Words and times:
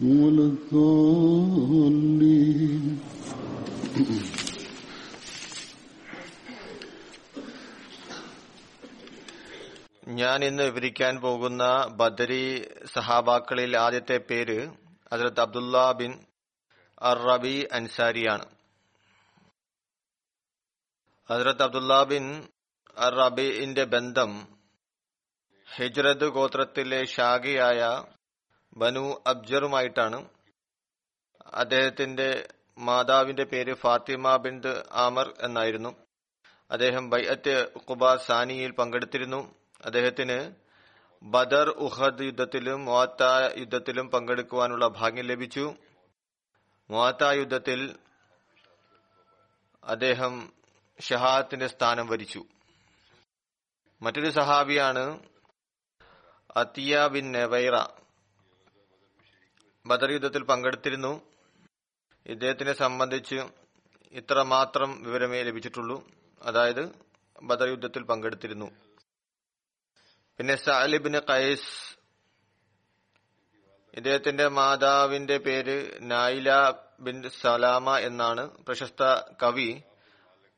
ولا 0.00 0.46
الضالين 1.60 2.84
ഞാൻ 10.20 10.38
ഇന്ന് 10.44 10.64
വിവരിക്കാൻ 10.68 11.14
പോകുന്ന 11.20 11.62
ബദരി 11.98 12.44
സഹാബാക്കളിൽ 12.94 13.72
ആദ്യത്തെ 13.82 14.18
പേര് 14.30 14.56
ഹജരത് 15.12 15.42
അബ്ദുല്ല 15.44 15.76
ബിൻ 16.00 16.12
അർ 17.00 17.18
റബി 17.28 17.56
അൻസാരിയാണ് 17.72 18.46
ഹജരത് 21.30 21.64
അബ്ദുല്ല 21.66 21.96
ബിൻ 22.12 22.26
അർ 22.96 23.14
റബിന്റെ 23.20 23.84
ബന്ധം 23.94 24.32
ഹിജ്രത് 25.68 26.26
ഗോത്രത്തിലെ 26.36 27.00
ഷാഖിയായ 27.14 27.80
ബനു 28.77 29.23
അബ്ജറുമായിട്ടാണ് 29.27 30.29
അദ്ദേഹത്തിന്റെ 31.53 32.47
മാതാവിന്റെ 32.77 33.43
പേര് 33.43 33.73
ഫാത്തിമ 33.73 34.35
ബിന്ദ് 34.35 34.83
ആമർ 34.91 35.33
എന്നായിരുന്നു. 35.41 35.95
അദ്ദേഹം 36.71 37.09
ബൈഅത്ത് 37.09 37.71
ഖുബ 37.89 38.15
സാനിയിൽ 38.15 38.71
പങ്കെടുത്തിരുന്നു. 38.71 39.55
അദ്ദേഹത്തിന് 39.85 40.53
ബദർ 41.23 41.69
ഉഹദ് 41.69 42.21
യുദ്ധത്തിലും 42.21 42.85
മുവാത്ത 42.85 43.23
യുദ്ധത്തിലും 43.57 44.09
പങ്കെടുക്കുവാനുള്ള 44.09 44.87
ഭാഗ്യം 44.87 45.25
ലഭിച്ചു. 45.25 45.75
മുവാത്ത 46.89 47.23
യുദ്ധത്തിൽ 47.23 47.99
അദ്ദേഹം 49.83 50.53
ഷഹാദത്തിന്റെ 50.99 51.67
സ്ഥാനം 51.67 52.07
വരിച്ചു. 52.07 52.45
മറ്റൊരു 54.01 54.29
സഹാബിയാണ് 54.29 55.19
അത്തിയ 56.55 57.07
ബിൻ 57.07 57.31
നെവൈറ. 57.31 58.04
ബദർ 59.85 60.11
യുദ്ധത്തിൽ 60.11 60.43
പങ്കെടുത്തിരുന്നു. 60.43 61.21
ഇദ്ദേഹത്തിനെ 62.25 62.73
സംബന്ധിച്ച് 62.73 63.35
ഇത്ര 64.11 64.41
മാത്രം 64.41 65.03
വിവരമേ 65.03 65.43
ലഭിച്ചിട്ടുള്ളൂ. 65.43 66.07
അതായത് 66.41 66.91
ബദർ 67.43 67.67
യുദ്ധത്തിൽ 67.67 68.03
പങ്കെടുത്തിരുന്നു. 68.03 68.71
പിന്നെ 70.37 70.55
സാലിബിന് 70.55 71.19
കൈസ് 71.29 71.97
ഇദ്ദേഹത്തിന്റെ 73.93 74.47
മാതാവിന്റെ 74.47 75.37
പേര് 75.37 75.97
നായില 76.01 76.73
ബിൻ 76.99 77.29
സലാമ 77.29 77.97
എന്നാണ് 77.97 78.51
പ്രശസ്ത 78.51 79.03
കവി. 79.43 79.81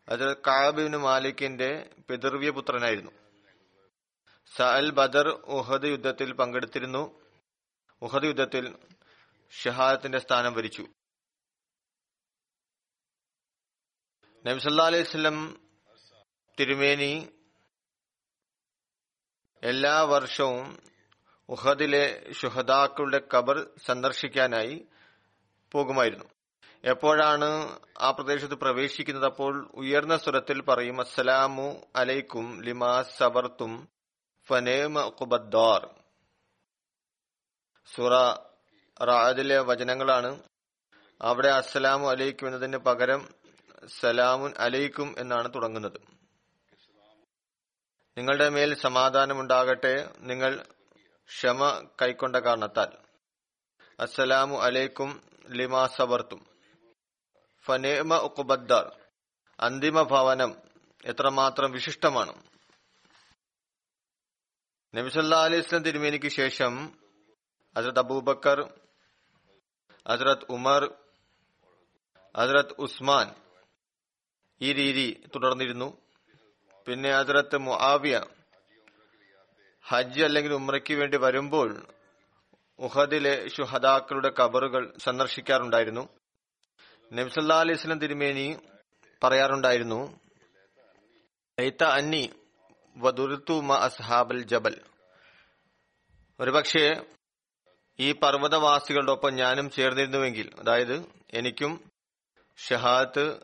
അത് 0.10 0.38
കാബിന് 0.38 0.98
മാലിക്കിന്റെ 0.98 1.90
പിതൃവ്യ 2.10 2.50
പുത്രനായിരുന്നു. 2.50 3.12
സഅൽ 4.56 4.90
ബദർ 4.90 5.28
ഉഹദ് 5.30 5.86
യുദ്ധത്തിൽ 5.86 6.34
പങ്കെടുത്തിരുന്നു. 6.34 7.20
ഉഹദ് 8.02 8.24
യുദ്ധത്തിൽ 8.24 8.76
ഷഹാദത്തിന്റെ 9.52 10.20
സ്ഥാനം 10.20 10.54
വരിച്ചു. 10.54 10.84
നബിസല്ലാ 14.46 14.86
അലൈഹി 14.86 15.04
സ്വലം 15.04 15.38
തിരുമേനി 16.60 17.14
എല്ലാ 19.64 20.02
വർഷവും 20.02 20.80
ഉഹദിലെ 21.50 22.32
ഷുഹദാക്കളുടെ 22.32 23.22
കബർ 23.34 23.58
സന്ദർശിക്കാനായി 23.86 24.88
പോകുമായിരുന്നു. 25.72 26.26
എപ്പോഴാണ് 26.84 27.50
ആ 28.00 28.12
പ്രദേശത്ത് 28.12 28.56
പ്രവേശിക്കുന്നത് 28.56 29.26
അപ്പോൾ 29.26 29.72
ഉയർന്ന 29.74 30.18
സ്വരത്തിൽ 30.18 30.62
പറയും 30.62 31.02
അസ്സലാമു 31.02 31.68
അലൈക്കും 31.96 32.62
ലിമാ 32.62 33.04
സബർത്തും 33.04 33.74
ഫനേമ 34.50 35.08
കുബദ്ദാർ 35.10 35.82
സുറ 37.96 38.14
റാദിലെ 39.04 39.60
വചനങ്ങളാണ്. 39.60 40.44
അവിടെ 41.22 41.48
അസ്സലാമു 41.48 42.10
അലൈക്കും 42.10 42.48
എന്നതിന് 42.48 42.78
പകരം 42.78 43.30
സലാമുൻ 44.00 44.54
അലൈക്കും 44.58 45.16
എന്നാണ് 45.18 45.54
തുടങ്ങുന്നത്. 45.56 46.02
നിങ്ങളുടെ 48.18 48.50
മേൽ 48.50 48.76
സമാധാനമുണ്ടാകട്ടെ 48.76 50.14
നിങ്ങൾ 50.20 50.66
ക്ഷമ 51.26 51.90
കൈക്കൊണ്ട 52.02 52.36
കാരണത്താൽ. 52.36 52.88
അസ്സലാമു 54.00 54.58
അലൈക്കും 54.58 55.22
ലിമാ 55.50 55.88
സബർത്തും. 55.88 56.46
ഫനേമ 57.66 58.16
ഉക്കുബദ്ദാർ 58.16 59.00
അന്തിമ 59.60 60.02
ഭവനം 60.02 60.56
എത്രമാത്രം 61.06 61.72
വിശിഷ്ടമാണ്. 61.72 62.44
നബിസല്ലാ 64.96 65.44
അലൈഹി 65.44 65.62
സ്വലം 65.62 65.84
തിരുമേനിക്ക് 65.84 66.28
ശേഷം 66.28 67.00
ഹസരത് 67.78 68.00
അബൂബക്കർ 68.00 68.80
ഹസരത് 70.10 70.46
ഉമർ 70.50 70.96
ഹസ്രത് 72.38 72.76
ഉസ്മാൻ 72.80 73.36
ഈ 74.62 74.74
രീതി 74.74 75.24
തുടർന്നിരുന്നു. 75.36 76.02
പിന്നെ 76.88 77.12
ഹസ്രത്ത് 77.12 77.58
മുആവിയ 77.58 78.22
ഹജ്ജ് 79.86 80.24
അല്ലെങ്കിൽ 80.24 80.54
ഉമ്രയ്ക്ക് 80.54 80.94
വേണ്ടി 80.94 81.18
വരുമ്പോൾ 81.18 81.70
ഉഹദിലെ 82.80 83.48
ഷുഹദാക്കളുടെ 83.50 84.30
കബറുകൾ 84.30 84.94
സന്ദർശിക്കാറുണ്ടായിരുന്നു. 84.98 86.10
നബ്സല്ലാ 87.14 87.60
അലൈഹി 87.60 87.78
സ്വലം 87.78 88.00
തിരുമേനി 88.00 88.60
പറയാറുണ്ടായിരുന്നു 89.24 90.20
"ലൈത്ത 91.60 91.84
അന്നി 91.84 92.34
വദുർത്തു 92.98 93.62
മ 93.62 93.74
അസ്ഹാബൽ 93.74 94.44
ജബൽ. 94.44 94.82
ഒരുപക്ഷെ 96.40 97.17
ഈ 98.00 98.12
പർവതവാസികളുടെ 98.12 99.12
ഒപ്പം 99.12 99.36
ഞാനും 99.36 99.70
ചേർന്നിരുന്നുവെങ്കിൽ 99.70 100.50
അതായത് 100.60 101.06
എനിക്കും 101.34 101.92
ഷഹാദത്ത് 102.58 103.40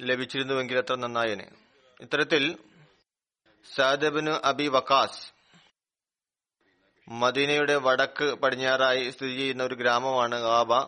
ലഭിച്ചിരുന്നുവെങ്കിൽ 0.00 0.78
അത്ര 0.78 0.94
നന്നായേനെ. 0.94 1.50
ഇത്തരത്തിൽ 2.00 2.58
സാദബിന് 3.74 4.30
അബി 4.30 4.68
വക്കാസ് 4.68 5.34
മദീനയുടെ 7.08 7.76
വടക്ക് 7.76 8.34
പടിഞ്ഞാറായി 8.34 9.10
സ്ഥിതി 9.10 9.36
ചെയ്യുന്ന 9.36 9.62
ഒരു 9.62 9.74
ഗ്രാമമാണ് 9.74 10.40
ഗാബ 10.40 10.82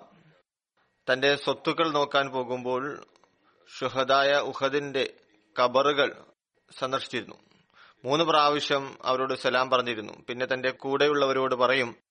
തന്റെ 1.12 1.37
സ്വത്തുക്കൾ 1.37 1.93
നോക്കാൻ 1.93 2.31
പോകുമ്പോൾ 2.31 3.06
ഷുഹദായ 3.79 4.32
ഉഹദിന്റെ 4.32 5.14
കബറുകൾ 5.62 6.25
സന്ദർശിച്ചിരുന്നു. 6.79 7.35
മൂന്ന് 8.05 8.25
പ്രാവശ്യം 8.25 8.99
അവരോട് 9.05 9.35
സലാം 9.35 9.70
പറഞ്ഞിരുന്നു. 9.70 10.12
പിന്നെ 10.29 10.47
തന്റെ 10.47 10.70
കൂടെയുള്ളവരോട് 10.70 11.55
പറയും 11.55 12.06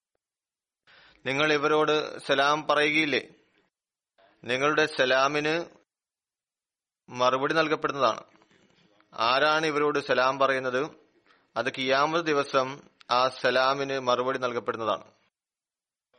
നിങ്ങൾ 1.26 1.54
ഇവരോട് 1.54 2.20
സലാം 2.20 2.68
പറയുകയില്ലേ? 2.68 3.28
നിങ്ങളുടെ 4.44 4.86
സലാമിന് 4.86 5.66
മറുപടി 7.10 7.54
നൽകപ്പെടുന്നതാണ്. 7.54 8.24
ആരാണ് 9.14 9.66
ഇവരോട് 9.66 10.00
സലാം 10.00 10.40
പറയുന്നത്? 10.40 10.88
അത് 11.58 11.74
കിയാമത് 11.78 12.26
ദിവസം 12.26 12.82
ആ 13.12 13.28
സലാമിന് 13.28 14.00
മറുപടി 14.00 14.40
നൽകപ്പെടുന്നതാണ്. 14.40 15.12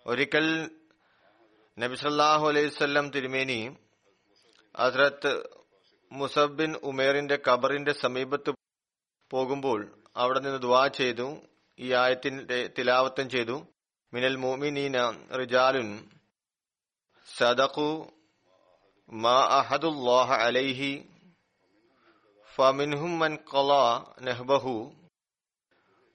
ഒരിക്കൽ 0.06 0.70
നബിസല്ലാഹു 1.79 2.49
അലൈവല്ലം 2.49 3.11
തിരുമേനി 3.11 3.76
ഹസ്രത്ത് 4.76 5.43
മുസബിൻ 6.12 6.76
ഉമേറിന്റെ 6.76 7.38
ഖബറിന്റെ 7.49 7.93
സമീപത്ത് 7.93 8.53
പോകുമ്പോൾ 9.31 10.03
അവിടെ 10.17 10.41
നിന്ന് 10.41 10.58
ദുവാ 10.58 10.87
ചെയ്തു 10.87 11.37
ഈ 11.79 11.93
ആയത്തിന്റെ 11.93 12.70
തിലാവത്തം 12.79 13.31
ചെയ്തു. 13.31 13.67
മിനൽ 14.16 14.36
മോമിനീന 14.36 14.96
റിജാലുൻ 15.30 15.88
സദഖു 17.28 17.88
മാ 19.08 19.38
അഹദുല്ലാഹ 19.58 20.28
അലൈഹി 20.32 20.90
ഫമിൻഹും 22.54 23.18
മൻ 23.18 23.38
ഖളാ 23.52 23.82
നഹ്ബഹു 24.20 24.74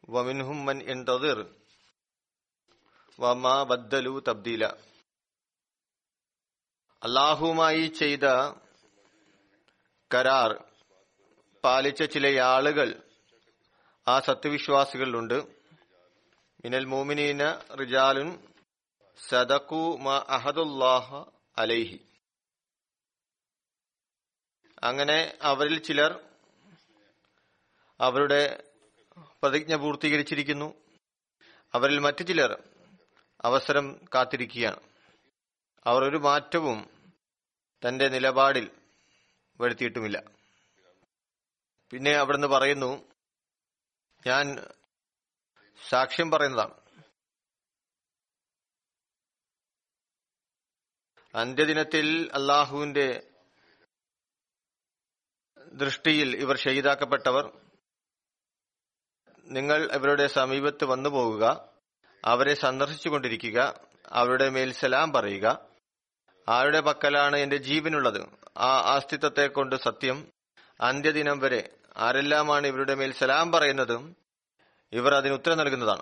വമിൻഹും 0.10 0.66
മൻ 0.66 0.78
ഇൻതദിർ 0.84 1.40
വമാ 3.20 3.64
ബദ്ദലു 3.64 4.14
തബ്ദീല. 4.28 4.64
അള്ളാഹുമായി 7.02 7.88
ചെയ്ത 7.88 8.26
കരാർ 10.12 10.52
പാലിച്ച 11.64 12.04
ചില 12.04 12.40
ആളുകൾ 12.40 12.90
ആ 14.08 14.20
സത്യവിശ്വാസികളിലുണ്ട് 14.20 15.61
മിനൽ 16.64 16.86
മോമിനീന 16.86 17.54
റിജാലുൻ 17.76 18.48
സദക്കു 19.30 19.98
മ 20.02 20.26
അഹദുല്ലാഹ 20.30 21.26
അലൈഹി. 21.58 22.00
അങ്ങനെ 24.84 25.38
അവരിൽ 25.42 25.80
ചിലർ 25.80 26.20
അവരുടെ 28.02 28.64
പ്രതിജ്ഞ 29.44 29.76
പൂർത്തീകരിച്ചിരിക്കുന്നു. 29.76 30.74
അവരിൽ 31.74 32.00
മറ്റു 32.00 32.24
ചിലർ 32.24 32.64
അവസരം 33.42 34.00
കാത്തിരിക്കുകയാണ്. 34.16 34.80
അവർ 35.86 36.04
ഒരു 36.04 36.18
മാറ്റവും 36.18 36.90
തന്റെ 37.88 38.08
നിലപാടിൽ 38.08 38.72
വരുത്തിയിട്ടുമില്ല. 39.62 40.24
പിന്നെ 41.92 42.12
അവിടുന്ന് 42.12 42.48
പറയുന്നു 42.48 43.04
ഞാൻ 44.28 44.68
സാക്ഷ്യം 45.90 46.32
പറയുന്നതാണ്. 46.32 46.82
അന്ത്യദിനത്തിൽ 51.36 52.32
അള്ളാഹുവിന്റെ 52.34 53.32
ദൃഷ്ടിയിൽ 55.74 56.36
ഇവർ 56.36 56.58
ഷഹീദാക്കപ്പെട്ടവർ 56.58 57.62
നിങ്ങൾ 59.46 59.92
ഇവരുടെ 59.92 60.28
സമീപത്ത് 60.28 60.86
വന്നു 60.86 61.10
പോകുക 61.10 61.74
അവരെ 62.26 62.54
സന്ദർശിച്ചുകൊണ്ടിരിക്കുക 62.54 63.88
അവരുടെ 64.08 64.50
മേൽ 64.50 64.72
സലാം 64.72 65.14
പറയുക. 65.14 65.70
ആരുടെ 66.50 66.80
പക്കലാണ് 66.80 67.36
എന്റെ 67.36 67.58
ജീവനുള്ളത്? 67.58 68.30
ആ 68.58 68.96
അസ്തിത്വത്തെ 68.96 69.48
കൊണ്ട് 69.48 69.76
സത്യം 69.76 70.32
അന്ത്യദിനം 70.82 71.40
വരെ 71.40 71.78
ആരെല്ലാമാണ് 71.98 72.68
ഇവരുടെ 72.68 72.96
മേൽ 72.96 73.14
സലാം 73.14 73.52
പറയുന്നത് 73.52 74.21
ഇവർ 74.94 75.14
അതിന് 75.14 75.34
ഉത്തരം 75.34 75.58
നൽകുന്നതാണ്. 75.58 76.02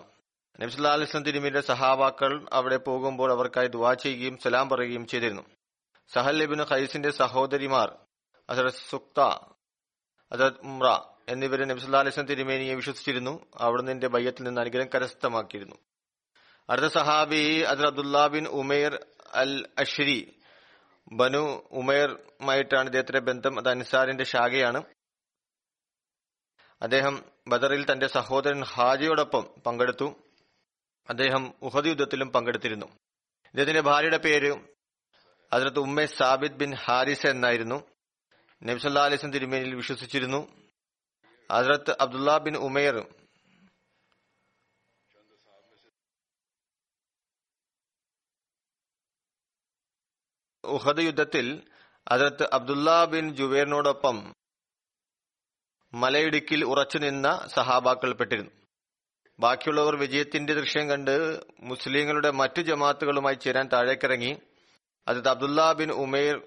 നബ്സുല്ലാ 0.62 0.92
അലിസ്ലം 0.92 1.24
തിരുമിന്റെ 1.24 1.62
സഹാബാക്കൾ 1.62 2.46
അവിടെ 2.54 2.78
പോകുമ്പോൾ 2.78 3.32
അവർക്കായി 3.32 3.68
ദുവാ 3.68 3.94
ചെയ്യുകയും 3.94 4.38
സലാം 4.38 4.70
പറയുകയും 4.70 5.08
ചെയ്തിരുന്നു. 5.08 5.42
സഹൽ 6.14 6.44
ഇബിൻ 6.44 6.62
ഖൈസിന്റെ 6.62 7.12
സഹോദരിമാർ 7.12 7.98
അസറത് 8.50 8.74
സുക്ത 8.90 9.20
അസറത് 10.32 10.60
ഉമ്ര 10.64 11.00
എന്നിവരെ 11.30 11.66
നബ്സുല്ലാ 11.66 12.00
അലിസ്ലം 12.00 12.26
തിരുമേനിയെ 12.26 12.76
വിശ്വസിച്ചിരുന്നു. 12.76 13.46
അവിടുന്ന് 13.56 14.08
ബയ്യത്തിൽ 14.08 14.44
നിന്ന് 14.44 14.62
അനുഗ്രഹം 14.62 14.90
കരസ്ഥമാക്കിയിരുന്നു. 14.96 15.76
അടുത്ത 16.70 16.86
സഹാബി 16.86 17.60
അസർ 17.60 17.86
Abdullah 17.86 18.28
bin 18.28 18.48
Umair 18.48 19.06
al 19.34 19.66
Ashari 19.78 20.36
Banu 21.12 21.68
ഉമേറുമായിട്ടാണ് 21.72 22.86
ഇദ്ദേഹത്തിന്റെ 22.86 23.20
ബന്ധം. 23.20 23.60
അത് 23.60 23.70
അൻസാറിന്റെ 23.70 24.24
ശാഖയാണ്. 24.24 24.84
അദ്ദേഹം 26.82 27.24
ബദറിൽ 27.48 27.92
തന്റെ 27.92 28.08
സഹോദരൻ 28.08 28.64
ഹാജിയോടൊപ്പം 28.64 29.62
പങ്കെടുത്തു. 29.66 30.16
അദ്ദേഹം 31.10 31.54
ഉഹദ് 31.62 31.86
യുദ്ധത്തിലും 31.86 32.32
പങ്കെടുത്തിരുന്നു. 32.32 32.86
ഇദ്ദേഹത്തിന്റെ 33.46 33.82
ഭാര്യയുടെ 33.82 34.18
പേര് 34.18 34.60
അതിർത്ത് 35.54 35.80
ഉമ്മെ 35.80 36.06
സാബിദ് 36.06 36.54
ബിൻ 36.54 36.76
ഹാരിസ 36.76 37.26
എന്നായിരുന്നു. 37.26 37.84
നബ്സല്ലാ 38.64 39.06
അലിസ്ലം 39.06 39.32
തിരുമേനിയിൽ 39.32 39.76
വിശ്വസിച്ചിരുന്നു. 39.76 40.60
ഹസ്രത്ത് 41.52 41.98
അബ്ദുല്ല 42.02 42.38
ബിൻ 42.38 42.58
ഉമേർ 42.58 43.20
ഉഹദ് 50.64 51.00
യുദ്ധത്തിൽ 51.00 51.68
ഹസ്രത്ത് 52.12 52.50
അബ്ദുല്ല 52.54 53.06
ബിൻ 53.06 53.36
ജുബേറിനോടൊപ്പം 53.36 54.39
മലയിടുക്കിൽ 55.94 56.66
ഉറച്ചുനിന്ന 56.66 57.48
സഹാബാക്കൾപ്പെട്ടിരുന്നു 57.54 58.52
ബാക്കിയുള്ളവർ 59.40 59.96
വിജയത്തിന്റെ 59.96 60.54
ദൃശ്യം 60.54 60.90
കണ്ട് 60.90 61.40
മുസ്ലിങ്ങളുടെ 61.60 62.32
മറ്റു 62.32 62.62
ജമാത്തുകളുമായി 62.62 63.36
ചേരാൻ 63.36 63.70
താഴേക്കിറങ്ങി. 63.74 64.38
അത് 65.08 65.28
അബ്ദുല്ല 65.28 65.74
ബിൻ 65.74 65.92
ഉമേർ 65.92 66.42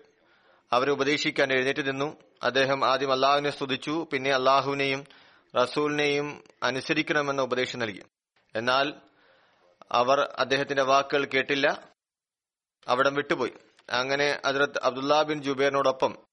അവരെ 0.72 0.90
ഉപദേശിക്കാൻ 0.90 1.52
എഴുന്നേറ്റ് 1.52 1.88
നിന്നു. 1.88 2.16
അദ്ദേഹം 2.42 2.84
ആദ്യം 2.84 3.12
അള്ളാഹുവിനെ 3.12 3.50
സ്തുതിച്ചു 3.50 4.06
പിന്നെ 4.12 4.30
അള്ളാഹുവിനെയും 4.30 5.04
റസൂലിനെയും 5.56 6.44
അനുസരിക്കണമെന്ന 6.62 7.42
ഉപദേശം 7.42 7.78
നൽകി. 7.78 8.02
എന്നാൽ 8.54 8.94
അവർ 9.92 10.20
അദ്ദേഹത്തിന്റെ 10.20 10.82
വാക്കുകൾ 10.82 11.24
കേട്ടില്ല. 11.24 11.88
അവിടം 12.88 13.14
വിട്ടുപോയി. 13.14 13.52
അങ്ങനെ 13.90 14.40
അതിർത്ത് 14.44 14.80
അബ്ദുല്ല 14.82 15.22
ബിൻ 15.22 15.42
ജുബേറിനോടൊപ്പം 15.42 16.31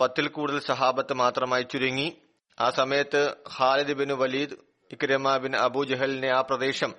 പത്തിൽ 0.00 0.28
കൂടുതൽ 0.28 0.60
സഹാബത്ത് 0.60 1.12
മാത്രമായി 1.12 1.62
ചുരുങ്ങി. 1.62 2.22
ആ 2.60 2.70
സമയത്ത് 2.70 3.36
Khalid 3.58 3.92
bin 3.92 4.12
Walid 4.12 4.54
Ikrima 4.92 5.36
bin 5.36 5.56
Abu 5.56 5.84
ജഹലിനെ 5.84 6.28
ആ 6.28 6.40
പ്രദേശം 6.40 6.94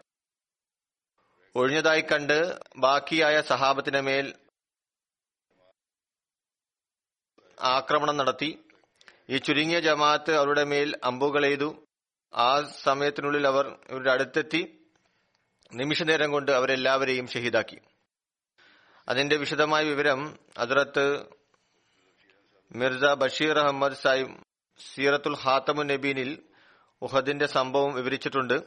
ഒഴിഞ്ഞതായി 1.55 2.01
കണ്ട് 2.01 2.59
ബാക്കിയായ 2.77 3.41
സഹാബത്തിന് 3.41 4.01
മേൽ 4.01 4.35
ആക്രമണം 7.59 8.17
നടത്തി. 8.17 8.63
ഈ 9.29 9.37
ചുരുങ്ങിയ 9.37 9.79
ജമാഅത്ത് 9.79 10.37
അവരുടെ 10.37 10.63
മേൽ 10.63 10.99
അമ്പുകൾ 11.03 11.45
എയ്തു. 11.45 11.85
ആ 12.33 12.61
സമയത്തിനുള്ളിൽ 12.61 13.47
അവർ 13.47 13.79
ഇവരുടെ 13.89 14.11
അടുത്തെത്തി. 14.11 14.87
നിമിഷനേരം 15.73 16.31
കൊണ്ട് 16.31 16.51
അവരെല്ലാവരെയും 16.51 17.27
ഷഹീദാക്കി. 17.27 17.79
അതിന്റെ 19.07 19.35
വിശദമായ 19.35 19.83
വിവരം 19.83 20.39
അതിറത്ത് 20.57 21.38
മിർസ 22.71 23.03
ബഷീർ 23.03 23.59
അഹമ്മദ് 23.59 23.93
സാഹിബ് 23.93 24.37
സീറത്തുൽ 24.93 25.35
ഹാത്തമു 25.35 25.83
നബീനിൽ 25.83 26.43
ഉഹദിന്റെ 27.01 27.45
സംഭവം 27.45 27.93
വിവരിച്ചിട്ടുണ്ട്. 27.93 28.63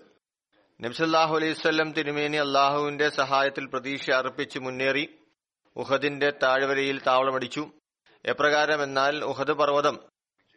നബ്സല്ലാഹു 0.81 1.37
അലൈവല്ലം 1.37 1.93
തിരുമേനി 1.93 2.37
അള്ളാഹുവിന്റെ 2.37 3.09
സഹായത്തിൽ 3.11 3.67
പ്രതീക്ഷ 3.67 4.11
അർപ്പിച്ച് 4.11 4.59
മുന്നേറി 4.59 5.19
ഉഹദിന്റെ 5.77 6.31
താഴ്വരയിൽ 6.31 7.01
താവളമടിച്ചു. 7.03 7.73
എപ്രകാരം 8.25 8.83
എന്നാൽ 8.83 9.25
ഉഹദ് 9.25 9.53
പർവതം 9.53 9.99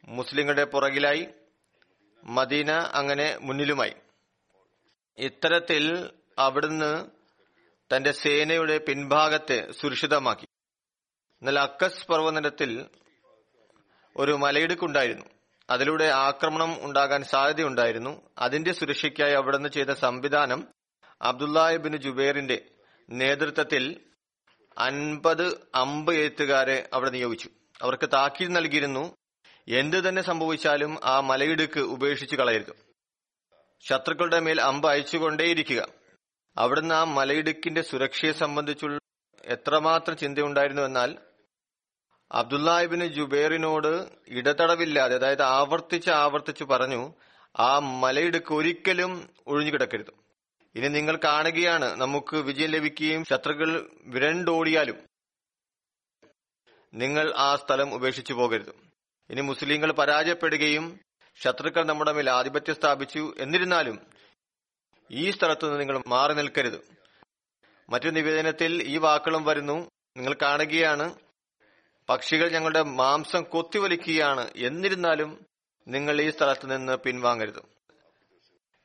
മുസ്ലിങ്ങളുടെ 0.08 0.64
പുറകിലായി 0.64 1.28
മദീന 2.24 2.72
അങ്ങനെ 2.72 3.38
മുന്നിലുമായി. 3.38 3.94
ഇത്തരത്തിൽ 5.18 6.10
അവിടുന്ന് 6.40 7.06
തന്റെ 7.96 8.12
സേനയുടെ 8.12 8.78
പിൻഭാഗത്തെ 8.78 9.72
സുരക്ഷിതമാക്കി. 9.72 10.46
എന്നാൽ 11.42 11.60
അക്കസ് 11.60 12.08
പർവതത്തിൽ 12.08 12.90
ഒരു 14.18 14.32
മലയിടുക്കുണ്ടായിരുന്നു. 14.32 15.26
അതിലൂടെ 15.70 16.06
ആക്രമണം 16.06 16.86
ഉണ്ടാകാൻ 16.86 17.24
സാധ്യതയുണ്ടായിരുന്നു. 17.24 18.30
അതിന്റെ 18.38 18.74
സുരക്ഷയ്ക്കായി 18.74 19.34
അവിടുന്ന് 19.34 19.70
ചെയ്ത 19.70 19.90
സംവിധാനം 19.90 20.68
അബ്ദുല്ലാഹിബിൻ 21.22 21.98
ജുബേറിന്റെ 21.98 22.66
നേതൃത്വത്തിൽ 23.10 24.02
അൻപത് 24.78 25.68
അമ്പ് 25.76 26.14
എഴുത്തുകാരെ 26.14 26.90
അവിടെ 26.94 27.10
നിയോഗിച്ചു. 27.10 27.50
അവർക്ക് 27.82 28.10
താക്കീത് 28.14 28.56
നൽകിയിരുന്നു. 28.56 29.16
എന്ത് 29.68 30.10
തന്നെ 30.10 30.22
സംഭവിച്ചാലും 30.22 30.98
ആ 31.04 31.20
മലയിടുക്ക് 31.20 31.80
ഉപേക്ഷിച്ച് 31.80 32.36
കളയരുത്. 32.36 32.74
ശത്രുക്കളുടെ 33.90 34.40
മേൽ 34.40 34.62
അമ്പ് 34.62 34.90
അയച്ചുകൊണ്ടേയിരിക്കുക. 34.90 35.88
അവിടുന്ന് 36.58 36.96
ആ 36.96 37.04
മലയിടുക്കിന്റെ 37.04 37.82
സുരക്ഷയെ 37.82 38.32
സംബന്ധിച്ചുള്ള 38.32 39.00
എത്രമാത്രം 39.46 40.18
ചിന്തയുണ്ടായിരുന്നു 40.18 40.82
എന്നാൽ 40.82 41.18
അബ്ദുല്ലാഹിബിന് 42.32 43.06
ജുബേറിനോട് 43.06 44.10
ഇടതടവില്ലാതെ 44.28 45.16
അതായത് 45.16 45.42
ആവർത്തിച്ച് 45.42 46.10
ആവർത്തിച്ച് 46.10 46.64
പറഞ്ഞു 46.64 47.14
ആ 47.60 47.80
മലയിടുക്ക് 47.80 48.54
ഒരിക്കലും 48.54 49.30
ഒഴിഞ്ഞു 49.48 49.72
കിടക്കരുത്. 49.72 50.14
ഇനി 50.76 50.88
നിങ്ങൾ 50.88 51.20
കാണുകയാണ് 51.24 52.02
നമുക്ക് 52.02 52.36
വിജയം 52.36 52.70
ലഭിക്കുകയും 52.70 53.26
ശത്രുക്കൾ 53.26 53.90
വിരണ്ടോടിയാലും 54.06 54.98
നിങ്ങൾ 56.94 57.34
ആ 57.38 57.56
സ്ഥലം 57.56 57.94
ഉപേക്ഷിച്ചു 57.94 58.34
പോകരുത്. 58.34 58.74
ഇനി 59.30 59.42
മുസ്ലിങ്ങൾ 59.42 59.92
പരാജയപ്പെടുകയും 59.92 61.00
ശത്രുക്കൾ 61.44 61.86
നമ്മുടെ 61.86 62.12
മേൽ 62.12 62.30
ആധിപത്യം 62.30 62.76
സ്ഥാപിച്ചു 62.76 63.36
എന്നിരുന്നാലും 63.40 64.00
ഈ 65.12 65.32
സ്ഥലത്ത് 65.32 65.66
നിന്ന് 65.66 65.80
നിങ്ങൾ 65.80 66.04
മാറി 66.08 66.34
നിൽക്കരുത്. 66.34 66.80
മറ്റു 67.90 68.10
നിവേദനത്തിൽ 68.10 68.84
ഈ 68.84 68.98
വാക്കുകളും 68.98 69.44
വരുന്നു. 69.44 69.92
നിങ്ങൾ 70.18 70.36
കാണുകയാണ് 70.42 71.25
പക്ഷികൾ 72.10 72.50
ഞങ്ങളുടെ 72.50 72.82
മാംസം 72.82 73.44
കൊത്തിവലിക്കുകയാണ്. 73.44 74.52
എന്നിരുന്നാലും 74.56 75.46
നിങ്ങൾ 75.88 76.22
ഈ 76.22 76.30
സ്ഥലത്ത് 76.30 76.76
നിന്ന് 76.76 76.98
പിൻവാങ്ങരുത്. 76.98 77.62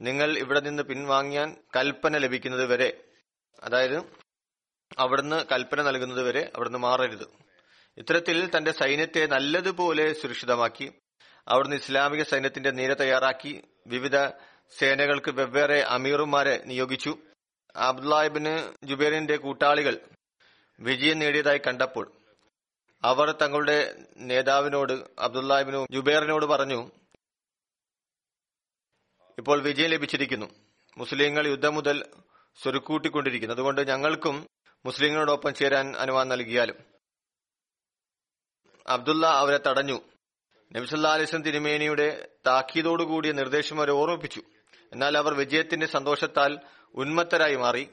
നിങ്ങൾ 0.00 0.38
ഇവിടെ 0.38 0.60
നിന്ന് 0.60 0.82
പിൻവാങ്ങിയാൻ 0.82 1.56
കൽപ്പന 1.76 2.18
ലഭിക്കുന്നത് 2.18 2.66
വരെ 2.66 3.04
അതായത് 3.64 3.98
അവിടുന്ന് 4.98 5.44
കൽപ്പന 5.52 5.82
നൽകുന്നത് 5.82 6.22
വരെ 6.22 6.52
അവിടുന്ന് 6.56 6.78
മാറരുത്. 6.78 7.24
ഇത്തരത്തിൽ 7.98 8.50
തന്റെ 8.56 8.72
സൈന്യത്തെ 8.72 9.26
നല്ലതുപോലെ 9.26 10.12
സുരക്ഷിതമാക്കി 10.12 10.92
അവിടുന്ന് 11.48 11.76
ഇസ്ലാമിക 11.76 12.22
സൈന്യത്തിന്റെ 12.22 12.70
നിര 12.70 12.92
തയ്യാറാക്കി 12.92 13.62
വിവിധ 13.86 14.26
സേനകൾക്ക് 14.78 15.30
വെവ്വേറെ 15.30 15.80
അമീറുമാരെ 15.80 16.62
നിയോഗിച്ചു. 16.66 17.18
അബ്ദുല്ലാഹിബിന് 17.76 18.86
ജുബേറിന്റെ 18.86 19.36
കൂട്ടാളികൾ 19.36 20.00
വിജയം 20.80 21.18
നേടിയതായി 21.18 21.58
കണ്ടപ്പോൾ 21.58 22.19
അവർ 23.02 23.30
തങ്ങളുടെ 23.30 24.06
നേതാവിനോട് 24.16 24.92
അബ്ദുല്ലാഹിബിന് 25.18 25.86
ജുബേറിനോട് 25.90 26.46
പറഞ്ഞു 26.46 26.90
ഇപ്പോൾ 29.38 29.62
വിജയം 29.62 29.90
ലഭിച്ചിരിക്കുന്നു. 29.90 30.46
മുസ്ലിങ്ങൾ 30.98 31.46
യുദ്ധം 31.46 31.74
മുതൽ 31.74 32.04
സ്വരുക്കൂട്ടിക്കൊണ്ടിരിക്കുന്നു. 32.62 33.54
അതുകൊണ്ട് 33.54 33.88
ഞങ്ങൾക്കും 33.88 34.46
മുസ്ലിങ്ങളോടൊപ്പം 34.84 35.54
ചേരാൻ 35.54 35.96
അനുവാദം 35.96 36.28
നൽകിയാലും. 36.28 36.76
അബ്ദുള്ള 38.86 39.26
അവരെ 39.26 39.60
തടഞ്ഞു. 39.66 40.00
നബിസല്ലാ 40.72 41.12
അലിസ്ലം 41.12 41.42
തിരുമേനിയുടെ 41.42 42.28
താക്കീതോടുകൂടിയ 42.46 43.32
നിർദ്ദേശം 43.32 43.78
അവരെ 43.78 43.92
ഓർമ്മിപ്പിച്ചു. 43.92 44.42
എന്നാൽ 44.92 45.18
അവർ 45.18 45.34
വിജയത്തിന്റെ 45.34 45.86
സന്തോഷത്താൽ 45.86 46.58
ഉന്മത്തരായി 46.94 47.56
മാറി. 47.56 47.88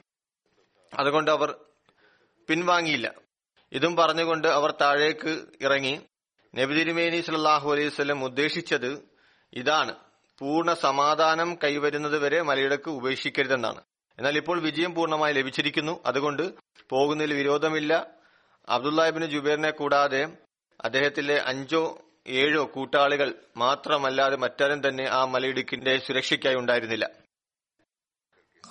അതുകൊണ്ട് 0.98 1.30
അവർ 1.30 1.64
പിൻവാങ്ങിയില്ല. 2.48 3.27
ഇതും 3.72 3.96
പറഞ്ഞുകൊണ്ട് 3.96 4.48
അവർ 4.48 4.74
താഴേക്ക് 4.80 5.44
ഇറങ്ങി. 5.60 6.00
നബി 6.54 6.74
തിരുമേനി 6.74 7.20
സല്ലാഹു 7.20 7.72
അലൈഹി 7.72 7.88
സ്വലം 7.88 8.24
ഉദ്ദേശിച്ചത് 8.24 9.08
ഇതാണ്. 9.52 9.94
പൂർണ 10.38 10.74
സമാധാനം 10.74 11.58
കൈവരുന്നത് 11.64 12.18
വരെ 12.18 12.42
മലയിടക്ക് 12.42 12.90
ഉപേക്ഷിക്കരുതെന്നാണ്. 12.90 13.82
എന്നാൽ 14.18 14.36
ഇപ്പോൾ 14.36 14.60
വിജയം 14.60 14.94
പൂർണമായി 14.94 15.32
ലഭിച്ചിരിക്കുന്നു. 15.32 16.02
അതുകൊണ്ട് 16.06 16.54
പോകുന്നതിൽ 16.90 17.34
വിരോധമില്ല. 17.34 18.06
അബ്ദുല്ലാഹിബിന് 18.68 19.26
ജുബേറിനെ 19.26 19.70
കൂടാതെ 19.70 20.28
അദ്ദേഹത്തിലെ 20.80 21.42
അഞ്ചോ 21.46 21.98
ഏഴോ 22.26 22.70
കൂട്ടാളികൾ 22.74 23.34
മാത്രമല്ലാതെ 23.56 24.36
മറ്റാരും 24.36 24.88
തന്നെ 24.88 25.08
ആ 25.08 25.24
മലയിടുക്കിന്റെ 25.24 25.98
സുരക്ഷയ്ക്കായി 25.98 26.54
ഉണ്ടായിരുന്നില്ല. 26.54 27.10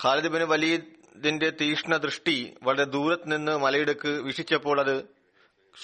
ഖാലിദ് 0.03 0.27
ബിൻ 0.27 0.43
വലീദിന്റെ 1.17 1.49
തീഷ്ണ 1.49 1.97
ദൃഷ്ടി 1.97 2.53
വളരെ 2.63 2.83
ദൂരത്ത് 2.83 3.31
നിന്ന് 3.31 3.57
മലയിടുക്ക് 3.57 4.07
വീക്ഷിച്ചപ്പോൾ 4.07 4.79
അത് 4.79 5.05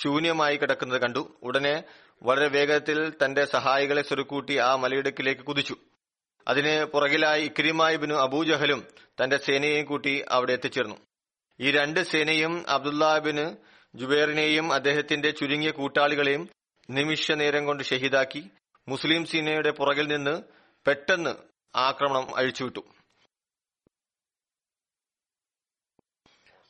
ശൂന്യമായി 0.02 0.58
കിടക്കുന്നത് 0.58 1.02
കണ്ടു. 1.02 1.38
ഉടനെ 1.44 1.84
വളരെ 2.24 2.48
വേഗത്തിൽ 2.48 3.14
തന്റെ 3.26 3.46
സഹായികളെ 3.46 4.02
സ്വരുക്കൂട്ടി 4.02 4.58
ആ 4.58 4.76
മലയിടുക്കിലേക്ക് 4.76 5.42
കുതിച്ചു. 5.42 5.76
അതിന് 6.48 6.86
പുറകിലായി 6.86 7.46
ഇക്രിമായിബിനും 7.46 8.22
അബൂജഹലും 8.22 8.86
തന്റെ 9.24 9.38
സേനയെയും 9.38 9.86
കൂട്ടി 9.86 10.26
അവിടെ 10.30 10.54
എത്തിച്ചേർന്നു. 10.54 10.96
ഈ 11.60 11.72
രണ്ട് 11.72 12.00
സേനയും 12.04 12.70
അബ്ദുല്ലാബിന് 12.70 13.56
ജുബേറിനെയും 13.96 14.74
അദ്ദേഹത്തിന്റെ 14.74 15.32
ചുരുങ്ങിയ 15.32 15.72
കൂട്ടാളികളെയും 15.72 16.50
നിമിഷ 16.90 17.32
നേരം 17.32 17.66
കൊണ്ട് 17.66 17.84
ഷഹീദാക്കി. 17.84 18.50
മുസ്ലിം 18.88 19.26
സേനയുടെ 19.26 19.72
പുറകിൽ 19.72 20.08
നിന്ന് 20.08 20.44
പെട്ടെന്ന് 20.88 21.34
ആക്രമണം 21.76 22.36
അഴിച്ചുവിട്ടു. 22.36 22.84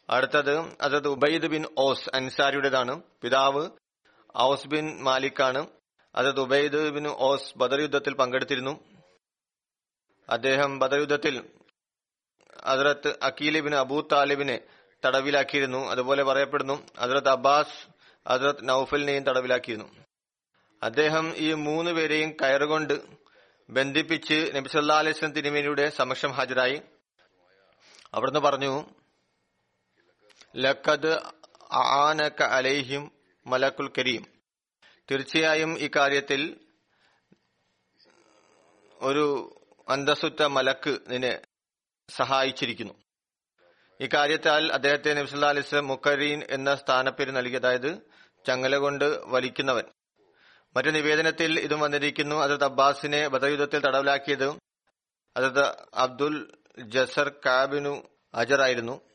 അടുത്തത് 0.10 0.60
അതത് 0.82 1.08
ഉബൈദ് 1.08 1.48
ബിൻ 1.48 1.66
ഓസ് 1.78 2.10
അൻസാരിയുടേതാണ്. 2.14 3.02
പിതാവ് 3.22 3.70
ഔസ് 4.38 4.68
ബിൻ 4.68 5.04
മാലിക്കാണ്. 5.04 5.68
അതത് 6.16 6.40
ഉബൈദ് 6.40 6.90
ബിൻ 6.90 7.08
ഓസ് 7.08 7.58
ബദർ 7.58 7.82
യുദ്ധത്തിൽ 7.82 8.14
പങ്കെടുത്തിരുന്നു. 8.14 8.84
അദ്ദേഹം 10.30 10.80
ബദർ 10.80 11.00
യുദ്ധത്തിൽ 11.00 11.50
അതിർത്ത് 12.64 13.16
അക്കീലിബിന് 13.24 13.76
അബൂ 13.76 14.02
താലിബിനെ 14.02 14.60
തടവിലാക്കിയിരുന്നു. 15.06 15.90
അതുപോലെ 15.90 16.24
പറയപ്പെടുന്നു 16.24 16.88
അതിർത്ത് 17.00 17.30
അബ്ബാസ് 17.30 17.88
അതിർത്ത് 18.28 18.70
നൌഫലിനെയും 18.70 19.24
തടവിലാക്കിയിരുന്നു. 19.24 19.90
അദ്ദേഹം 20.84 21.34
ഈ 21.36 21.54
മൂന്ന് 21.54 21.92
പേരെയും 21.92 22.30
കയറുകൊണ്ട് 22.30 23.02
ബന്ധിപ്പിച്ച് 23.70 24.52
നബിസല്ലാ 24.56 25.00
അലൈസ്ലം 25.00 25.32
തിരുമേനിയുടെ 25.32 25.90
സമക്ഷം 25.90 26.32
ഹാജരായി. 26.32 26.82
അവിടുന്ന് 28.14 28.40
പറഞ്ഞു 28.40 28.86
ലക്കത് 30.56 31.22
ആനക 31.74 32.44
അലൈഹിം 32.44 33.12
മലക്കുൽ 33.48 33.92
കരീം. 33.98 34.26
തീർച്ചയായും 35.12 35.80
ഇക്കാര്യത്തിൽ 35.80 36.40
കാര്യത്തിൽ 36.40 36.60
ഒരു 38.94 39.56
അന്തസ്സുറ്റ 39.90 40.44
മലക്ക് 40.44 41.00
നിന്നെ 41.08 41.42
സഹായിച്ചിരിക്കുന്നു. 42.10 42.94
ഇക്കാര്യത്താൽ 44.00 44.74
അദ്ദേഹത്തെ 44.74 45.14
നബ്സുല്ലാ 45.14 45.50
അലിസ് 45.50 45.76
മുക്കരീൻ 45.76 46.44
എന്ന 46.50 46.76
സ്ഥാനപ്പേര് 46.76 47.32
നൽകി 47.32 47.56
അതായത് 47.56 47.98
ചങ്ങല 48.48 48.76
കൊണ്ട് 48.78 49.06
വലിക്കുന്നവൻ. 49.06 49.84
മറ്റു 50.76 50.90
നിവേദനത്തിൽ 50.90 51.60
ഇതും 51.60 51.80
വന്നിരിക്കുന്നു. 51.80 52.36
അതത് 52.36 52.64
അബ്ബാസിനെ 52.64 53.28
ബദയുദ്ധത്തിൽ 53.28 53.80
തടവിലാക്കിയത് 53.80 54.50
അതത് 55.38 55.76
അബ്ദുൽ 55.94 56.58
ജസർ 56.80 57.30
കാബിനു 57.46 58.10
അജറായിരുന്നു 58.34 59.13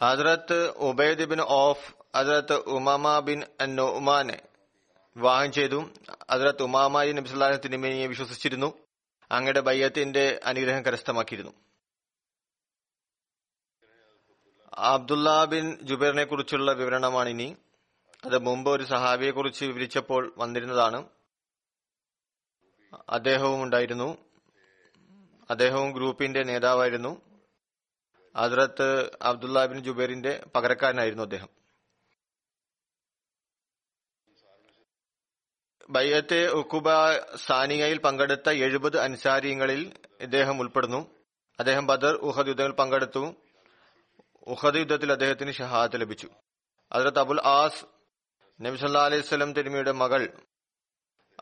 ഹസ്രത്ത് 0.00 0.68
Ubaid 0.68 1.24
bin 1.24 1.40
of 1.40 1.94
Hazrat 2.16 2.52
Umama 2.52 3.18
bin 3.18 3.44
ഉമാനെ 3.80 4.42
വിവാഹം 5.16 5.52
ചെയ്തു. 5.52 5.90
ഹസ്രത്ത് 6.30 6.62
ഉമാമായി 6.62 7.12
നബിസ്വല്ലാഹു 7.12 7.56
തിരുമേനിയെ 7.56 8.06
വിശ്വസിച്ചിരുന്നു. 8.06 8.78
അങ്ങയുടെ 9.30 9.60
ബയ്യത്തിന്റെ 9.60 10.40
അനുഗ്രഹം 10.44 10.84
കരസ്ഥമാക്കിയിരുന്നു. 10.84 11.52
അബ്ദുല്ല 14.74 15.44
ബിൻ 15.44 15.78
ജുബൈറിനെ 15.82 16.24
കുറിച്ചുള്ള 16.24 16.72
വിവരണമാണ് 16.72 17.28
ഇനി. 17.28 17.56
അത് 18.24 18.38
മുമ്പ് 18.38 18.70
ഒരു 18.70 18.82
സഹാബിയെ 18.82 19.30
കുറിച്ച് 19.30 19.64
വിവരിച്ചപ്പോൾ 19.64 20.34
വന്നിരുന്നതാണ്. 20.38 21.08
അദ്ദേഹവും 23.08 23.62
ഉണ്ടായിരുന്നു. 23.62 24.18
അദ്ദേഹവും 25.50 25.92
ഗ്രൂപ്പിന്റെ 25.92 26.42
നേതാവായിരുന്നു. 26.42 27.35
ഹസ്രത്ത് 28.36 29.10
അബ്ദുല്ല 29.22 29.66
ബിൻ 29.66 29.78
ജുബൈറിന്റെ 29.84 30.46
പകരക്കാരനായിരുന്നു 30.54 31.22
അദ്ദേഹം. 31.22 31.48
ബയ്യത്തെ 35.90 36.46
ഉക്കുബ 36.46 36.84
സാനിയയിൽ 37.36 37.98
പങ്കെടുത്ത 37.98 38.50
എഴുപത് 38.50 39.00
അൻസാരിയങ്ങളിൽ 39.00 39.92
ഇദ്ദേഹം 40.20 40.60
ഉൾപ്പെടുന്നു. 40.60 41.10
അദ്ദേഹം 41.58 41.86
ബദർ 41.86 42.14
ഉഹദ് 42.14 42.48
യുദ്ധങ്ങൾ 42.48 42.72
പങ്കെടുത്തു. 42.72 43.34
ഉഹദ് 44.46 44.76
യുദ്ധത്തിൽ 44.76 45.12
അദ്ദേഹത്തിന് 45.12 45.52
ഷഹാദത്ത് 45.52 46.00
ലഭിച്ചു. 46.00 46.28
അതിർത്ത് 46.92 47.18
അബുൽ 47.18 47.40
ആസ് 47.40 47.84
നബി 48.60 48.76
സല്ലാ 48.76 49.04
അലൈഹി 49.04 49.22
സ്വലം 49.22 49.52
തിരുമിയുടെ 49.52 49.92
മകൾ. 49.92 50.28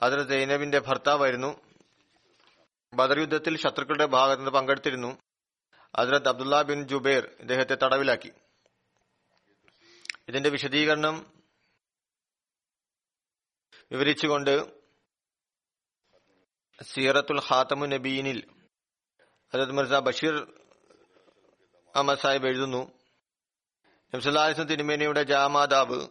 അതിർത്ത് 0.02 0.30
സൈനബിന്റെ 0.30 0.78
ഭർത്താവായിരുന്നു. 0.78 1.60
ബദർ 2.94 3.18
യുദ്ധത്തിൽ 3.18 3.56
ശത്രുക്കളുടെ 3.56 4.06
ഭാഗത്ത് 4.06 4.50
പങ്കെടുത്തിരുന്നു. 4.50 5.18
ഹസ്രത്ത് 5.98 6.28
അബ്ദുല്ല 6.28 6.62
ബിൻ 6.62 6.88
ജുബൈർ 6.88 7.36
ഇദ്ദേഹത്തെ 7.40 7.74
തടവിലാക്കി. 7.74 8.32
ഇതിന്റെ 10.28 10.50
വിശദീകരണം 10.50 11.32
വിവരിച്ചുകൊണ്ട് 13.92 14.84
സീറത്തുൽ 16.82 17.40
ഹാത്തമു 17.40 17.86
നബീനിൽ 17.86 18.48
ഹജത് 19.54 19.72
മിർസ 19.72 19.90
ബഷീർ 19.90 20.34
അഹമ്മദ് 21.94 22.18
സാഹിബ് 22.18 22.46
എഴുതുന്നു. 22.46 22.92
നബ്സല്ലാസ്ലം 24.14 24.66
തിരുമേനിയുടെ 24.66 25.22
ജാമാതാവ് 25.22 26.08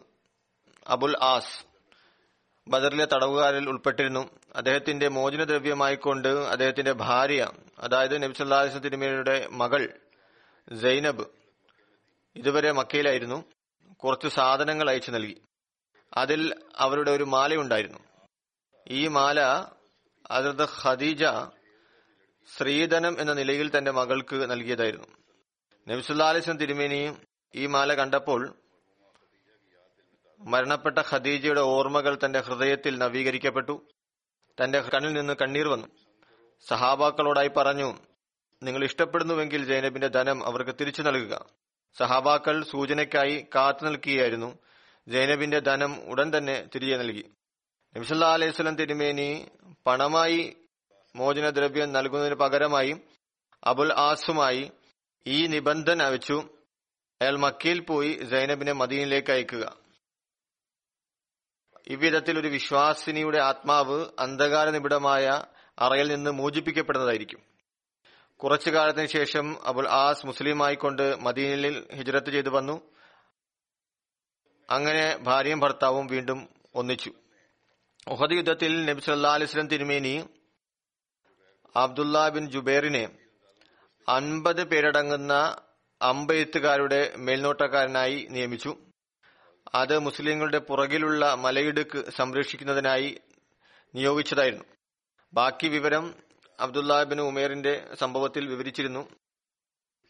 അബുൽ 0.86 1.16
ആസ് 1.22 1.66
ബദറിലെ 2.68 3.04
തടവുകാരിൽ 3.04 3.68
ഉൾപ്പെട്ടിരുന്നു. 3.68 4.43
അദ്ദേഹത്തിന്റെ 4.56 5.08
മോചനദ്രവ്യമായിക്കൊണ്ട് 5.08 6.28
അദ്ദേഹത്തിന്റെ 6.28 6.92
ഭാര്യ 6.92 7.50
അതായത് 7.78 8.22
നബ്സല്ലാസ്ലം 8.22 8.78
തിരുമേനിയുടെ 8.78 9.48
മകൾ 9.50 10.00
സൈനബ് 10.82 11.24
ഇതുവരെ 12.36 12.72
മക്കയിലായിരുന്നു. 12.72 13.44
കുറച്ച് 13.92 14.28
സാധനങ്ങൾ 14.28 14.90
അയച്ചു 14.90 15.10
നൽകി. 15.10 15.42
അതിൽ 16.16 16.54
അവരുടെ 16.76 17.10
ഒരു 17.10 17.24
മാലയുണ്ടായിരുന്നു 17.24 17.98
ഈ 18.88 19.08
മാല 19.08 19.40
അതിർത്ത് 20.30 20.72
ഖദീജ 20.82 21.24
ശ്രീധനം 22.56 23.20
എന്ന 23.20 23.32
നിലയിൽ 23.32 23.78
തന്റെ 23.78 23.90
മകൾക്ക് 23.90 24.50
നൽകിയതായിരുന്നു. 24.50 25.08
നബിസുല്ലാലിസ്ലം 25.88 26.56
തിരുമേനി 26.56 27.16
ഈ 27.54 27.66
മാല 27.66 27.94
കണ്ടപ്പോൾ 27.94 28.54
മരണപ്പെട്ട 30.40 30.98
ഖദീജയുടെ 31.10 31.60
ഓർമ്മകൾ 31.60 32.18
തന്റെ 32.24 32.40
ഹൃദയത്തിൽ 32.40 32.98
നവീകരിക്കപ്പെട്ടു. 32.98 33.86
തന്റെ 34.62 34.80
കണ്ണിൽ 34.80 35.12
നിന്ന് 35.12 35.34
കണ്ണീർ 35.42 35.68
വന്നു. 35.68 35.86
സഹാബാക്കളോടായി 36.68 37.48
പറഞ്ഞു 37.48 37.98
നിങ്ങൾ 38.62 38.84
ഇഷ്ടപ്പെടുന്നുവെങ്കിൽ 38.84 39.64
ജൈനബിന്റെ 39.64 40.08
ധനം 40.08 40.46
അവർക്ക് 40.46 40.70
തിരിച്ചു 40.80 41.02
നൽകുക. 41.02 41.46
സഹാബാക്കൾ 41.98 42.64
സൂചനയ്ക്കായി 42.64 43.46
കാത്തു 43.54 43.84
നിൽക്കുകയായിരുന്നു. 43.84 44.58
ജൈനബിന്റെ 45.08 45.58
ധനം 45.58 46.08
ഉടൻ 46.08 46.32
തന്നെ 46.36 46.68
തിരികെ 46.74 46.96
നൽകി. 46.96 47.30
നബിസല്ലാ 47.96 48.32
അലൈഹി 48.32 48.50
സ്വലം 48.50 48.76
തിരുമേനി 48.76 49.50
പണമായി 49.86 50.56
മോചനദ്രവ്യം 51.16 51.92
നൽകുന്നതിന് 51.92 52.34
പകരമായി 52.34 52.96
അബുൽ 53.64 53.92
ആസുമായി 53.92 54.72
ഈ 55.26 55.46
നിബന്ധന 55.46 56.08
വെച്ചു. 56.08 56.48
അയാൾ 57.22 57.36
മക്കയിൽ 57.38 57.80
പോയി 57.80 58.26
സൈനബിനെ 58.30 58.72
മദീനിലേക്ക് 58.72 59.32
അയക്കുക. 59.32 59.83
ഇவ்விധത്തിൽ 61.86 62.38
ഒരു 62.38 62.48
വിശ്വാസിനിയുടെ 62.48 63.38
ആത്മാവ് 63.38 64.06
അന്ധകാര 64.18 64.70
നിബിഡമായ 64.70 65.42
അറയിൽ 65.78 66.14
നിന്ന് 66.14 66.30
മോചിപ്പിക്കപ്പെടുന്നതായിരിക്കും. 66.30 67.42
കുറച്ചു 68.36 68.70
കാലത്തിന് 68.70 69.06
ശേഷം 69.06 69.66
അബുൽ 69.66 69.88
ആസ് 69.88 70.26
മുസ്ലിമായിക്കൊണ്ട് 70.26 71.20
മദീനയിൽ 71.20 71.86
ഹിജ്രത്ത് 71.94 72.30
ചെയ്തു 72.30 72.48
വന്നു. 72.48 72.80
അങ്ങനെ 74.70 75.16
ഭാര്യയും 75.16 75.60
ഭർത്താവും 75.60 76.06
വീണ്ടും 76.06 76.48
ഒന്നിച്ചു. 76.74 77.12
ഉഹദ് 78.08 78.32
യുദ്ധത്തിൽ 78.32 78.84
നബി 78.84 79.00
സല്ലാ 79.00 79.34
അലിസ്ലം 79.34 79.66
തിരുമേനി 79.66 80.28
അബ്ദുല്ല 81.76 82.28
ബിൻ 82.28 82.50
ജുബേറിനെ 82.50 83.08
അൻപത് 84.08 84.64
പേരടങ്ങുന്ന 84.64 85.56
അമ്പെഴുത്തുകാരുടെ 86.02 87.12
മേൽനോട്ടക്കാരനായി 87.16 88.26
നിയമിച്ചു. 88.30 88.76
അത് 89.74 89.98
മുസ്ലിങ്ങളുടെ 89.98 90.58
പുറകിലുള്ള 90.58 91.34
മലയിടുക്ക് 91.34 92.10
സംരക്ഷിക്കുന്നതിനായി 92.10 93.20
നിയോഗിച്ചതായിരുന്നു. 93.94 94.64
ബാക്കി 95.34 95.66
വിവരം 95.66 96.14
അബ്ദുല്ലാബിൻ 96.60 97.20
ഉമേറിന്റെ 97.20 97.94
സംഭവത്തിൽ 97.94 98.46
വിവരിച്ചിരുന്നു. 98.46 99.08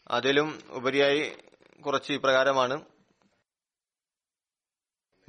അതിലും 0.07 0.61
ഉപരിയായി 0.69 1.37
കുറച്ച് 1.85 2.13
ഇപ്രകാരമാണ്. 2.13 2.85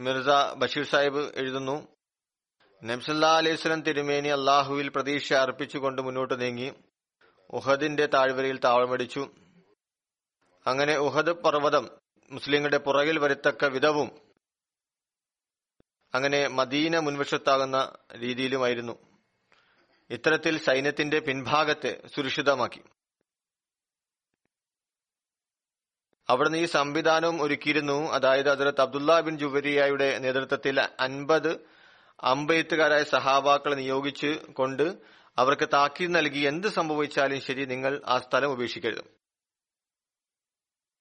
മിർസ 0.01 0.29
ബഷീർ 0.57 0.85
സാഹിബ് 0.85 1.33
എഴുതുന്നു 1.35 1.89
നബ്സല്ലാ 2.85 3.37
അലൈഹിസ്ലം 3.37 3.83
തിരുമേനി 3.83 4.29
അള്ളാഹുവിൽ 4.29 4.89
പ്രതീക്ഷ 4.89 5.33
അർപ്പിച്ചുകൊണ്ട് 5.33 6.03
മുന്നോട്ട് 6.03 6.41
നീങ്ങി. 6.41 6.75
ഉഹദിന്റെ 7.51 8.07
താഴ്വരയിൽ 8.07 8.59
താവളമടിച്ചു 8.59 9.31
അങ്ങനെ 10.67 10.97
ഉഹദ് 10.97 11.33
പർവതം 11.33 11.91
മുസ്ലിങ്ങളുടെ 12.31 12.79
പുറകിൽ 12.79 13.19
വരുത്തക്ക 13.19 13.65
വിധവും 13.65 14.26
അങ്ങനെ 16.17 16.49
മദീന 16.49 16.99
മുൻവശത്താകുന്ന 16.99 17.93
രീതിയിലുമായിരുന്നു. 18.19 18.99
ഇത്തരത്തിൽ 20.11 20.59
സൈന്യത്തിന്റെ 20.59 21.19
പിൻഭാഗത്തെ 21.19 22.03
സുരക്ഷിതമാക്കി. 22.15 22.81
അവിടുന്ന് 26.29 26.59
ഈ 26.59 26.65
സംവിധാനവും 26.65 27.43
ഒരുക്കിയിരുന്നു. 27.43 28.13
അതായത് 28.13 28.51
അതിലത്ത് 28.51 28.81
അബ്ദുല്ല 28.81 29.21
ബിൻ 29.21 29.39
ജുബരിയായുടെ 29.39 30.19
നേതൃത്വത്തിൽ 30.19 30.81
അൻപത് 30.81 31.67
അമ്പയത്തുകാരായ 32.21 33.05
സഹാബാക്കളെ 33.05 33.75
നിയോഗിച്ച് 33.75 34.39
കൊണ്ട് 34.53 34.99
അവർക്ക് 35.39 35.69
താക്കീത് 35.73 36.15
നൽകി. 36.15 36.39
എന്ത് 36.39 36.69
സംഭവിച്ചാലും 36.69 37.41
ശരി 37.41 37.65
നിങ്ങൾ 37.65 38.03
ആ 38.07 38.19
സ്ഥലം 38.19 38.53
ഉപേക്ഷിക്കരുത്. 38.53 39.05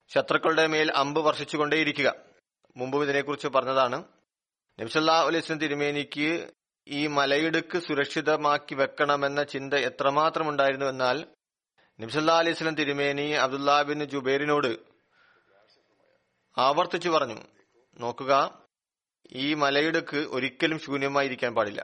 ശത്രുക്കളുടെ 0.08 0.66
മേൽ 0.66 0.92
അമ്പ് 0.92 1.20
വർഷിച്ചുകൊണ്ടേയിരിക്കുക. 1.20 2.14
മുമ്പും 2.76 3.02
ഇതിനെക്കുറിച്ച് 3.02 3.48
പറഞ്ഞതാണ്. 3.48 4.15
നബ്സല്ലാ 4.78 5.14
അലൈസ്ലം 5.26 5.58
തിരുമേനിക്ക് 5.58 6.52
ഈ 6.86 7.06
മലയിടുക്ക് 7.06 7.78
സുരക്ഷിതമാക്കി 7.78 8.74
വെക്കണമെന്ന 8.74 9.42
ചിന്ത 9.42 9.74
എത്രമാത്രം 9.74 10.48
ഉണ്ടായിരുന്നു 10.48 10.86
എന്നാൽ 10.86 11.16
നബ്സല്ലാ 12.00 12.34
അലൈസ്ലം 12.38 12.74
തിരുമേനി 12.74 13.26
അബ്ദുല്ലാ 13.44 13.82
ബിൻ 13.82 14.04
ജുബൈറിനോട് 14.04 14.70
ആവർത്തിച്ചു 16.58 17.08
പറഞ്ഞു 17.08 17.38
നോക്കുക 18.00 18.32
ഈ 19.32 19.54
മലയിടുക്ക് 19.54 20.16
ഒരിക്കലും 20.16 20.78
ശൂന്യമായിരിക്കാൻ 20.78 21.54
പാടില്ല. 21.54 21.80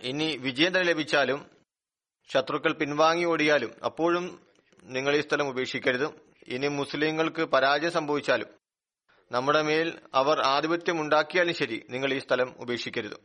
ഇനി 0.00 0.36
വിജയം 0.36 0.72
തന്നെ 0.76 0.86
ലഭിച്ചാലും 0.92 1.40
ശത്രുക്കൾ 2.30 2.72
പിൻവാങ്ങി 2.72 3.24
ഓടിയാലും 3.24 3.72
അപ്പോഴും 3.84 4.24
നിങ്ങൾ 4.84 5.16
ഈ 5.16 5.20
സ്ഥലം 5.20 5.48
ഉപേക്ഷിക്കരുത്. 5.48 6.06
ഇനി 6.48 6.68
മുസ്ലിങ്ങൾക്ക് 6.80 7.42
പരാജയം 7.44 7.92
സംഭവിച്ചാലും 7.92 8.61
നമ്മുടെ 9.32 9.62
മേൽ 9.62 10.00
അവർ 10.14 10.46
ആധിപത്യം 10.46 11.00
ഉണ്ടാക്കിയാലും 11.00 11.54
ശരി 11.54 11.86
നിങ്ങൾ 11.90 12.12
ഈ 12.12 12.18
സ്ഥലം 12.18 12.54
ഉപേക്ഷിക്കരുത്. 12.58 13.16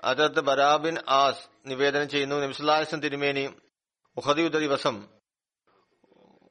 അതത് 0.00 0.40
ബരാബിൻ 0.40 0.96
ആസ് 1.08 1.48
നിവേദനം 1.66 2.08
ചെയ്യുന്നു 2.08 2.36
നിമിഷലാസം 2.36 3.00
തിരുമേനി 3.00 3.54
ഉഹദിയുദ്ധ 4.16 4.58
ദിവസം 4.58 5.08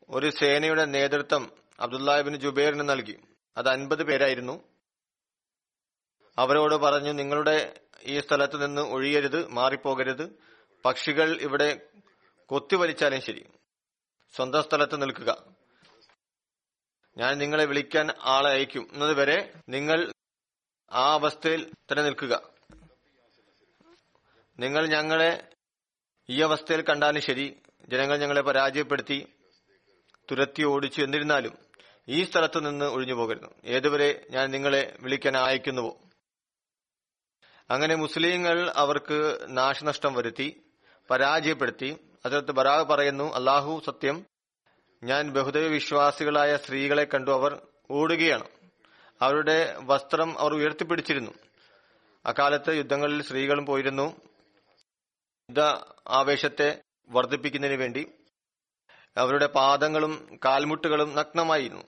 ഒരു 0.09 0.29
സേനയുടെ 0.29 0.85
നേതൃത്വം 0.85 1.51
അബ്ദുല്ലാഹിബിന് 1.79 2.37
ജുബൈറിന് 2.37 2.89
നൽകി. 2.89 3.19
അത് 3.57 3.69
അൻപത് 3.69 4.03
പേരായിരുന്നു. 4.03 4.63
അവരോട് 6.37 6.75
പറഞ്ഞു 6.75 7.11
നിങ്ങളുടെ 7.11 7.85
ഈ 8.03 8.19
സ്ഥലത്ത് 8.19 8.65
നിന്ന് 8.65 8.81
ഒഴിയരുത് 8.81 9.47
മാറിപ്പോകരുത്. 9.47 10.29
പക്ഷികൾ 10.85 11.41
ഇവിടെ 11.41 11.89
കൊത്തിവലിച്ചാലും 12.45 13.21
ശരി. 13.21 13.45
സ്വന്തം 14.37 14.63
സ്ഥലത്ത് 14.63 15.01
നിൽക്കുക. 15.01 15.45
ഞാൻ 17.17 17.37
നിങ്ങളെ 17.37 17.65
വിളിക്കാൻ 17.65 18.09
ആളെ 18.21 18.51
അയക്കും. 18.51 18.89
എന്നതുവരെ 18.93 19.53
നിങ്ങൾ 19.69 20.11
ആ 20.91 21.13
അവസ്ഥയിൽ 21.13 21.71
തന്നെ 21.91 22.03
നിൽക്കുക. 22.03 22.49
നിങ്ങൾ 24.59 24.87
ഞങ്ങളെ 24.87 25.49
ഈ 26.29 26.41
അവസ്ഥയിൽ 26.41 26.81
കണ്ടാലും 26.81 27.21
ശരി. 27.21 27.57
ജനങ്ങൾ 27.87 28.17
ഞങ്ങളെ 28.17 28.41
പരാജയപ്പെടുത്തി 28.41 29.33
തുരത്തി 30.31 30.63
ഓടിച്ചു 30.63 31.01
എന്നിരുന്നാലും 31.01 31.57
ഈ 32.07 32.23
സ്ഥലത്തു 32.23 32.59
നിന്ന് 32.59 32.85
ഒഴിഞ്ഞു 32.85 33.13
പോകരുത്. 33.13 33.49
ഏതുവരെ 33.65 34.27
ഞാൻ 34.29 34.51
നിങ്ങളെ 34.51 34.97
വിളിക്കാൻ 34.99 35.37
അയക്കുന്നുവോ? 35.37 36.01
അങ്ങനെ 37.69 37.95
മുസ്ലിങ്ങൾ 37.95 38.69
അവർക്ക് 38.69 39.39
നാശനഷ്ടം 39.47 40.13
വരുത്തി 40.13 40.65
പരാജയപ്പെടുത്തി 41.11 41.97
അതിനകത്ത് 42.27 42.51
ബറാഗ് 42.51 42.87
പറയുന്നു 42.87 43.33
അള്ളാഹു 43.33 43.81
സത്യം 43.85 44.25
ഞാൻ 45.03 45.29
ബഹുദൈവ 45.29 45.67
വിശ്വാസികളായ 45.67 46.57
സ്ത്രീകളെ 46.57 47.03
കണ്ടു. 47.03 47.31
അവർ 47.31 47.67
ഓടുകയാണ്. 47.91 48.47
അവരുടെ 49.21 49.75
വസ്ത്രം 49.79 50.39
അവർ 50.39 50.53
ഉയർത്തിപ്പിടിച്ചിരുന്നു. 50.53 51.31
അക്കാലത്ത് 52.25 52.77
യുദ്ധങ്ങളിൽ 52.77 53.21
സ്ത്രീകളും 53.21 53.65
പോയിരുന്നു. 53.65 54.21
യുദ്ധ 55.49 55.59
ആവേശത്തെ 56.07 56.81
വർദ്ധിപ്പിക്കുന്നതിന് 57.09 57.77
വേണ്ടി 57.77 58.11
അവരുടെ 59.17 59.47
പാദങ്ങളും 59.47 60.39
കാൽമുട്ടുകളും 60.45 61.15
നഗ്നമായിരുന്നു. 61.15 61.83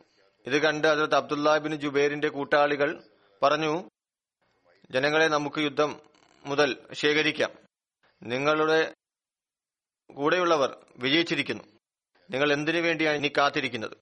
ഇത് 0.45 0.61
കണ്ട് 0.61 0.87
അതിർത്ത് 0.87 1.15
അബ്ദുല്ലാബിൻ 1.15 1.75
ജുബേറിന്റെ 1.75 2.29
കൂട്ടാളികൾ 2.29 3.03
പറഞ്ഞു 3.43 3.89
ജനങ്ങളെ 4.91 5.27
നമുക്ക് 5.27 5.59
യുദ്ധം 5.59 5.99
മുതൽ 6.45 6.77
ശേഖരിക്കാം. 6.93 7.49
നിങ്ങളുടെ 8.23 8.93
കൂടെയുള്ളവർ 10.13 10.85
വിജയിച്ചിരിക്കുന്നു. 10.97 11.63
നിങ്ങൾ 12.29 12.53
എന്തിനു 12.53 12.79
വേണ്ടിയാണ് 12.79 13.17
ഇനി 13.17 13.31
കാത്തിരിക്കുന്നത്? 13.37 13.97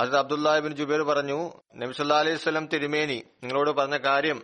അത് 0.00 0.16
അബ്ദുല്ലാഹിബിൻ 0.16 0.76
ജുബേർ 0.76 1.02
പറഞ്ഞു 1.02 1.52
നബിസല്ലാ 1.76 2.18
അലൈഹി 2.18 2.36
സ്വലം 2.36 2.66
തിരുമേനി 2.66 3.14
നിങ്ങളോട് 3.14 3.70
പറഞ്ഞ 3.70 3.96
കാര്യം 3.96 4.42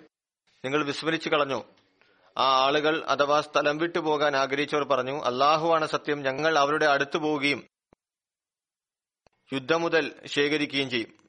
നിങ്ങൾ 0.64 0.84
വിസ്മരിച്ചു 0.84 1.28
കളഞ്ഞു. 1.28 1.64
ആ 2.38 2.64
ആളുകൾ 2.66 3.04
അഥവാ 3.04 3.40
സ്ഥലം 3.40 3.78
വിട്ടു 3.78 3.98
പോകാൻ 3.98 4.36
ആഗ്രഹിച്ചവർ 4.36 4.84
പറഞ്ഞു 4.84 5.22
അള്ളാഹുവാണ് 5.22 5.86
സത്യം 5.86 6.22
ഞങ്ങൾ 6.22 6.58
അവരുടെ 6.58 6.86
അടുത്തു 6.86 7.18
പോവുകയും 7.18 7.66
യുദ്ധം 9.52 9.82
മുതൽ 9.82 10.14
ശേഖരിക്കുകയും 10.26 10.90
ചെയ്യും. 10.90 11.28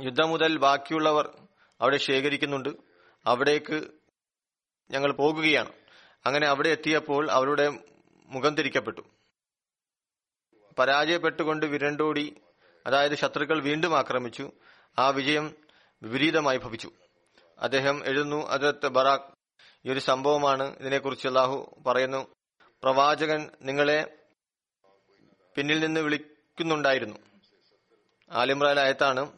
യുദ്ധം 0.00 0.28
മുതൽ 0.28 0.56
ബാക്കിയുള്ളവർ 0.56 1.38
അവിടെ 1.80 1.96
ശേഖരിക്കുന്നുണ്ട്. 1.96 2.68
അവിടേക്ക് 3.26 3.84
ഞങ്ങൾ 4.90 5.12
പോകുകയാണ്. 5.12 5.72
അങ്ങനെ 6.26 6.46
അവിടെ 6.46 6.68
എത്തിയപ്പോൾ 6.68 7.30
അവരുടെ 7.30 7.72
മുഖം 8.30 8.54
തിരിക്കപ്പെട്ടു 8.54 9.00
പരാജയപ്പെട്ടുകൊണ്ട് 10.78 11.66
വിരണ്ടോടി 11.66 12.34
അതായത് 12.86 13.14
ശത്രുക്കൾ 13.14 13.60
വീണ്ടും 13.60 13.98
ആക്രമിച്ചു 13.98 14.52
ആ 14.98 15.08
വിജയം 15.08 15.56
വിപരീതമായി 16.02 16.58
ഭവിച്ചു. 16.58 16.90
അദ്ദേഹം 17.58 18.06
എഴുതുന്നു 18.06 18.46
അതിർത്ത് 18.46 18.88
ബറാഖ് 18.88 19.20
ഈ 19.84 19.92
ഒരു 19.92 19.98
സംഭവമാണ് 19.98 20.76
ഇതിനെക്കുറിച്ച് 20.76 21.28
അള്ളാഹു 21.28 21.82
പറയുന്നു. 21.86 22.34
പ്രവാചകൻ 22.82 23.50
നിങ്ങളെ 23.62 24.18
പിന്നിൽ 25.56 25.80
നിന്ന് 25.80 26.00
വിളിക്കുന്നുണ്ടായിരുന്നു. 26.00 27.16
ആലിമ്രാൻ 28.30 28.80
ആയത്താണ്. 28.80 29.32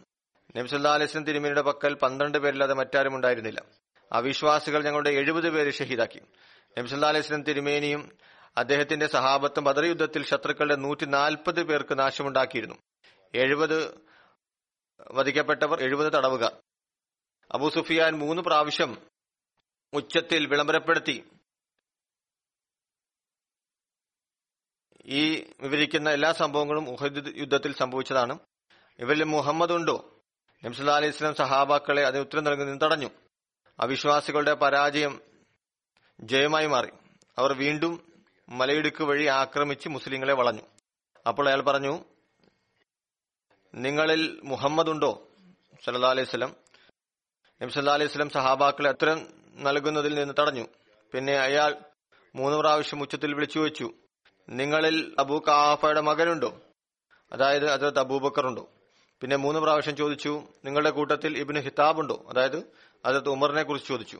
നബ്സല്ലാ 0.56 0.96
തിരുമേനിയുടെ 0.98 1.62
പക്കൽ 1.62 1.94
പന്ത്രണ്ട് 1.94 2.38
പേരില്ലാതെ 2.38 2.74
മറ്റാരും 2.74 3.14
ഉണ്ടായിരുന്നില്ല. 3.14 3.62
അവിശ്വാസികൾ 4.12 4.84
ഞങ്ങളുടെ 4.84 5.10
എഴുപത് 5.10 5.50
പേര് 5.50 5.72
ഷഹീദാക്കി. 5.72 6.20
നബ്സല്ലാ 6.78 7.12
തിരുമേനിയും 7.48 8.12
അദ്ദേഹത്തിന്റെ 8.56 9.06
സഹാബത്ത് 9.06 9.60
ബദർ 9.60 9.84
യുദ്ധത്തിൽ 9.84 10.24
ശത്രുക്കളുടെ 10.24 10.76
നൂറ്റി 10.76 11.04
നാൽപ്പത് 11.04 11.62
പേർക്ക് 11.62 11.98
നാശമുണ്ടാക്കിയിരുന്നു. 11.98 12.74
എഴുപത് 13.34 14.00
വധിക്കപ്പെട്ടവർ 15.10 15.82
എഴുപത് 15.82 16.12
തടവുക 16.12 16.62
അബു 17.52 17.68
സുഫിയാൻ 17.68 18.18
മൂന്ന് 18.18 18.42
പ്രാവശ്യം 18.42 19.06
ഉച്ചത്തിൽ 19.92 20.46
വിളംബരപ്പെടുത്തി 20.46 21.30
ഈ 25.04 25.52
വിവരിക്കുന്ന 25.60 26.10
എല്ലാ 26.10 26.32
സംഭവങ്ങളും 26.32 26.90
ഉഹദ് 26.90 27.32
യുദ്ധത്തിൽ 27.36 27.74
സംഭവിച്ചതാണ്. 27.74 28.38
ഇവരിൽ 28.98 29.24
മുഹമ്മദ് 29.24 29.72
ഉണ്ടോ? 29.72 30.22
നബ്സുല്ലാ 30.64 30.96
അലൈഹി 30.96 31.12
സ്വലം 31.12 31.34
സഹാബാക്കളെ 31.34 32.02
അതിന് 32.02 32.20
ഉത്തരം 32.20 32.44
നൽകുന്നതിന് 32.44 32.80
തടഞ്ഞു. 32.80 33.10
അവിശ്വാസികളുടെ 33.80 34.54
പരാജയം 34.54 35.22
ജയമായി 36.20 36.66
മാറി. 36.66 36.90
അവർ 37.38 37.52
വീണ്ടും 37.52 38.11
മലയിടുക്ക് 38.60 39.02
വഴി 39.10 39.24
ആക്രമിച്ച് 39.40 39.88
മുസ്ലിങ്ങളെ 39.88 40.34
വളഞ്ഞു. 40.40 40.64
അപ്പോൾ 41.26 41.48
അയാൾ 41.48 41.60
പറഞ്ഞു 41.68 41.94
നിങ്ങളിൽ 43.74 44.22
മുഹമ്മദ് 44.44 44.90
ഉണ്ടോ 44.90 45.12
സല്ലാ 45.84 46.10
അലൈഹി 46.14 46.28
സ്വലം 46.32 46.52
നബ്സല്ലാ 47.60 47.94
അലൈഹി 47.98 48.10
സ്വലം 48.12 48.30
സഹാബാക്കളെ 48.36 48.88
അത്തരം 48.94 49.18
നൽകുന്നതിൽ 49.66 50.12
നിന്ന് 50.18 50.34
തടഞ്ഞു. 50.40 50.64
പിന്നെ 51.12 51.34
അയാൾ 51.46 51.72
മൂന്ന് 52.34 52.56
പ്രാവശ്യം 52.58 53.00
ഉച്ചത്തിൽ 53.04 53.30
വിളിച്ചു 53.34 53.58
വെച്ചു 53.58 53.88
നിങ്ങളിൽ 54.48 54.96
അബൂ 55.18 55.36
കാഫയുടെ 55.48 56.02
മകനുണ്ടോ? 56.08 56.50
അതായത് 57.32 57.66
അതിലത്ത് 57.74 58.00
അബൂബക്കർ 58.04 58.46
ഉണ്ടോ 58.46 58.64
പിന്നെ 59.22 59.36
മൂന്ന് 59.36 59.58
പ്രാവശ്യം 59.60 59.96
ചോദിച്ചു 59.96 60.32
നിങ്ങളുടെ 60.64 60.90
കൂട്ടത്തിൽ 60.90 61.32
ഇബിന് 61.42 61.60
ഹിതാബ് 61.66 62.00
ഉണ്ടോ 62.00 62.16
അതായത് 62.30 62.58
അതിലത്ത് 63.04 63.28
ഉമറിനെ 63.28 63.62
കുറിച്ച് 63.62 63.88
ചോദിച്ചു. 63.88 64.18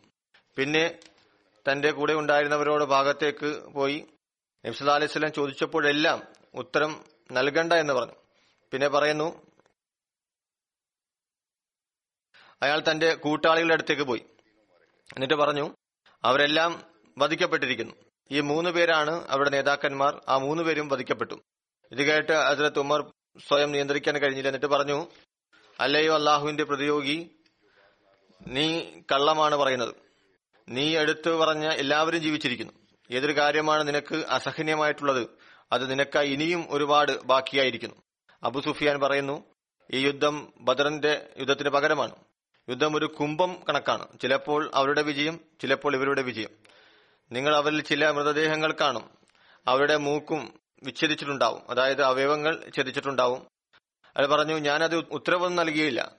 പിന്നെ 0.56 0.84
തന്റെ 1.66 1.90
കൂടെ 1.96 2.14
ഉണ്ടായിരുന്നവരോട് 2.20 2.84
ഭാഗത്തേക്ക് 2.94 3.50
പോയി 3.76 3.98
നബ്സല്ലാ 4.64 4.94
അലൈഹി 4.94 5.12
സ്വലം 5.12 5.32
ചോദിച്ചപ്പോഴെല്ലാം 5.32 6.22
ഉത്തരം 6.54 7.04
നൽകണ്ട 7.32 7.72
എന്ന് 7.72 7.92
പറഞ്ഞു. 7.92 8.14
പിന്നെ 8.70 8.88
പറയുന്നു 8.88 9.46
അയാൾ 12.62 12.82
തന്റെ 12.90 13.14
കൂട്ടാളികളുടെ 13.14 13.74
അടുത്തേക്ക് 13.74 14.02
പോയി. 14.02 14.24
എന്നിട്ട് 15.14 15.34
പറഞ്ഞു 15.34 15.76
അവരെല്ലാം 16.24 16.84
വധിക്കപ്പെട്ടിരിക്കുന്നു. 17.18 17.94
ഈ 18.30 18.40
മൂന്ന് 18.40 18.70
പേരാണ് 18.70 19.28
അവരുടെ 19.28 19.50
നേതാക്കന്മാർ 19.50 20.22
ആ 20.28 20.38
മൂന്ന് 20.38 20.62
പേരും 20.62 20.88
വധിക്കപ്പെട്ടു. 20.88 21.34
ഇത് 21.92 21.98
കേട്ട് 21.98 22.32
ഹസരത്ത് 22.32 22.78
ഉമർ 22.78 23.12
സ്വയം 23.48 23.72
നിയന്ത്രിക്കാൻ 23.72 24.18
കഴിഞ്ഞില്ല. 24.18 24.48
എന്നിട്ട് 24.48 24.66
പറഞ്ഞു 24.66 25.06
അല്ലയോ 25.80 26.14
അള്ളാഹുവിന്റെ 26.14 26.64
പ്രതിയോഗി 26.64 27.30
നീ 28.46 28.80
കള്ളമാണ് 29.12 29.54
പറയുന്നത്. 29.54 29.94
നീ 30.68 30.96
എടുത്തു 30.96 31.30
പറഞ്ഞ 31.30 31.68
എല്ലാവരും 31.68 32.20
ജീവിച്ചിരിക്കുന്നു. 32.20 32.81
ഏതൊരു 33.10 33.36
കാര്യമാണ് 33.36 33.88
നിനക്ക് 33.88 34.14
അസഹനീയമായിട്ടുള്ളത്? 34.14 35.26
അത് 35.72 35.90
നിനക്കായി 35.90 36.28
ഇനിയും 36.28 36.66
ഒരുപാട് 36.68 37.22
ബാക്കിയായിരിക്കുന്നു. 37.22 37.96
അബു 38.42 38.60
സുഫിയാൻ 38.60 39.00
പറയുന്നു 39.00 39.44
ഈ 39.92 40.06
യുദ്ധം 40.06 40.52
ബദറിന്റെ 40.56 41.28
യുദ്ധത്തിന് 41.38 41.68
പകരമാണ്. 41.68 42.14
യുദ്ധം 42.68 42.96
ഒരു 42.96 43.04
കുംഭം 43.04 43.56
കണക്കാണ്. 43.68 44.06
ചിലപ്പോൾ 44.22 44.70
അവരുടെ 44.74 45.02
വിജയം 45.02 45.40
ചിലപ്പോൾ 45.60 45.96
ഇവരുടെ 45.96 46.22
വിജയം. 46.22 46.48
നിങ്ങൾ 47.32 47.56
അവരിൽ 47.56 47.82
ചില 47.82 48.10
മൃതദേഹങ്ങൾ 48.10 48.74
കാണും. 48.80 49.10
അവരുടെ 49.66 49.96
മൂക്കും 49.96 50.60
വിച്ഛേദിച്ചിട്ടുണ്ടാവും. 50.82 51.70
അതായത് 51.70 52.02
അവയവങ്ങൾ 52.02 52.70
ഛേദിച്ചിട്ടുണ്ടാവും. 52.76 53.46
അത് 54.16 54.26
പറഞ്ഞു 54.26 54.54
ഞാനത് 54.54 54.96
ഉത്തരവൊന്നും 54.96 55.66
നൽകിയില്ല. 55.66 56.12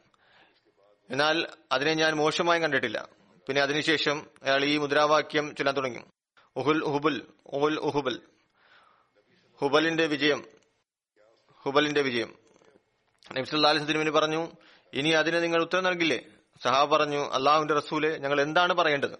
എന്നാൽ 1.09 1.47
അതിനെ 1.71 1.93
ഞാൻ 1.93 2.13
മോശമായി 2.13 2.59
കണ്ടിട്ടില്ല. 2.59 3.07
പിന്നെ 3.47 3.61
അതിനുശേഷം 3.61 4.27
അയാൾ 4.43 4.65
ഈ 4.65 4.77
മുദ്രാവാക്യം 4.77 5.55
ചൊല്ലാൻ 5.55 5.75
തുടങ്ങി. 5.75 5.99
ഹുബലിന്റെ 9.61 10.05
വിജയം. 10.05 10.41
ഹുബലിന്റെ 11.63 12.01
വിജയം. 12.01 12.35
നബ്സുല്ലാലിസ് 13.31 13.87
തിരുമേനി 13.87 14.09
പറഞ്ഞു 14.09 14.51
ഇനി 14.93 15.09
അതിന് 15.09 15.43
നിങ്ങൾ 15.43 15.61
ഉത്തരം 15.61 15.83
നൽകില്ലേ? 15.83 16.19
സഹാബ് 16.63 16.91
പറഞ്ഞു 16.91 17.21
അള്ളാഹുവിന്റെ 17.29 17.73
റസൂലെ 17.73 18.17
ഞങ്ങൾ 18.17 18.41
എന്താണ് 18.41 18.73
പറയേണ്ടത്? 18.73 19.15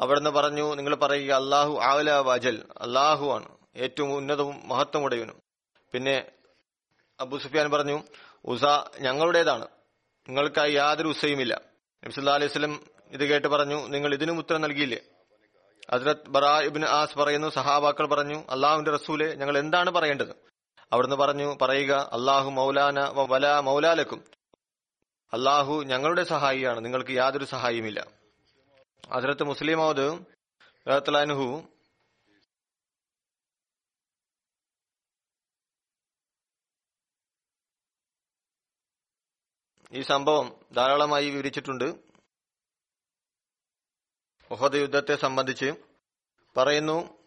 അവിടുന്ന് 0.00 0.30
പറഞ്ഞു 0.30 0.74
നിങ്ങൾ 0.74 0.94
പറയുക 0.94 1.32
അള്ളാഹു 1.32 1.80
ആവല 1.82 2.10
വാജൽ 2.10 2.68
അള്ളാഹു 2.80 3.26
ആണ് 3.34 3.48
ഏറ്റവും 3.76 4.12
ഉന്നതവും 4.12 4.68
മഹത്വമുടയവനും 4.68 5.42
പിന്നെ 5.92 6.32
അബു 7.20 7.36
സുഫിയാൻ 7.36 7.70
പറഞ്ഞു 7.70 8.02
ഉസ 8.44 8.64
ഞങ്ങളുടേതാണ്. 9.00 9.68
നിങ്ങൾക്കായി 10.28 10.72
യാതൊരു 10.72 11.08
ഉസയുമില്ല 11.08 11.60
നബ്സുല്ലാ 12.04 12.34
അലൈഹി 12.34 12.52
സ്വലം 12.52 12.86
ഇത് 13.10 13.24
കേട്ട് 13.24 13.48
പറഞ്ഞു 13.48 13.86
നിങ്ങൾ 13.86 14.14
ഇതിനും 14.14 14.38
ഉത്തരം 14.38 14.60
നൽകിയില്ലേ? 14.60 15.00
ഹസ്രത് 15.94 16.28
ബറാ 16.28 16.60
ഇബിൻ 16.60 16.84
ആസ് 16.84 17.18
പറയുന്നു 17.18 17.48
സഹാബാക്കൾ 17.48 18.06
പറഞ്ഞു 18.06 18.38
അള്ളാഹുവിന്റെ 18.50 18.90
റസൂലെ 18.90 19.34
ഞങ്ങൾ 19.34 19.58
എന്താണ് 19.58 19.90
പറയേണ്ടത്? 19.90 20.36
അവിടുന്ന് 20.92 21.16
പറഞ്ഞു 21.16 21.58
പറയുക 21.62 21.92
അള്ളാഹു 21.92 22.50
മൗലാന 22.50 23.00
വല 23.08 23.58
മൗലാലക്കും. 23.58 24.24
അള്ളാഹു 25.32 25.82
ഞങ്ങളുടെ 25.82 26.24
സഹായിയാണ് 26.24 26.84
നിങ്ങൾക്ക് 26.84 27.10
യാതൊരു 27.10 27.44
സഹായിയുമില്ല 27.44 28.06
അതിലത്ത് 29.08 29.44
മുസ്ലിം 29.44 29.78
മൗദ് 29.78 30.24
റഹ്ലാനുഹു 30.88 31.62
ഈ 39.92 40.02
സംഭവം 40.02 40.60
ധാരാളമായി 40.76 41.30
വിവരിച്ചിട്ടുണ്ട്. 41.30 42.05
ഉഹദ് 44.50 44.74
യുദ്ധത്തെ 44.74 45.16
സംബന്ധിച്ച് 45.16 45.72
പറയുന്നു 46.56 47.26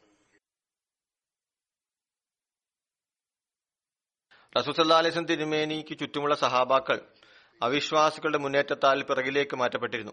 റസൂസല്ലാ 4.57 4.97
അലൈസ് 4.97 5.19
തിരുമേനിക്ക് 5.29 5.99
ചുറ്റുമുള്ള 5.99 6.35
സഹാബാക്കൾ 6.35 7.13
അവിശ്വാസികളുടെ 7.63 8.37
മുന്നേറ്റത്താൽ 8.37 9.03
പിറകിലേക്ക് 9.03 9.55
മാറ്റപ്പെട്ടിരുന്നു. 9.55 10.11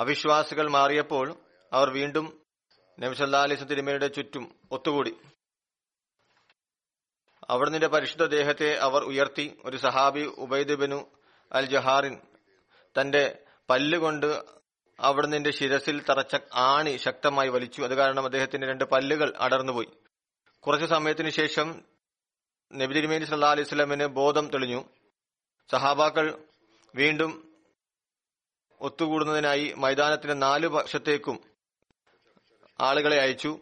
അവിശ്വാസികൾ 0.00 0.68
മാറിയപ്പോൾ 0.68 1.36
അവർ 1.72 1.90
വീണ്ടും 1.90 2.46
നബിസല്ലാ 3.00 3.42
അലൈസ് 3.42 3.70
തിരുമേനിയുടെ 3.70 4.06
ചുറ്റും 4.06 4.60
ഒത്തുകൂടി. 4.72 5.16
അവിടുന്ന് 7.48 7.86
പരിശുദ്ധ 7.86 8.26
ദേഹത്തെ 8.26 8.76
അവർ 8.76 9.04
ഉയർത്തി. 9.04 9.58
ഒരു 9.64 9.76
സഹാബി 9.76 10.20
ഉബൈദ് 10.20 10.74
ബിനു 10.74 11.10
അൽ 11.52 11.66
ജഹാറിൻ 11.66 12.20
തന്റെ 13.00 13.46
പല്ലുകൊണ്ട് 13.70 14.42
അവിടുന്ന് 15.00 15.50
ശിരസിൽ 15.50 16.02
തറച്ച 16.02 16.36
ആണി 16.54 16.96
ശക്തമായി 16.96 17.48
വലിച്ചു. 17.48 17.82
അത് 17.82 17.94
കാരണം 17.94 18.24
അദ്ദേഹത്തിന്റെ 18.24 18.66
രണ്ട് 18.66 18.84
പല്ലുകൾ 18.84 19.32
അടർന്നുപോയി. 19.36 19.88
കുറച്ചു 20.60 20.86
സമയത്തിന് 20.86 21.30
ശേഷം 21.30 21.84
നബി 22.72 23.24
സല്ലാ 23.24 23.50
അലൈഹി 23.50 23.68
സ്വലമിന് 23.68 24.06
ബോധം 24.06 24.48
തെളിഞ്ഞു. 24.48 24.84
സഹാബാക്കൾ 25.70 26.44
വീണ്ടും 26.94 27.52
ഒത്തുകൂടുന്നതിനായി 28.80 29.74
മൈതാനത്തിന്റെ 29.76 30.34
നാല് 30.34 30.68
പക്ഷത്തേക്കും 30.68 31.38
ആളുകളെ 32.80 33.20
അയച്ചു. 33.20 33.60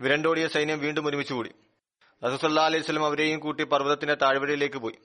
വിരണ്ടോടിയ 0.00 0.48
സൈന്യം 0.48 0.78
വീണ്ടും 0.78 1.06
ഒരുമിച്ചുകൂടി 1.06 1.54
റസൂസല്ലാ 2.24 2.64
അലൈഹി 2.64 2.82
സ്വലം 2.82 3.06
അവരെയും 3.06 3.40
കൂട്ടി 3.40 3.64
പർവതത്തിന്റെ 3.64 4.14
താഴ്വരയിലേക്ക് 4.14 4.76
പോയി. 4.76 4.98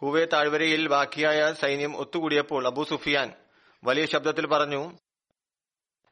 കൂവെ 0.00 0.24
താഴ്വരയിൽ 0.24 0.88
ബാക്കിയായ 0.88 1.52
സൈന്യം 1.52 1.96
ഒത്തുകൂടിയപ്പോൾ 1.96 2.66
അബൂ 2.66 2.84
സുഫിയാൻ 2.84 3.32
വലിയ 3.84 4.06
ശബ്ദത്തിൽ 4.06 4.46
പറഞ്ഞു 4.46 4.98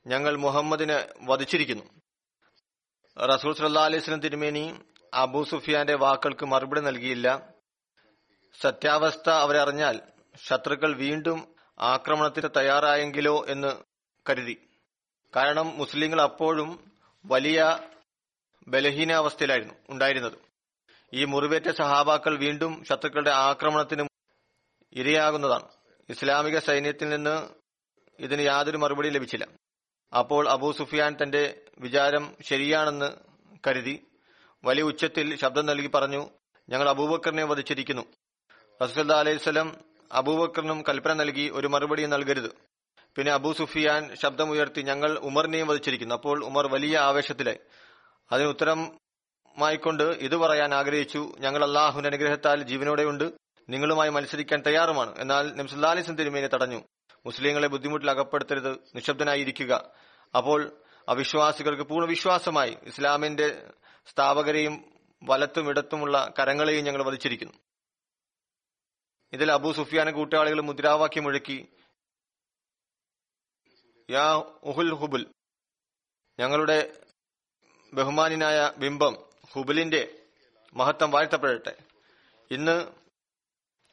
ഞങ്ങൾ 0.07 0.37
മുഹമ്മദിനെ 0.37 1.09
വധിച്ചിരിക്കുന്നു. 1.21 1.85
റസൂൽ 3.17 3.53
സല്ലാ 3.55 3.85
അലൈഹി 3.85 4.17
തിരുമേനി 4.17 4.81
അബൂ 5.15 5.45
സുഫിയാന്റെ 5.45 5.95
വാക്കുകൾക്ക് 5.95 6.47
മറുപടി 6.47 6.81
നൽകിയില്ല. 6.81 7.53
സത്യാവസ്ഥ 8.61 9.31
അവരറിഞ്ഞാൽ 9.31 10.01
ശത്രുക്കൾ 10.49 10.97
വീണ്ടും 10.97 11.55
ആക്രമണത്തിന് 11.81 12.49
തയ്യാറായെങ്കിലോ 12.57 13.47
എന്ന് 13.49 13.71
കരുതി. 14.31 14.69
കാരണം 15.37 15.79
മുസ്ലിങ്ങൾ 15.79 16.21
അപ്പോഴും 16.21 16.93
വലിയ 17.27 17.79
ബലഹീനാവസ്ഥയിലായിരുന്നു 18.69 19.75
ഉണ്ടായിരുന്നത്. 19.89 20.48
ഈ 21.15 21.25
മുറിവേറ്റ 21.25 21.71
സഹാബാക്കൾ 21.71 22.37
വീണ്ടും 22.37 22.85
ശത്രുക്കളുടെ 22.89 23.31
ആക്രമണത്തിന് 23.31 24.09
ഇരയാകുന്നതാണ്. 24.93 25.69
ഇസ്ലാമിക 26.09 26.59
സൈന്യത്തിൽ 26.59 27.09
നിന്ന് 27.09 27.49
ഇതിന് 28.19 28.43
യാതൊരു 28.43 28.77
മറുപടി 28.77 29.09
ലഭിച്ചില്ല. 29.09 29.49
അപ്പോൾ 30.19 30.49
അബൂ 30.49 30.73
സുഫിയാൻ 30.73 31.17
തന്റെ 31.23 31.61
വിചാരം 31.79 32.37
ശരിയാണെന്ന് 32.43 33.13
കരുതി 33.67 34.07
വലിയ 34.65 34.83
ഉച്ചത്തിൽ 34.83 35.37
ശബ്ദം 35.37 35.67
നൽകി 35.67 35.87
പറഞ്ഞു 35.87 36.31
ഞങ്ങൾ 36.69 36.89
അബൂബക്കറിനെ 36.89 37.45
വധിച്ചിരിക്കുന്നു. 37.45 38.03
റസൂൽ 38.83 39.13
അലൈഹിസ്ലം 39.13 39.77
അബൂബക്കറിനും 40.13 40.85
കൽപ്പന 40.89 41.13
നൽകി 41.13 41.51
ഒരു 41.51 41.67
മറുപടി 41.67 42.07
നൽകരുത്. 42.07 42.51
പിന്നെ 43.17 43.33
അബൂ 43.33 43.53
സുഫിയാൻ 43.53 44.15
ശബ്ദമുയർത്തി 44.15 44.83
ഞങ്ങൾ 44.83 45.19
ഉമറിനെയും 45.19 45.67
വധിച്ചിരിക്കുന്നു. 45.67 46.15
അപ്പോൾ 46.15 46.45
ഉമർ 46.45 46.67
വലിയ 46.67 46.99
ആവേശത്തിലായി. 46.99 47.59
അതിന് 48.33 48.49
ഉത്തരമായിക്കൊണ്ട് 49.59 50.03
ഇത് 50.03 50.37
പറയാൻ 50.37 50.75
ആഗ്രഹിച്ചു. 50.75 51.35
ഞങ്ങൾ 51.39 51.65
അള്ളാഹുവിന്റെ 51.65 52.09
അനുഗ്രഹത്താൽ 52.09 52.63
ജീവനോടെയുണ്ട്. 52.63 53.33
നിങ്ങളുമായി 53.69 54.11
മത്സരിക്കാൻ 54.11 54.63
തയ്യാറുമാണ്. 54.67 55.15
എന്നാൽ 55.19 55.57
നംസുല്ലാലിസം 55.57 56.17
തിരുമേനെ 56.17 56.47
തടഞ്ഞു. 56.47 56.83
മുസ്ലിങ്ങളെ 57.27 57.69
ബുദ്ധിമുട്ടിൽ 57.69 58.11
അകപ്പെടുത്തരുത്. 58.11 58.73
നിശബ്ദനായിരിക്കുക. 58.95 59.91
അപ്പോൾ 60.37 60.83
അവിശ്വാസികൾക്ക് 61.09 61.83
പൂർണ 61.83 62.07
വിശ്വാസമായി 62.07 62.77
ഇസ്ലാമിന്റെ 62.83 63.71
സ്ഥാപകരെയും 64.07 64.85
വലത്തും 65.23 65.69
ഇടത്തുമുള്ള 65.69 66.33
കരങ്ങളെയും 66.39 66.85
ഞങ്ങൾ 66.85 67.03
വധിച്ചിരിക്കുന്നു. 67.03 67.53
ഇതിൽ 69.33 69.53
അബൂ 69.53 69.73
സുഫിയാന 69.73 70.11
കൂട്ടാളികൾ 70.11 70.61
മുദ്രാവാക്യം 70.61 71.25
മുഴക്കി 71.25 71.69
യാ 74.11 74.35
ഉഹുൽ 74.63 74.95
ഹുബുൽ 74.95 75.27
ഞങ്ങളുടെ 76.41 76.93
ബഹുമാനായ 77.95 78.73
ബിംബം 78.77 79.28
ഹുബുലിന്റെ 79.55 80.09
മഹത്വം 80.75 81.11
വാഴ്ത്തപ്പെടട്ടെ. 81.11 81.77
ഇന്ന് 82.51 82.87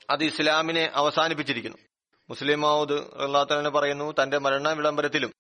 അത് 0.10 0.24
ഇസ്ലാമിനെ 0.24 0.92
അവസാനിപ്പിച്ചിരിക്കുന്നു. 0.94 1.78
മുസ്ലിം 2.30 2.62
മൗദ് 2.62 2.94
അള്ളാഹു 2.94 3.70
പറയുന്നു 3.70 4.14
തന്റെ 4.24 4.38
മരണ 4.38 4.72
വിളംബരത്തിലും 4.72 5.32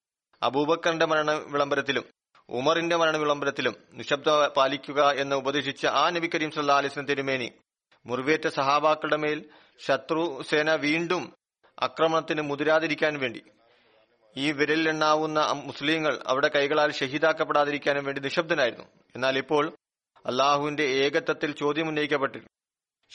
അബൂബക്കറിന്റെ 0.43 1.05
മരണ 1.05 1.31
വിളംബരത്തിലും 1.31 2.05
ഉമറിന്റെ 2.49 2.95
മരണ 2.95 3.17
വിളംബരത്തിലും 3.17 3.75
നിശബ്ദ 3.93 4.29
പാലിക്കുക 4.29 5.11
എന്ന് 5.11 5.35
ഉപദേശിച്ച 5.35 5.85
ആ 5.85 6.09
നബി 6.09 6.29
കരീം 6.35 6.51
സല്ലാ 6.51 6.77
അലിസ്ലം 6.77 7.05
തിരുമേനി 7.05 7.51
മുറിവേറ്റ 8.05 8.47
സഹാബാക്കളുടെ 8.47 9.15
മേൽ 9.15 9.49
ശത്രു 9.79 10.41
സേന 10.41 10.75
വീണ്ടും 10.75 11.33
ആക്രമണത്തിന് 11.79 12.41
മുതിരാതിരിക്കാൻ 12.41 13.19
വേണ്ടി 13.19 13.43
ഈ 14.37 14.51
വിരലിലെണ്ണാവുന്ന 14.51 15.39
മുസ്ലിങ്ങൾ 15.51 16.19
അവിടെ 16.27 16.47
കൈകളാൽ 16.47 16.91
ഷഹീദാക്കപ്പെടാതിരിക്കാനും 16.91 18.05
വേണ്ടി 18.05 18.21
നിശബ്ദനായിരുന്നു. 18.21 18.85
എന്നാൽ 19.15 19.37
ഇപ്പോൾ 19.37 19.75
അള്ളാഹുവിന്റെ 20.25 20.83
ഏകത്വത്തിൽ 20.83 21.51
ചോദ്യം 21.51 21.87
ഉന്നയിക്കപ്പെട്ടിരുന്നു. 21.87 22.49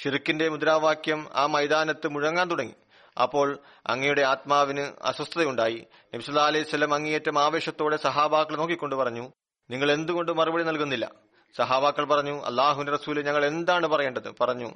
ഷിർക്കിന്റെ 0.02 0.48
മുദ്രാവാക്യം 0.48 1.28
ആ 1.34 1.46
മൈതാനത്ത് 1.46 2.08
മുഴങ്ങാൻ 2.08 2.50
തുടങ്ങി. 2.50 2.74
അപ്പോൾ 3.22 3.58
അങ്ങയുടെ 3.86 4.22
ആത്മാവിന് 4.22 4.80
അസ്വസ്ഥതയുണ്ടായി. 4.80 5.86
നബ്സുല്ലാ 6.14 6.46
അലൈഹി 6.46 6.64
സ്വലം 6.64 6.94
അങ്ങേയറ്റം 6.94 7.38
ആവേശത്തോടെ 7.38 7.96
സഹാബാക്കൾ 7.96 8.56
നോക്കിക്കൊണ്ട് 8.56 8.96
പറഞ്ഞു 8.96 9.32
നിങ്ങൾ 9.70 9.92
എന്തുകൊണ്ട് 9.92 10.32
മറുപടി 10.32 10.64
നൽകുന്നില്ല? 10.64 11.12
സഹാബാക്കൾ 11.56 12.04
പറഞ്ഞു 12.04 12.44
അള്ളാഹുവിന്റെ 12.44 12.92
റസൂൽ 12.92 13.22
ഞങ്ങൾ 13.26 13.46
എന്താണ് 13.46 13.86
പറയേണ്ടത്? 13.86 14.30
പറഞ്ഞു 14.40 14.68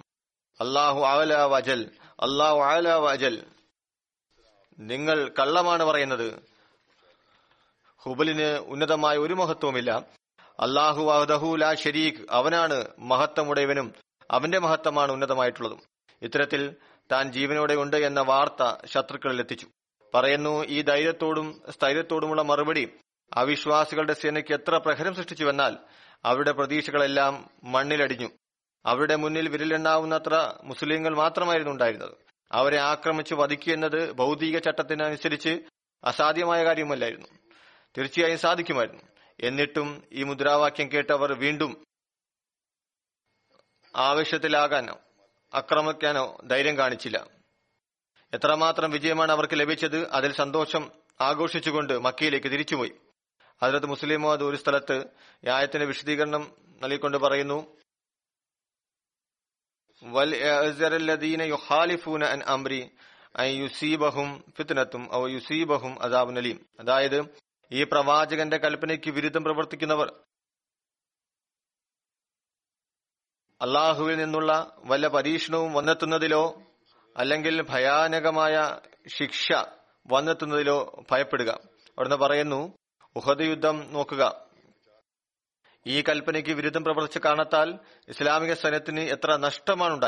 അള്ളാഹു 0.60 1.00
അല 1.00 1.34
വജൽ 1.34 1.90
അള്ളാഹു 2.00 2.58
അല 2.58 2.94
വജൽ. 2.94 3.44
നിങ്ങൾ 4.78 5.30
കള്ളമാണ് 5.38 5.84
പറയുന്നത്. 5.84 6.42
ഹുബലിന് 8.02 8.58
ഉന്നതമായ 8.58 9.16
ഒരു 9.18 9.34
മഹത്വമില്ല 9.34 10.02
അള്ളാഹു 10.60 11.10
അഹദഹു 11.10 11.56
ലാ 11.56 11.74
ഷരീഖ് 11.74 12.26
അവനാണ് 12.30 12.84
മഹത്വമുടയവനും 12.98 13.94
അവന്റെ 14.30 14.58
മഹത്വമാണ് 14.58 15.12
ഉന്നതമായിട്ടുള്ളതും. 15.12 15.80
ഇത്തരത്തിൽ 16.22 16.76
താൻ 17.12 17.32
ജീവനോടെ 17.32 17.74
ഉണ്ട് 17.74 17.96
എന്ന 17.96 18.20
വാർത്ത 18.20 18.86
ശത്രുക്കളിൽ 18.86 19.40
എത്തിച്ചു. 19.40 19.66
പറയുന്നു 20.14 20.64
ഈ 20.64 20.82
ധൈര്യത്തോടും 20.82 21.62
സ്ഥൈര്യത്തോടുമുള്ള 21.70 22.42
മറുപടി 22.42 22.90
അവിശ്വാസികളുടെ 23.32 24.12
സേനയ്ക്ക് 24.12 24.52
എത്ര 24.52 24.76
പ്രഹരം 24.76 25.14
സൃഷ്ടിച്ചുവെന്നാൽ 25.14 25.76
അവരുടെ 26.24 26.52
പ്രതീക്ഷകളെല്ലാം 26.52 27.50
മണ്ണിലടിഞ്ഞു. 27.64 28.28
അവരുടെ 28.86 29.16
മുന്നിൽ 29.16 29.48
വിരലെണ്ണാവുന്നത്ര 29.48 30.52
മുസ്ലിങ്ങൾ 30.64 31.14
മാത്രമായിരുന്നു 31.14 31.72
ഉണ്ടായിരുന്നത്. 31.72 32.12
അവരെ 32.52 32.80
ആക്രമിച്ചു 32.80 33.34
വധിക്കുക 33.34 33.72
എന്നത് 33.72 34.12
ഭൗതിക 34.12 34.58
ചട്ടത്തിനനുസരിച്ച് 34.58 35.62
അസാധ്യമായ 36.04 36.64
കാര്യമല്ലായിരുന്നു 36.64 37.26
തീർച്ചയായും 37.98 38.38
സാധിക്കുമായിരുന്നു. 38.38 39.02
എന്നിട്ടും 39.40 40.08
ഈ 40.12 40.22
മുദ്രാവാക്യം 40.22 40.92
കേട്ടവർ 40.92 41.32
വീണ്ടും 41.32 41.86
ആവേശത്തിലാകാനോ 43.96 44.98
ആക്രമിക്കാനോ 45.54 46.40
ധൈര്യം 46.46 46.78
കാണിച്ചില്ല. 46.78 47.30
എത്രമാത്രം 48.34 48.90
വിജയമാണ് 48.90 49.32
അവർക്ക് 49.32 49.54
ലഭിച്ചത് 49.54 50.10
അതിൽ 50.10 50.32
സന്തോഷം 50.32 50.92
ആഘോഷിച്ചുകൊണ്ട് 51.20 51.98
മക്കയിലേക്ക് 51.98 52.46
തിരിച്ചുപോയി. 52.46 52.92
അതിലത്ത് 53.62 53.86
മുസ്ലിമോ 53.86 54.32
അത് 54.32 54.44
ഒരു 54.44 54.56
സ്ഥലത്ത് 54.56 55.04
ന്യായത്തിന്റെ 55.44 55.86
വിശദീകരണം 55.86 56.56
നൽകിക്കൊണ്ട് 56.82 57.16
പറയുന്നു 57.16 57.76
യുഹാലിഫൂന 61.44 62.24
അൻ 62.24 62.42
അംരി 62.42 62.90
അതായത് 66.80 67.43
ഈ 67.72 67.84
പ്രവാചകന്റെ 67.84 68.56
കൽപ്പനയ്ക്ക് 68.56 69.10
വിരുദ്ധം 69.10 69.44
പ്രവർത്തിക്കുന്നവർ 69.44 70.24
അള്ളാഹുവിൽ 73.60 74.16
നിന്നുള്ള 74.16 74.76
വല്ല 74.78 75.08
പരീക്ഷണവും 75.08 75.72
വന്നെത്തുന്നതിലോ 75.72 76.62
അല്ലെങ്കിൽ 77.16 77.62
ഭയാനകമായ 77.62 78.80
ശിക്ഷ 79.06 79.52
വന്നെത്തുന്നതിലോ 80.06 81.04
ഭയപ്പെടുക. 81.10 81.50
അവിടുന്ന് 81.98 82.16
പറയുന്നു 82.16 82.78
ഉഹദ് 83.16 83.40
യുദ്ധം 83.40 83.92
നോക്കുക. 83.92 84.48
ഈ 85.86 86.02
കൽപ്പനയ്ക്ക് 86.02 86.50
വിരുദ്ധം 86.50 86.84
പ്രവർത്തിച്ച 86.84 87.18
കാരണത്താൽ 87.18 87.78
ഇസ്ലാമിക 88.08 88.52
സൈന്യത്തിന് 88.52 89.00
എത്ര 89.00 89.36
നഷ്ടമാണ് 89.36 90.02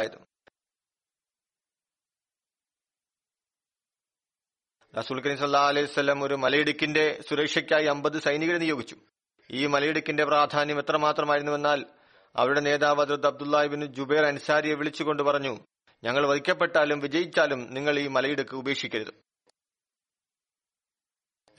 റസൂൽ 4.98 5.20
കരീം 5.20 5.38
സല്ലാ 5.38 5.68
അലൈഹി 5.68 5.86
സ്വലം 5.86 6.24
ഒരു 6.24 6.34
മലയിടുക്കിന്റെ 6.34 7.20
സുരക്ഷയ്ക്കായി 7.28 7.86
അമ്പത് 7.86 8.22
സൈനികരെ 8.22 8.58
നിയോഗിച്ചു. 8.58 8.96
ഈ 9.50 9.66
മലയിടുക്കിന്റെ 9.66 10.24
പ്രാധാന്യം 10.24 10.78
എത്രമാത്രമായിരുന്നുവെന്നാൽ 10.78 11.84
അവരുടെ 12.36 12.60
നേതാവ് 12.60 13.00
ഹദ്രത്ത് 13.00 13.26
അബ്ദുല്ലാഹിബിൻ 13.26 13.94
ജുബേർ 13.94 14.24
അൻസാരിയെ 14.24 14.74
വിളിച്ചുകൊണ്ട് 14.74 15.22
പറഞ്ഞു 15.22 15.60
ഞങ്ങൾ 16.04 16.26
വധിക്കപ്പെട്ടാലും 16.26 17.00
വിജയിച്ചാലും 17.00 17.74
നിങ്ങൾ 17.74 17.98
ഈ 17.98 18.08
മലയിടുക്ക് 18.08 18.54
ഉപേക്ഷിക്കരുത്. 18.56 19.12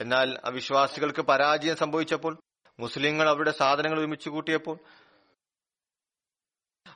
എന്നാൽ 0.02 0.38
അവിശ്വാസികൾക്ക് 0.44 1.22
പരാജയം 1.22 1.76
സംഭവിച്ചപ്പോൾ 1.76 2.40
മുസ്ലിങ്ങൾ 2.80 3.30
അവരുടെ 3.30 3.52
സാധനങ്ങൾ 3.52 4.00
ഒരുമിച്ച് 4.00 4.30
കൂട്ടിയപ്പോൾ 4.30 4.78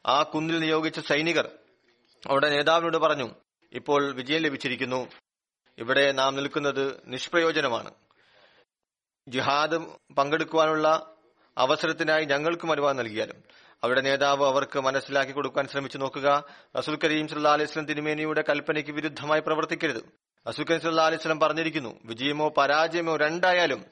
ആ 0.06 0.24
കുന്നിൽ 0.24 0.60
നിയോഗിച്ച 0.60 1.00
സൈനികർ 1.00 1.48
അവരുടെ 2.30 2.50
നേതാവിനോട് 2.50 2.98
പറഞ്ഞു 2.98 3.28
ഇപ്പോൾ 3.74 4.12
വിജയം 4.12 4.42
ലഭിച്ചിരിക്കുന്നു. 4.42 5.08
ഇവിടെ 5.78 6.12
നാം 6.12 6.36
നിൽക്കുന്നത് 6.36 7.02
നിഷ്പ്രയോജനമാണ്. 7.06 7.94
ജിഹാദ് 9.28 10.14
പങ്കെടുക്കുവാനുള്ള 10.14 11.16
അവസരത്തിനായി 11.58 12.26
ഞങ്ങൾക്കും 12.26 12.72
അനുവാദം 12.72 12.98
നൽകിയാലും 12.98 13.44
അവരുടെ 13.84 14.02
നേതാവ് 14.02 14.46
അവർക്ക് 14.46 14.80
മനസ്സിലാക്കി 14.80 15.32
കൊടുക്കാൻ 15.32 15.68
ശ്രമിച്ചു 15.68 15.98
നോക്കുക. 15.98 16.44
റസൂൽ 16.78 17.00
കരീം 17.04 17.28
സല്ലാ 17.28 17.54
അലൈസ്ലം 17.54 17.86
തിരുമേനിയുടെ 17.86 18.44
കൽപ്പനയ്ക്ക് 18.50 18.92
വിരുദ്ധമായി 18.92 19.42
പ്രവർത്തിക്കരുത്. 19.42 20.04
റസൂൽ 20.50 20.66
കരീം 20.66 20.82
സല്ലാ 20.82 21.06
അലൈസ്ലം 21.06 21.40
പറഞ്ഞിരിക്കുന്നു 21.40 22.00
വിജയമോ 22.06 22.50
പരാജയമോ 22.50 23.18
രണ്ടായാലും 23.18 23.86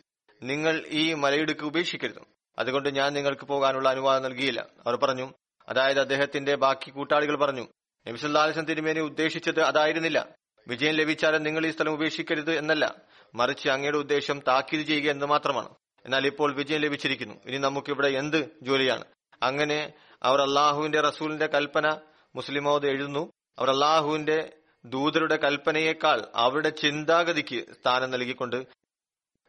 നിങ്ങൾ 0.44 0.84
ഈ 0.88 1.13
മലയിടുക്ക് 1.13 1.62
ഉപേക്ഷിക്കരുത്. 1.62 2.22
അതുകൊണ്ട് 2.60 2.96
ഞാൻ 2.96 3.13
നിങ്ങൾക്ക് 3.13 3.42
പോകാനുള്ള 3.42 3.89
അനുവാദം 3.89 4.24
നൽകിയില്ല. 4.24 4.62
അവർ 4.62 4.96
പറഞ്ഞു 4.96 5.34
അതായത് 5.70 6.00
അദ്ദേഹത്തിന്റെ 6.00 6.56
ബാക്കി 6.56 6.89
കൂട്ടാളികൾ 6.89 7.36
പറഞ്ഞു 7.36 7.68
നബിസുല്ലാസ്ലം 8.08 8.65
തിരുമേനി 8.65 9.00
ഉദ്ദേശിച്ചത് 9.00 9.62
അതായിരുന്നില്ല. 9.62 10.36
വിജയം 10.69 10.93
ലഭിച്ചാലും 10.93 11.43
നിങ്ങൾ 11.43 11.67
ഈ 11.67 11.71
സ്ഥലം 11.71 11.93
ഉപേക്ഷിക്കരുത് 11.93 12.51
എന്നല്ല. 12.58 12.95
മറിച്ച് 13.36 13.69
അങ്ങയുടെ 13.69 13.97
ഉദ്ദേശം 13.97 14.41
താക്കീത് 14.47 14.82
ചെയ്യുക 14.82 15.12
എന്ന് 15.12 15.25
മാത്രമാണ്. 15.25 15.69
എന്നാൽ 16.05 16.27
ഇപ്പോൾ 16.27 16.53
വിജയം 16.53 16.82
ലഭിച്ചിരിക്കുന്നു. 16.82 17.36
ഇനി 17.45 17.58
നമുക്കിവിടെ 17.58 18.08
എന്ത് 18.08 18.49
ജോലിയാണ്? 18.62 19.03
അങ്ങനെ 19.43 19.93
അവർ 20.23 20.41
അള്ളാഹുവിന്റെ 20.41 21.01
റസൂലിന്റെ 21.01 21.47
കൽപ്പന 21.47 21.97
മുസ്ലിമോദ് 22.36 22.86
എഴുതുന്നു. 22.86 23.32
അവർ 23.60 23.69
അള്ളാഹുവിന്റെ 23.69 24.53
ദൂതരുടെ 24.86 25.36
കൽപ്പനയേക്കാൾ 25.36 26.27
അവരുടെ 26.36 26.69
ചിന്താഗതിക്ക് 26.69 27.62
സ്ഥാനം 27.62 28.12
നൽകിക്കൊണ്ട് 28.12 28.65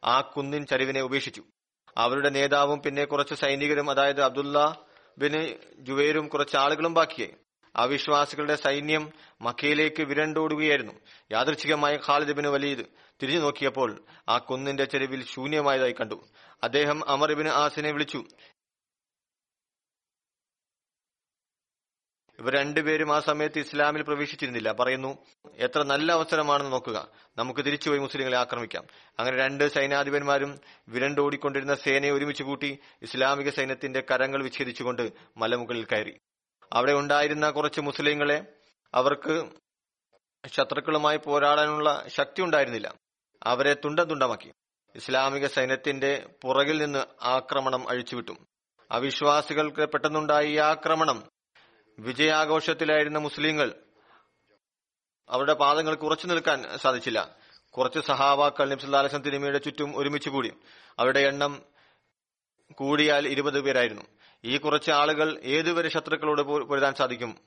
ആ 0.04 0.20
കുന്നിൻ 0.20 0.66
ചരിവിനെ 0.66 1.00
ഉപേക്ഷിച്ചു. 1.00 1.44
അവരുടെ 1.96 2.28
നേതാവും 2.28 2.82
പിന്നെ 2.82 3.04
കുറച്ച് 3.04 3.34
സൈനികരും 3.34 3.90
അതായത് 3.90 4.22
അബ്ദുല്ല 4.22 4.80
ബിന് 5.18 5.54
ജുവേരും 5.78 6.28
കുറച്ച് 6.28 6.56
ആളുകളും 6.56 6.94
ബാക്കിയായി. 6.94 7.32
അവിശ്വാസികളുടെ 7.76 8.56
സൈന്യം 8.56 9.12
മക്കയിലേക്ക് 9.40 10.02
വിരണ്ടോടുകയായിരുന്നു. 10.02 10.92
യാദൃച്ഛികമായ 11.32 11.98
ഖാലിദ് 12.08 12.32
ബിൻ 12.32 12.48
വലീദ് 12.48 12.84
തിരിഞ്ഞു 13.22 13.40
നോക്കിയപ്പോൾ 13.40 14.04
ആ 14.28 14.38
കുന്നിന്റെ 14.38 14.84
ചെരുവിൽ 14.84 15.24
ശൂന്യമായതായി 15.24 15.92
കണ്ടു. 15.92 16.28
അദ്ദേഹം 16.62 17.10
അമർ 17.10 17.32
ബിൻ 17.32 17.48
ആസിനെ 17.48 17.90
വിളിച്ചു. 17.90 18.24
ഇവർ 22.38 22.52
രണ്ടുപേരും 22.52 23.16
ആ 23.16 23.20
സമയത്ത് 23.20 23.58
ഇസ്ലാമിൽ 23.58 24.02
പ്രവേശിച്ചിരുന്നില്ല. 24.02 24.72
പറയുന്നു 24.72 25.18
എത്ര 25.56 25.82
നല്ല 25.82 26.12
അവസരമാണെന്ന് 26.12 26.72
നോക്കുക. 26.72 27.08
നമുക്ക് 27.36 27.60
തിരിച്ചുപോയി 27.60 28.00
മുസ്ലിങ്ങളെ 28.00 28.38
ആക്രമിക്കാം. 28.38 28.84
അങ്ങനെ 29.18 29.36
രണ്ട് 29.36 29.68
സൈനാധിപന്മാരും 29.68 30.60
വിരണ്ടോടിക്കൊണ്ടിരുന്ന 30.88 31.74
സേനയെ 31.74 32.10
ഒരുമിച്ച് 32.10 32.42
കൂട്ടി 32.42 32.78
ഇസ്ലാമിക 33.02 33.48
സൈന്യത്തിന്റെ 33.48 34.02
കരങ്ങൾ 34.10 34.42
വിച്ഛേദിച്ചുകൊണ്ട് 34.42 35.12
മലമുകളിൽ 35.36 35.84
കയറി. 35.84 36.18
അവിടെ 36.72 36.92
ഉണ്ടായിരുന്ന 36.92 37.50
കുറച്ച് 37.50 37.80
മുസ്ലിങ്ങളെ 37.80 38.46
അവർക്ക് 38.94 39.50
ശത്രുക്കളുമായി 40.46 41.16
പോരാടാനുള്ള 41.16 42.04
ശക്തി 42.06 42.42
ഉണ്ടായിരുന്നില്ല. 42.42 42.94
അവരെ 43.42 43.74
തുണ്ടം 43.74 44.04
തുണ്ടമാക്കി. 44.04 44.52
ഇസ്ലാമിക 44.94 45.46
സൈന്യത്തിന്റെ 45.46 46.26
പുറകിൽ 46.42 46.84
നിന്ന് 46.84 47.04
ആക്രമണം 47.22 47.88
അഴിച്ചുവിട്ടു. 47.88 48.32
അവിശ്വാസികൾക്ക് 48.90 49.88
പെട്ടെന്നുണ്ടായ 49.88 50.44
ഈ 50.44 50.56
ആക്രമണം 50.56 51.30
വിജയാഘോഷത്തിലായിരുന്ന 51.98 53.18
മുസ്ലിങ്ങൾ 53.18 53.74
അവരുടെ 55.28 55.52
പാദങ്ങൾക്ക് 55.52 56.02
ഉറച്ചു 56.02 56.26
നിൽക്കാൻ 56.26 56.78
സാധിച്ചില്ല. 56.78 57.38
കുറച്ച് 57.70 58.00
സഹാവാക്കൾ 58.00 58.68
നബ്സുല്ലാസ്ലം 58.68 59.22
തിരുമിയുടെ 59.22 59.58
ചുറ്റും 59.58 59.96
ഒരുമിച്ച് 59.96 60.28
കൂടി. 60.28 60.52
അവരുടെ 60.98 61.20
എണ്ണം 61.20 61.62
കൂടിയാൽ 62.72 63.28
ഇരുപത് 63.28 63.60
പേരായിരുന്നു. 63.60 64.02
ഈ 64.44 64.58
കുറച്ച് 64.58 64.90
ആളുകൾ 64.90 65.40
ഏതുവരെ 65.42 65.88
ശത്രുക്കളോട് 65.88 66.42
പൊരുതാൻ 66.42 66.94
സാധിക്കും? 66.94 67.38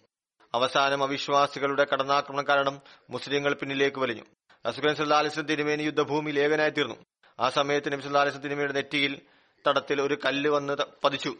അവസാനം 0.53 1.03
അവിശ്വാസികളുടെ 1.03 1.85
കടന്നാക്രമണം 1.93 2.47
കാരണം 2.47 2.81
മുസ്ലിങ്ങൾ 3.09 3.53
പിന്നിലേക്ക് 3.53 3.97
വലിഞ്ഞു. 3.97 4.23
റസുഖൻ 4.67 4.95
സല്ലാസ്ലം 4.95 5.45
തിരുമേനി 5.45 5.83
യുദ്ധഭൂമിയിൽ 5.83 6.39
ഏകനായി 6.39 6.69
തീർന്നു. 6.69 6.95
ആ 7.39 7.49
സമയത്ത് 7.49 7.93
നബി 7.93 8.01
സല്ലാസ്ലം 8.01 8.41
തിരുമേനിയുടെ 8.41 8.73
നെറ്റിയിൽ 8.73 9.21
തടത്തിൽ 9.67 10.01
ഒരു 10.01 10.17
കല്ല് 10.25 10.49
വന്ന് 10.49 10.77
പതിച്ചു. 11.03 11.35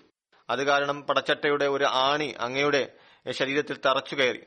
അത് 0.50 0.64
കാരണം 0.64 1.02
പടച്ചട്ടയുടെ 1.02 1.66
ഒരു 1.66 1.84
ആണി 1.84 2.36
അങ്ങയുടെ 2.40 2.94
ശരീരത്തിൽ 3.32 3.78
തറച്ചു 3.86 4.16
കയറി. 4.16 4.44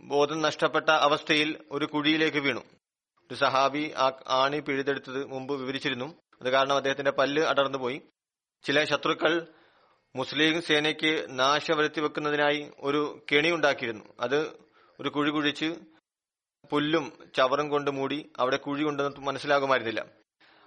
ബോധം 0.00 0.42
നഷ്ടപ്പെട്ട 0.42 0.90
അവസ്ഥയിൽ 0.90 1.64
ഒരു 1.70 1.84
കുഴിയിലേക്ക് 1.84 2.38
വീണു. 2.38 2.60
ഒരു 3.30 3.34
സഹാബി 3.34 3.92
ആ 3.96 4.12
ആണി 4.28 4.60
പിഴുതെടുത്തത് 4.60 5.24
മുമ്പ് 5.24 5.54
വിവരിച്ചിരുന്നു. 5.54 6.14
അത് 6.40 6.50
കാരണം 6.50 6.76
അദ്ദേഹത്തിന്റെ 6.76 7.10
പല്ല് 7.10 7.42
അടർന്നുപോയി. 7.42 8.02
ചില 8.64 8.84
ശത്രുക്കൾ 8.84 9.46
മുസ്ലിം 10.16 10.62
സേനയ്ക്ക് 10.62 11.26
നാശ 11.30 11.70
വരുത്തി 11.70 12.00
വെക്കുന്നതിനായി 12.00 12.70
ഒരു 12.80 13.24
കെണി 13.32 13.50
ഉണ്ടാക്കിയിരുന്നു. 13.50 14.04
അത് 14.20 14.52
ഒരു 15.00 15.08
കുഴി 15.08 15.30
കുഴിച്ച് 15.30 15.74
പുല്ലും 16.70 17.12
ചവറും 17.36 17.68
കൊണ്ട് 17.68 17.90
മൂടി 17.90 18.32
അവിടെ 18.38 18.56
കുഴി 18.56 18.84
ഉണ്ടെന്ന് 18.84 19.20
മനസ്സിലാകുമായിരുന്നില്ല. 19.20 20.06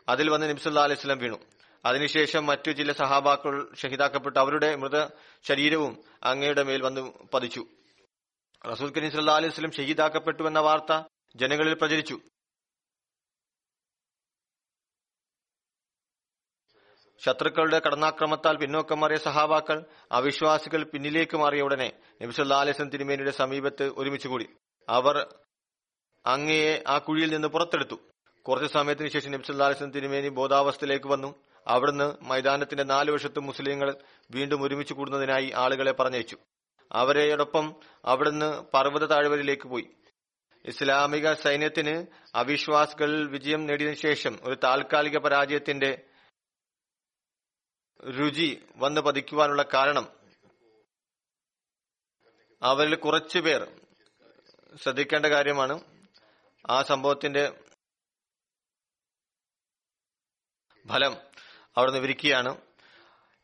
അതിൽ 0.10 0.30
വന്ന് 0.30 0.50
നബ്സുല്ലാ 0.50 0.84
അലൈഹി 0.84 1.00
സ്വലം 1.00 1.18
വീണു. 1.18 1.40
അതിനുശേഷം 1.86 2.46
മറ്റു 2.46 2.72
ചില 2.72 2.92
സഹാബാക്കൾ 2.92 3.76
ഷഹിദാക്കപ്പെട്ട്. 3.76 4.40
അവരുടെ 4.40 4.76
മൃത 4.76 5.08
ശരീരവും 5.44 5.98
അങ്ങയുടെ 6.24 6.64
മേൽ 6.64 6.82
വന്ന് 6.82 7.12
പതിച്ചു. 7.34 7.66
റസൂൽ 8.72 8.94
കരീം 8.98 9.12
സല്ലാ 9.12 9.36
അലൈഹി 9.36 9.54
സ്വലം 9.54 9.72
ഷഹീദാക്കപ്പെട്ടു 9.72 10.44
എന്ന 10.44 10.60
വാർത്ത 10.60 11.04
ജനങ്ങളിൽ 11.36 11.74
പ്രചരിച്ചു. 11.74 12.20
ശത്രുക്കളുടെ 17.26 17.80
കടന്നാക്രമത്താൽ 17.80 18.58
പിന്നോക്കം 18.58 19.00
മാറിയ 19.00 19.18
സഹാബാക്കൾ 19.18 19.86
അവിശ്വാസികൾ 20.12 20.84
പിന്നിലേക്ക് 20.84 21.38
മാറിയ 21.38 21.62
ഉടനെ 21.62 21.92
നബിസല്ലാ 22.22 22.64
തിരുമേനിയുടെ 22.64 23.32
സമീപത്ത് 23.32 23.92
ഒരുമിച്ചുകൂടി 23.98 24.50
അവർ 24.90 25.28
അങ്ങയെ 26.26 26.84
ആ 26.88 26.98
കുഴിയിൽ 26.98 27.32
നിന്ന് 27.34 27.48
പുറത്തെടുത്തു. 27.48 27.96
കുറച്ചു 28.42 28.68
സമയത്തിന് 28.68 29.08
ശേഷം 29.08 29.32
നബിസല്ലാ 29.32 29.72
തിരുമേനി 29.72 30.30
ബോധാവസ്ഥയിലേക്ക് 30.30 31.08
വന്നു. 31.08 31.36
അവിടുന്ന് 31.68 32.14
മൈതാനത്തിന്റെ 32.22 32.84
നാലു 32.84 33.12
വശത്തും 33.12 33.46
മുസ്ലിങ്ങൾ 33.46 33.96
വീണ്ടും 34.32 34.64
ഒരുമിച്ച് 34.64 34.94
കൂടുന്നതിനായി 34.94 35.52
ആളുകളെ 35.56 35.92
പറഞ്ഞയച്ചു. 35.92 36.38
അവരെയോടൊപ്പം 36.92 37.76
അവിടുന്ന് 38.06 38.62
പർവത 38.74 39.06
താഴ്വരയിലേക്ക് 39.06 39.68
പോയി. 39.68 39.88
ഇസ്ലാമിക 40.66 41.34
സൈന്യത്തിന് 41.34 42.06
അവിശ്വാസികൾ 42.36 43.28
വിജയം 43.28 43.66
നേടിയതിനു 43.66 43.96
ശേഷം 43.96 44.40
ഒരു 44.44 44.56
താൽക്കാലിക 44.64 45.18
പരാജയത്തിന്റെ 45.18 46.06
രുചി 48.06 48.66
വന്ന് 48.76 49.02
പതിക്കുവാനുള്ള 49.02 49.66
കാരണം. 49.74 50.08
അവരിൽ 52.62 52.96
കുറച്ചു 52.96 53.40
പേർ 53.40 53.82
ശ്രദ്ധിക്കേണ്ട 54.84 55.26
കാര്യമാണ്. 55.26 55.82
ആ 56.70 56.82
സംഭവത്തിന്റെ 56.82 57.60
ഫലം 60.88 61.18
അവിടുന്ന് 61.78 62.00
വിരിക്കുകയാണ്. 62.00 62.62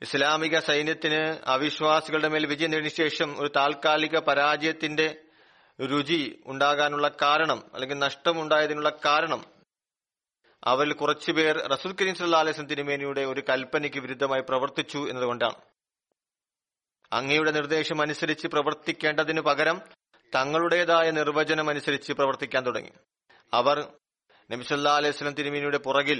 ഇസ്ലാമിക 0.01 0.59
സൈന്യത്തിന് 0.59 1.37
അവിശ്വാസികളുടെ 1.45 2.27
മേൽ 2.27 2.45
വിജയം 2.45 2.71
നേടിയ 2.71 2.89
ശേഷം 2.89 3.39
ഒരു 3.39 3.47
താൽക്കാലിക 3.55 4.19
പരാജയത്തിന്റെ 4.19 5.23
രുചി 5.85 6.43
ഉണ്ടാകാനുള്ള 6.45 7.11
കാരണം 7.21 7.73
അല്ലെങ്കിൽ 7.73 7.99
നഷ്ടമുണ്ടായതിനുള്ള 7.99 8.89
കാരണം 9.05 9.52
അവരിൽ 10.67 10.93
കുറച്ചുപേർ 10.93 11.55
റസൂൽ 11.57 11.95
കരീം 12.01 12.15
സല്ലാ 12.15 12.39
അലൈഹി 12.39 12.61
തിരുമേനിയുടെ 12.61 13.21
ഒരു 13.21 13.41
കൽപ്പനയ്ക്ക് 13.49 13.99
വിരുദ്ധമായി 13.99 14.41
പ്രവർത്തിച്ചു 14.41 14.97
എന്നതുകൊണ്ടാണ്. 15.09 15.55
അങ്ങയുടെ 17.13 17.51
നിർദ്ദേശം 17.51 18.01
അനുസരിച്ച് 18.01 18.47
പ്രവർത്തിക്കേണ്ടതിനു 18.47 19.41
പകരം 19.41 19.81
തങ്ങളുടേതായ 20.35 21.11
നിർവചനം 21.11 21.69
അനുസരിച്ച് 21.69 22.13
പ്രവർത്തിക്കാൻ 22.13 22.65
തുടങ്ങി. 22.65 22.91
അവർ 23.53 23.79
നബിസല്ലാ 24.49 24.95
അലൈഹി 24.95 25.13
സ്വലം 25.13 25.33
തിരുമേനിയുടെ 25.33 25.77
പുറകിൽ 25.77 26.19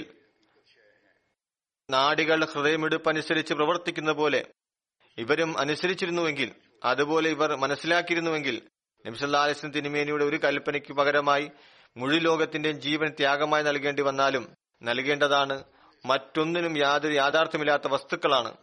നാടികൾ 1.90 2.44
ഹൃദയമെടുപ്പനുസരിച്ച് 2.44 3.54
പ്രവർത്തിക്കുന്ന 3.54 4.12
പോലെ 4.12 4.44
ഇവരും 5.18 5.58
അനുസരിച്ചിരുന്നുവെങ്കിൽ 5.58 6.54
അതുപോലെ 6.84 7.30
ഇവർ 7.30 7.54
മനസ്സിലാക്കിയിരുന്നുവെങ്കിൽ 7.54 8.62
നബിസല്ലാ 9.06 9.42
അലൈഹി 9.42 9.58
സ്വലം 9.58 9.72
തിരുമേനിയുടെ 9.72 10.24
ഒരു 10.24 10.36
കൽപ്പനയ്ക്ക് 10.36 10.92
പകരമായി 10.92 11.50
മുഴു 11.96 12.16
ലോകത്തിന്റെയും 12.16 12.80
ജീവൻ 12.80 13.08
ത്യാഗമായി 13.08 13.62
നൽകേണ്ടി 13.62 14.02
വന്നാലും 14.02 14.56
നൽകേണ്ടതാണ് 14.82 15.64
മറ്റൊന്നിനും 16.06 16.78
യാതൊരു 16.78 17.14
യാഥാർത്ഥ്യമില്ലാത്ത 17.14 17.86
വസ്തുക്കളാണ്. 17.88 18.56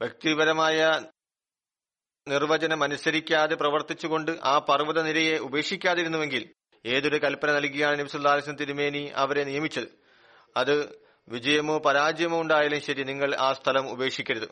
വ്യക്തിപരമായ 0.00 1.00
നിർവചനം 2.28 2.82
അനുസരിക്കാതെ 2.84 3.54
പ്രവർത്തിച്ചുകൊണ്ട് 3.54 4.32
ആ 4.44 4.58
പർവത 4.58 5.02
നിരയെ 5.02 5.38
ഉപേക്ഷിക്കാതിരുന്നുവെങ്കിൽ 5.38 6.54
ഏതൊരു 6.86 7.16
കൽപ്പന 7.16 7.52
നൽകിയാണ് 7.52 7.98
നബ്സുല്ലാസ്ലം 7.98 8.56
തിരുമേനി 8.56 9.12
അവരെ 9.14 9.44
നിയമിച്ചത്? 9.44 9.88
അത് 10.56 11.07
വിജയമോ 11.28 11.78
പരാജയമോ 11.78 12.40
ഉണ്ടായാലും 12.40 12.80
ശരി 12.80 13.02
നിങ്ങൾ 13.02 13.34
ആ 13.34 13.52
സ്ഥലം 13.52 13.90
ഉപേക്ഷിക്കരുത്. 13.90 14.48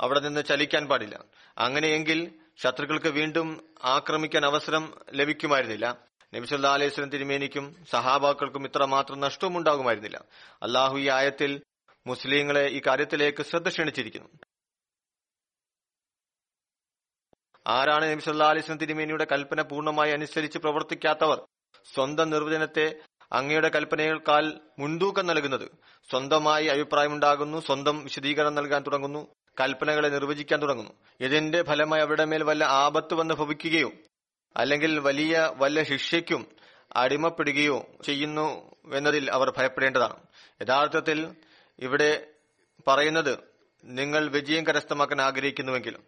അവിടെ 0.00 0.20
നിന്ന് 0.20 0.44
ചലിക്കാൻ 0.44 0.86
പാടില്ല. 0.86 1.24
അങ്ങനെയെങ്കിൽ 1.58 2.32
ശത്രുക്കൾക്ക് 2.56 3.08
വീണ്ടും 3.08 3.74
ആക്രമിക്കാൻ 3.84 4.44
അവസരം 4.44 4.94
ലഭിക്കുമായിരുന്നില്ല. 5.12 6.04
നബിസുല്ലാ 6.34 6.72
അലൈഹി 6.72 6.90
സ്വലം 6.90 7.10
തിരുമേനിക്കും 7.10 7.84
സഹാബാക്കൾക്കും 7.90 8.64
ഇത്രമാത്രം 8.64 9.20
നഷ്ടവും 9.20 9.56
ഉണ്ടാകുമായിരുന്നില്ല 9.56 10.24
അള്ളാഹു 10.62 10.98
ഈ 10.98 11.08
ആയത്തിൽ 11.08 11.62
മുസ്ലിങ്ങളെ 12.06 12.68
ഈ 12.68 12.80
കാര്യത്തിലേക്ക് 12.86 13.42
ശ്രദ്ധ 13.42 13.68
ക്ഷണിച്ചിരിക്കുന്നു. 13.68 14.28
ആരാണ് 17.66 18.04
നബി 18.04 18.10
അലൈഹിസ്ലം 18.10 18.48
അലൈഹി 18.48 18.74
തിരുമേനിയുടെ 18.74 19.26
കൽപ്പന 19.32 19.62
പൂർണമായി 19.62 20.12
അനുസരിച്ച് 20.12 20.58
പ്രവർത്തിക്കാത്തവർ? 20.58 21.46
സ്വന്തം 21.94 22.30
നിർവചനത്തെ 22.30 23.00
അങ്ങയുടെ 23.34 23.68
കൽപ്പനകൾക്കാൽ 23.68 24.60
മുൻതൂക്കം 24.78 25.26
നൽകുന്നത്. 25.26 25.68
സ്വന്തമായി 26.10 26.66
അഭിപ്രായമുണ്ടാകുന്നു 26.66 27.58
സ്വന്തം 27.58 28.04
വിശദീകരണം 28.04 28.54
നൽകാൻ 28.54 28.82
തുടങ്ങുന്നു 28.82 29.28
കൽപ്പനകളെ 29.60 30.08
നിർവചിക്കാൻ 30.08 30.62
തുടങ്ങുന്നു. 30.62 30.92
ഇതിന്റെ 31.20 31.62
ഫലമായി 31.62 32.02
അവരുടെ 32.02 32.24
മേൽ 32.24 32.42
വല്ല 32.42 32.64
ആപത്ത് 32.64 33.14
വന്ന് 33.14 33.34
ഭവിക്കുകയോ 33.34 33.90
അല്ലെങ്കിൽ 34.56 34.98
വലിയ 34.98 35.50
വല്ല 35.56 35.82
ശിക്ഷയ്ക്കും 35.82 36.46
അടിമപ്പെടുകയോ 36.96 37.86
ചെയ്യുന്നു 38.04 38.74
എന്നതിൽ 38.92 39.30
അവർ 39.30 39.52
ഭയപ്പെടേണ്ടതാണ്. 39.56 40.16
യഥാർത്ഥത്തിൽ 40.62 41.28
ഇവിടെ 41.78 42.26
പറയുന്നത് 42.88 43.38
നിങ്ങൾ 43.84 44.28
വിജയം 44.28 44.66
കരസ്ഥമാക്കാൻ 44.66 45.20
ആഗ്രഹിക്കുന്നുവെങ്കിലും 45.20 46.02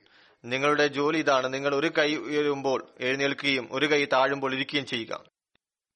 നിങ്ങളുടെ 0.45 0.87
ജോലി 0.87 1.19
ഇതാണ്. 1.19 1.55
നിങ്ങൾ 1.55 1.75
ഒരു 1.75 1.93
കൈ 1.99 2.15
ഉയരുമ്പോൾ 2.15 2.89
എഴുന്നേൽക്കുകയും 3.01 3.69
ഒരു 3.73 3.87
കൈ 3.87 4.05
താഴുമ്പോൾ 4.05 4.55
ഇരിക്കുകയും 4.55 4.87
ചെയ്യുക. 4.87 5.36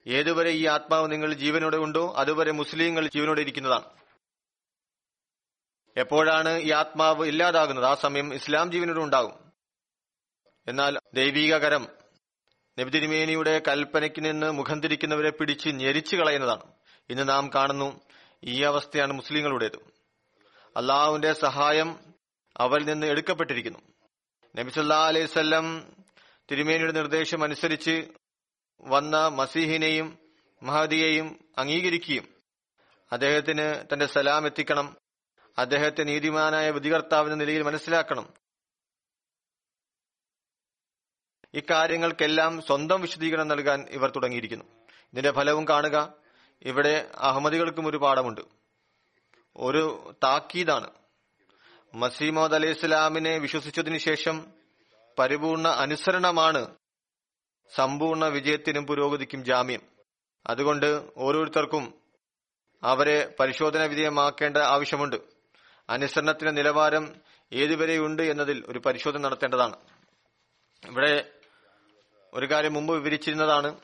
ഏതുവരെ 0.07 0.51
ഈ 0.51 0.67
ആത്മാവ് 0.67 1.13
നിങ്ങൾ 1.13 1.35
ജീവനോടെ 1.35 1.77
ഉണ്ടോ 1.77 2.15
അതുവരെ 2.17 2.51
മുസ്ലിങ്ങൾ 2.51 3.07
ജീവനോടെ 3.07 3.41
ഇരിക്കുന്നതാണ്. 3.41 3.85
എപ്പോഴാണ് 5.97 6.59
ഈ 6.59 6.71
ആത്മാവ് 6.71 7.27
ഇല്ലാതാകുന്നത്? 7.27 7.85
ആ 7.85 7.95
സമയം 7.95 8.35
ഇസ്ലാം 8.35 8.73
ജീവനോടെ 8.73 9.01
ഉണ്ടാകും. 9.01 9.53
എന്നാൽ 10.69 10.99
ദൈവിക 11.15 11.57
കരം 11.57 11.89
നബിതിരുമേനിയുടെ 12.81 13.63
കൽപ്പനയ്ക്ക് 13.69 14.25
നിന്ന് 14.25 14.51
മുഖം 14.51 14.81
തിരിക്കുന്നവരെ 14.81 15.31
പിടിച്ച് 15.31 15.69
ഞെരിച്ചു 15.69 16.17
കളയുന്നതാണ്. 16.17 16.63
ഇന്ന് 17.11 17.29
നാം 17.29 17.51
കാണുന്നു 17.55 18.01
ഈ 18.45 18.63
അവസ്ഥയാണ് 18.63 19.13
മുസ്ലിങ്ങളുടേത്. 19.13 19.77
അള്ളാഹുവിന്റെ 20.77 21.33
സഹായം 21.33 21.99
അവരിൽ 22.57 22.85
നിന്ന് 22.85 23.07
എടുക്കപ്പെട്ടിരിക്കുന്നു. 23.07 23.79
നബിസല്ലാ 24.57 25.07
അലൈവല്ലം 25.07 25.95
തിരുമേനിയുടെ 26.51 26.93
നിർദ്ദേശം 26.93 27.45
അനുസരിച്ച് 27.45 28.09
വന്ന 28.81 29.29
മസീഹിനെയും 29.29 30.19
മഹദിയെയും 30.63 31.45
അംഗീകരിക്കുകയും 31.59 32.35
അദ്ദേഹത്തിന് 33.13 33.85
തന്റെ 33.93 34.07
സലാം 34.07 34.47
എത്തിക്കണം. 34.47 34.97
അദ്ദേഹത്തെ 35.59 36.03
നീതിമാനായ 36.03 36.71
വിധികർത്താവിന്റെ 36.71 37.37
നിലയിൽ 37.37 37.63
മനസ്സിലാക്കണം. 37.63 38.33
ഇക്കാര്യങ്ങൾക്കെല്ലാം 41.55 42.63
സ്വന്തം 42.63 43.01
വിശദീകരണം 43.01 43.49
നൽകാൻ 43.49 43.87
ഇവർ 43.91 44.11
തുടങ്ങിയിരിക്കുന്നു. 44.11 44.65
ഇതിന്റെ 45.13 45.31
ഫലവും 45.31 45.69
കാണുക. 45.69 46.15
ഇവിടെ 46.63 47.11
അഹമ്മദികൾക്കും 47.15 47.87
ഒരു 47.87 47.97
പാഠമുണ്ട്. 47.97 48.41
ഒരു 49.57 50.15
താക്കീതാണ്. 50.25 50.91
മസീമോദ് 51.95 52.55
അലൈഹി 52.55 52.73
ഇസ്ലാമിനെ 52.73 53.39
വിശ്വസിച്ചതിനു 53.39 53.99
ശേഷം 53.99 54.53
പരിപൂർണ 55.19 55.69
അനുസരണമാണ് 55.69 56.80
സമ്പൂർണ 57.75 58.25
വിജയത്തിനും 58.25 58.87
പുരോഗതിക്കും 58.87 59.45
ജാമ്യം. 59.45 59.83
അതുകൊണ്ട് 60.47 61.11
ഓരോരുത്തർക്കും 61.17 61.95
അവരെ 62.83 63.35
പരിശോധന 63.41 63.87
വിധേയമാക്കേണ്ട 63.87 64.57
ആവശ്യമുണ്ട്. 64.57 65.17
അനുസരണത്തിന്റെ 65.91 66.51
നിലവാരം 66.51 67.17
ഏതുവരെയുണ്ട് 67.53 68.23
എന്നതിൽ 68.23 68.65
ഒരു 68.69 68.79
പരിശോധന 68.79 69.21
നടത്തേണ്ടതാണ്. 69.21 69.77
ഇവിടെ 70.87 71.33
ഒരു 72.35 72.51
കാര്യം 72.51 72.73
മുമ്പ് 72.73 72.95
വിവരിച്ചിരുന്നതാണ്. 72.95 73.81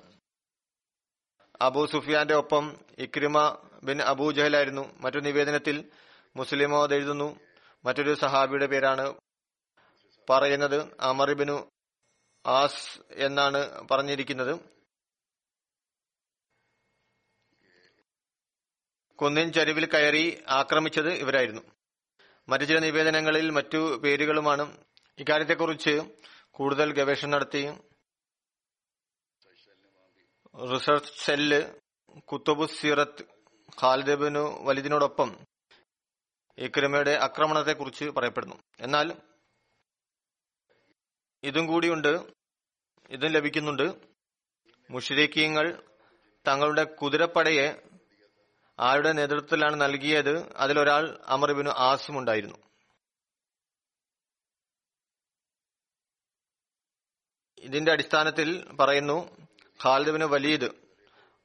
അബൂ 1.61 1.87
സുഫിയാന്റെ 1.87 2.35
ഒപ്പം 2.35 2.77
ഇക്രിമ 2.99 3.59
ബിൻ 3.83 4.03
അബൂ 4.03 4.33
ജഹലായിരുന്നു. 4.33 4.95
മറ്റൊരു 5.01 5.25
നിവേദനത്തിൽ 5.25 5.91
മുസ്ലിമോ 6.37 6.87
എഴുതുന്നു. 6.87 7.41
മറ്റൊരു 7.85 8.15
സഹാബിയുടെ 8.15 8.67
പേരാണ് 8.67 9.15
പറയുന്നത് 10.31 10.97
അമറിബിനു 11.01 11.69
ആസ് 12.47 13.01
എന്നാണ് 13.13 13.89
പറഞ്ഞിരിക്കുന്നത്. 13.89 14.61
കുന്നിൻ 19.15 19.53
ചരിവിൽ 19.53 19.87
കയറി 19.87 20.45
ആക്രമിച്ചത് 20.49 21.13
ഇവരായിരുന്നു. 21.13 21.63
മറ്റു 22.49 22.65
ചില 22.65 22.79
നിവേദനങ്ങളിൽ 22.79 23.51
മറ്റു 23.51 23.97
പേരുകളുമാണ്. 23.97 24.85
ഇക്കാര്യത്തെക്കുറിച്ച് 25.19 26.01
കൂടുതൽ 26.51 26.93
ഗവേഷണം 26.93 27.31
നടത്തി 27.31 27.63
റിസർച്ച് 30.75 31.13
സെല്ല് 31.25 31.81
കുത്തുബു 32.19 32.67
സീറത്ത് 32.67 33.23
ഖാലിദബിനു 33.83 34.63
വലിദിനോടൊപ്പം 34.63 35.47
ഇക്രിമയുടെ 36.59 37.19
ആക്രമണത്തെക്കുറിച്ച് 37.23 38.05
പറയപ്പെടുന്നു. 38.05 38.57
എന്നാൽ 38.81 39.36
ഇതും 41.47 41.67
കൂടിയുണ്ട്. 41.67 42.27
ഇതും 43.11 43.31
ലഭിക്കുന്നുണ്ട്. 43.31 43.95
മുഷരിക്കീങ്ങൾ 44.91 45.83
തങ്ങളുടെ 46.47 46.85
കുതിരപ്പടയെ 46.85 47.83
ആരുടെ 48.81 49.13
നേതൃത്വത്തിലാണ് 49.13 49.81
നൽകിയത്? 49.81 50.53
അതിലൊരാൾ 50.57 51.19
അമർബിനു 51.27 51.71
ആസും 51.71 52.19
ഉണ്ടായിരുന്നു. 52.19 52.57
ഇതിന്റെ 57.59 57.93
അടിസ്ഥാനത്തിൽ 57.93 58.75
പറയുന്നു 58.75 59.37
ഖാലിദിന് 59.85 60.25
വലീദ് 60.25 60.69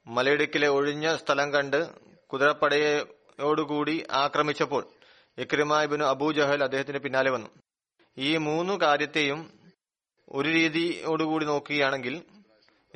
മലയിടുക്കിലെ 0.08 0.68
ഒഴിഞ്ഞ 0.68 1.16
സ്ഥലം 1.16 1.54
കണ്ട് 1.54 1.80
കുതിരപ്പടയോടുകൂടി 2.26 4.08
ആക്രമിച്ചപ്പോൾ 4.12 4.84
ഇക്രിമ 5.38 5.38
ഇക്രിമാബിന് 5.38 6.04
അബൂജഹൽ 6.04 6.64
അദ്ദേഹത്തിന് 6.64 6.98
പിന്നാലെ 6.98 7.32
വന്നു. 7.32 7.50
ഈ 8.18 8.38
മൂന്ന് 8.38 8.74
കാര്യത്തെയും 8.74 9.61
ഒരു 10.32 10.50
രീതിയോടുകൂടി 10.50 11.46
നോക്കുകയാണെങ്കിൽ 11.46 12.26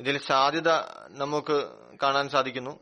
ഇതിൽ 0.00 0.18
സാധ്യത 0.18 0.68
നമുക്ക് 1.08 1.68
കാണാൻ 2.02 2.28
സാധിക്കുന്നു. 2.28 2.80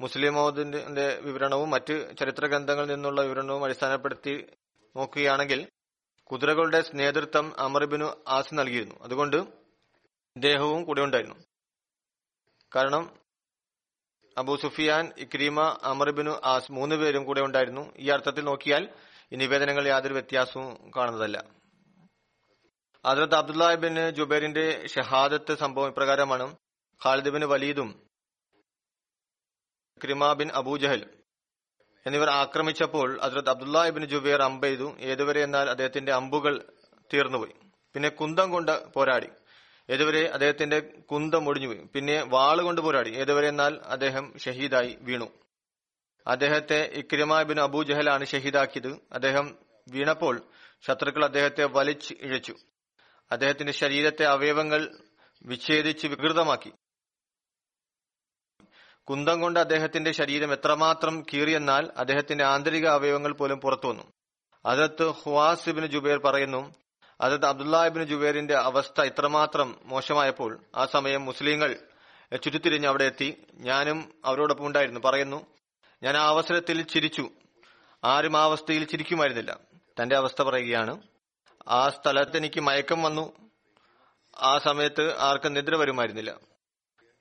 മുസ്ലിം 0.00 0.34
മോദിന്റെ 0.34 1.18
വിവരണവും 1.22 1.70
മറ്റ് 1.70 2.16
ചരിത്ര 2.20 2.46
ഗ്രന്ഥങ്ങളിൽ 2.46 2.88
നിന്നുള്ള 2.88 3.22
വിവരണവും 3.22 3.64
അടിസ്ഥാനപ്പെടുത്തി 3.64 4.46
നോക്കുകയാണെങ്കിൽ 4.96 5.68
കുതിരകളുടെ 6.24 6.84
നേതൃത്വം 6.94 7.60
അമർബിനു 7.60 8.24
ആസ് 8.28 8.54
നൽകിയിരുന്നു. 8.54 8.94
അതുകൊണ്ട് 9.02 9.36
ഇദ്ദേഹവും 10.36 10.84
കൂടെ 10.84 11.02
ഉണ്ടായിരുന്നു. 11.02 11.36
കാരണം 12.76 13.10
അബൂ 14.38 14.56
സുഫിയാൻ 14.56 15.12
ഇക്രീമ 15.18 15.78
അമർബിനു 15.82 16.40
ആസ് 16.44 16.72
മൂന്ന് 16.72 16.96
പേരും 16.96 17.24
കൂടെ 17.24 17.40
ഉണ്ടായിരുന്നു. 17.40 17.92
ഈ 17.96 18.08
അർത്ഥത്തിൽ 18.08 18.44
നോക്കിയാൽ 18.44 18.88
ഈ 19.32 19.36
നിവേദനങ്ങളിൽ 19.36 19.88
യാതൊരു 19.88 20.12
വ്യത്യാസവും 20.12 20.90
കാണുന്നതല്ല. 20.96 21.61
ഹജറത്ത് 23.06 23.34
അബ്ദുല്ലാഹിബിൻ 23.34 24.10
ജുബൈറിന്റെ 24.10 24.86
ഷഹാദത്ത് 24.86 25.58
സംഭവം 25.58 25.88
ഇപ്രകാരമാണ്. 25.88 26.56
ഖാലിദ് 27.04 27.28
ബിൻ 27.28 27.44
വലീദും 27.44 28.10
ക്രിമ 30.02 30.32
ബിൻ 30.32 30.50
അബൂജഹൽ 30.52 31.10
എന്നിവർ 32.06 32.30
ആക്രമിച്ചപ്പോൾ 32.30 33.20
ഹജറത്ത് 33.20 33.48
അബ്ദുല്ലാഹിബിൻ 33.48 34.04
ജുബൈർ 34.04 34.42
അമ്പെയ്തു 34.42 34.96
ഏതുവരെ 34.98 35.42
എന്നാൽ 35.42 35.70
അദ്ദേഹത്തിന്റെ 35.70 36.12
അമ്പുകൾ 36.12 36.72
തീർന്നുപോയി. 37.14 37.54
പിന്നെ 37.94 38.08
കുന്തം 38.08 38.50
കൊണ്ട് 38.50 38.92
പോരാടി. 38.92 39.28
ഏതുവരെ 39.90 40.28
അദ്ദേഹത്തിന്റെ 40.28 40.80
കുന്തം 40.80 41.48
ഒടിഞ്ഞുപോയി. 41.48 41.88
പിന്നെ 41.94 42.22
വാൾ 42.22 42.62
കൊണ്ട് 42.62 42.80
പോരാടി. 42.80 43.10
ഏതുവരെ 43.10 43.48
എന്നാൽ 43.48 43.80
അദ്ദേഹം 43.84 44.38
ഷഹീദായി 44.38 44.98
വീണു. 45.00 45.30
അദ്ദേഹത്തെ 46.26 46.82
ഇക്രിമ 46.82 47.42
ബിൻ 47.42 47.60
ആണ് 48.10 48.26
ഷഹീദാക്കിയത്. 48.26 48.96
അദ്ദേഹം 49.12 49.58
വീണപ്പോൾ 49.88 50.42
ശത്രുക്കൾ 50.86 51.24
അദ്ദേഹത്തെ 51.24 51.64
വലിച്ച് 51.64 52.14
ഇഴച്ചു. 52.20 52.56
അദ്ദേഹത്തിന്റെ 53.32 53.72
ശരീരത്തെ 53.72 54.24
അവയവങ്ങൾ 54.24 54.98
വിച്ഛേദിച്ച് 55.42 56.06
വികൃതമാക്കി. 56.06 56.72
കുന്തം 59.08 59.40
കൊണ്ട് 59.40 59.60
അദ്ദേഹത്തിന്റെ 59.60 60.12
ശരീരം 60.12 60.52
എത്രമാത്രം 60.52 61.26
കീറിയെന്നാൽ 61.34 61.90
അദ്ദേഹത്തിന്റെ 61.96 62.44
ആന്തരിക 62.44 62.86
അവയവങ്ങൾ 62.86 63.32
പോലും 63.32 63.60
പുറത്തു 63.60 63.88
വന്നു. 63.88 64.12
അതത് 64.66 65.10
ഹുവാസിബിന് 65.10 65.86
ജുബേർ 65.86 66.18
പറയുന്നു 66.18 66.74
അതത് 67.20 67.46
അബ്ദുല്ലാഹിബിന് 67.46 68.04
ജുബേറിന്റെ 68.04 68.54
അവസ്ഥ 68.54 69.00
ഇത്രമാത്രം 69.00 69.80
മോശമായപ്പോൾ 69.82 70.64
ആ 70.76 70.86
സമയം 70.86 71.24
മുസ്ലിങ്ങൾ 71.24 71.80
ചുറ്റിത്തിരിഞ്ഞ് 72.42 72.86
അവിടെ 72.86 73.04
എത്തി. 73.04 73.46
ഞാനും 73.54 74.14
അവരോടൊപ്പം 74.24 74.66
ഉണ്ടായിരുന്നു. 74.66 75.00
പറയുന്നു 75.00 75.46
ഞാൻ 76.02 76.16
ആ 76.16 76.28
അവസരത്തിൽ 76.28 76.82
ചിരിച്ചു. 76.82 77.30
ആരും 78.04 78.36
ആ 78.36 78.42
അവസ്ഥയിൽ 78.42 78.84
ചിരിക്കുമായിരുന്നില്ല. 78.84 79.58
തന്റെ 80.02 80.16
അവസ്ഥ 80.16 80.42
പറയുകയാണ് 80.42 81.11
ആ 81.68 81.88
സ്ഥലത്ത് 81.88 82.36
എനിക്ക് 82.36 82.60
മയക്കം 82.60 83.02
വന്നു. 83.02 83.50
ആ 84.38 84.58
സമയത്ത് 84.58 85.18
ആർക്കും 85.18 85.54
നിദ്ര 85.54 85.74
വരുമായിരുന്നില്ല. 85.74 86.40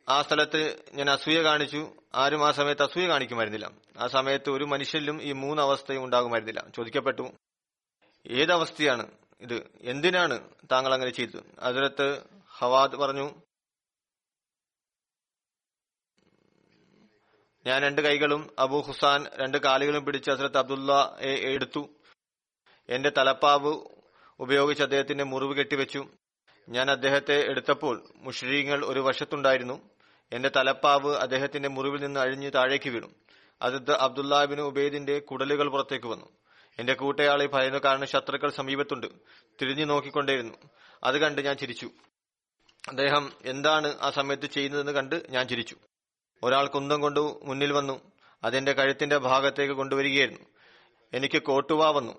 ആ 0.10 0.22
സ്ഥലത്ത് 0.22 0.86
ഞാൻ 0.94 1.10
അസൂയ 1.10 1.44
കാണിച്ചു. 1.44 1.94
ആരും 2.16 2.48
ആ 2.48 2.52
സമയത്ത് 2.52 2.84
അസൂയ 2.84 3.08
കാണിക്കുമായിരുന്നില്ല. 3.08 3.72
ആ 3.98 4.08
സമയത്ത് 4.08 4.50
ഒരു 4.50 4.64
മനുഷ്യരിലും 4.64 5.22
ഈ 5.24 5.32
മൂന്ന് 5.32 5.62
അവസ്ഥയും 5.62 6.04
ഉണ്ടാകുമായിരുന്നില്ല. 6.04 6.66
ചോദിക്കപ്പെട്ടു 6.76 7.32
ഏതവസ്ഥയാണ് 8.28 9.12
ഇത്? 9.40 9.72
എന്തിനാണ് 9.82 10.50
താങ്കൾ 10.72 10.94
അങ്ങനെ 10.94 11.12
ചെയ്തത്? 11.12 11.44
അതിലത്ത് 11.60 12.24
ഹവാദ് 12.50 12.96
പറഞ്ഞു 12.96 13.32
ഞാൻ 17.66 17.82
രണ്ട് 17.82 18.02
കൈകളും 18.02 18.56
അബു 18.60 18.78
ഹുസാൻ 18.78 19.26
രണ്ട് 19.36 19.58
കാലുകളും 19.58 20.06
പിടിച്ച് 20.06 20.32
അസരത്ത് 20.32 20.58
അബ്ദുള്ള 20.58 21.18
എടുത്തു. 21.40 21.90
എന്റെ 22.90 23.12
തലപ്പാവ് 23.18 24.01
ഉപയോഗിച്ച് 24.42 24.84
അദ്ദേഹത്തിന്റെ 24.84 25.24
മുറിവ് 25.24 25.58
കെട്ടിവെച്ചു. 25.58 26.06
ഞാൻ 26.70 26.92
അദ്ദേഹത്തെ 26.92 27.50
എടുത്തപ്പോൾ 27.50 28.04
മുഷ്രീങ്ങൾ 28.16 28.86
ഒരു 28.86 29.00
വശത്തുണ്ടായിരുന്നു. 29.00 29.90
എന്റെ 30.32 30.52
തലപ്പാവ് 30.56 31.16
അദ്ദേഹത്തിന്റെ 31.16 31.70
മുറിവിൽ 31.70 32.02
നിന്ന് 32.02 32.20
അഴിഞ്ഞ് 32.20 32.52
താഴേക്ക് 32.56 32.90
വീണു. 32.90 33.08
അത് 33.62 33.92
അബ്ദുല്ലാബിന് 33.92 34.62
ഉബൈദിന്റെ 34.62 35.20
കുടലുകൾ 35.20 35.70
പുറത്തേക്ക് 35.70 36.06
വന്നു. 36.06 36.26
എന്റെ 36.80 36.94
കൂട്ടയാളെ 36.94 37.46
ഭയന്നു 37.46 37.80
കാരണം 37.86 38.08
ശത്രുക്കൾ 38.08 38.50
സമീപത്തുണ്ട്. 38.50 39.08
തിരിഞ്ഞു 39.62 39.86
നോക്കിക്കൊണ്ടേയിരുന്നു. 39.86 40.54
അത് 41.04 41.18
കണ്ട് 41.18 41.42
ഞാൻ 41.42 41.58
ചിരിച്ചു. 41.58 41.90
അദ്ദേഹം 42.88 43.34
എന്താണ് 43.46 43.96
ആ 44.02 44.10
സമയത്ത് 44.10 44.46
ചെയ്യുന്നതെന്ന് 44.46 44.92
കണ്ട് 44.92 45.26
ഞാൻ 45.30 45.48
ചിരിച്ചു. 45.48 45.76
ഒരാൾ 46.44 46.68
കുന്തം 46.68 47.02
കൊണ്ട് 47.02 47.20
മുന്നിൽ 47.20 47.74
വന്നു. 47.74 48.12
അതെന്റെ 48.44 48.74
കഴുത്തിന്റെ 48.74 49.18
ഭാഗത്തേക്ക് 49.18 49.74
കൊണ്ടുവരികയായിരുന്നു. 49.74 50.46
എനിക്ക് 51.14 51.42
കോട്ടുവ 51.42 51.92
വന്നു. 51.92 52.14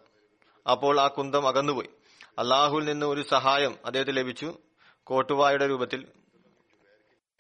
അപ്പോൾ 0.71 1.01
ആ 1.01 1.07
കുന്തം 1.07 1.49
അകന്നുപോയി. 1.49 1.89
അള്ളാഹുവിൽ 2.39 2.85
നിന്ന് 2.85 3.07
ഒരു 3.07 3.23
സഹായം 3.23 3.79
അദ്ദേഹത്തിന് 3.85 4.17
ലഭിച്ചു. 4.17 4.59
കോട്ടുവായുടെ 5.05 5.69
രൂപത്തിൽ. 5.69 6.09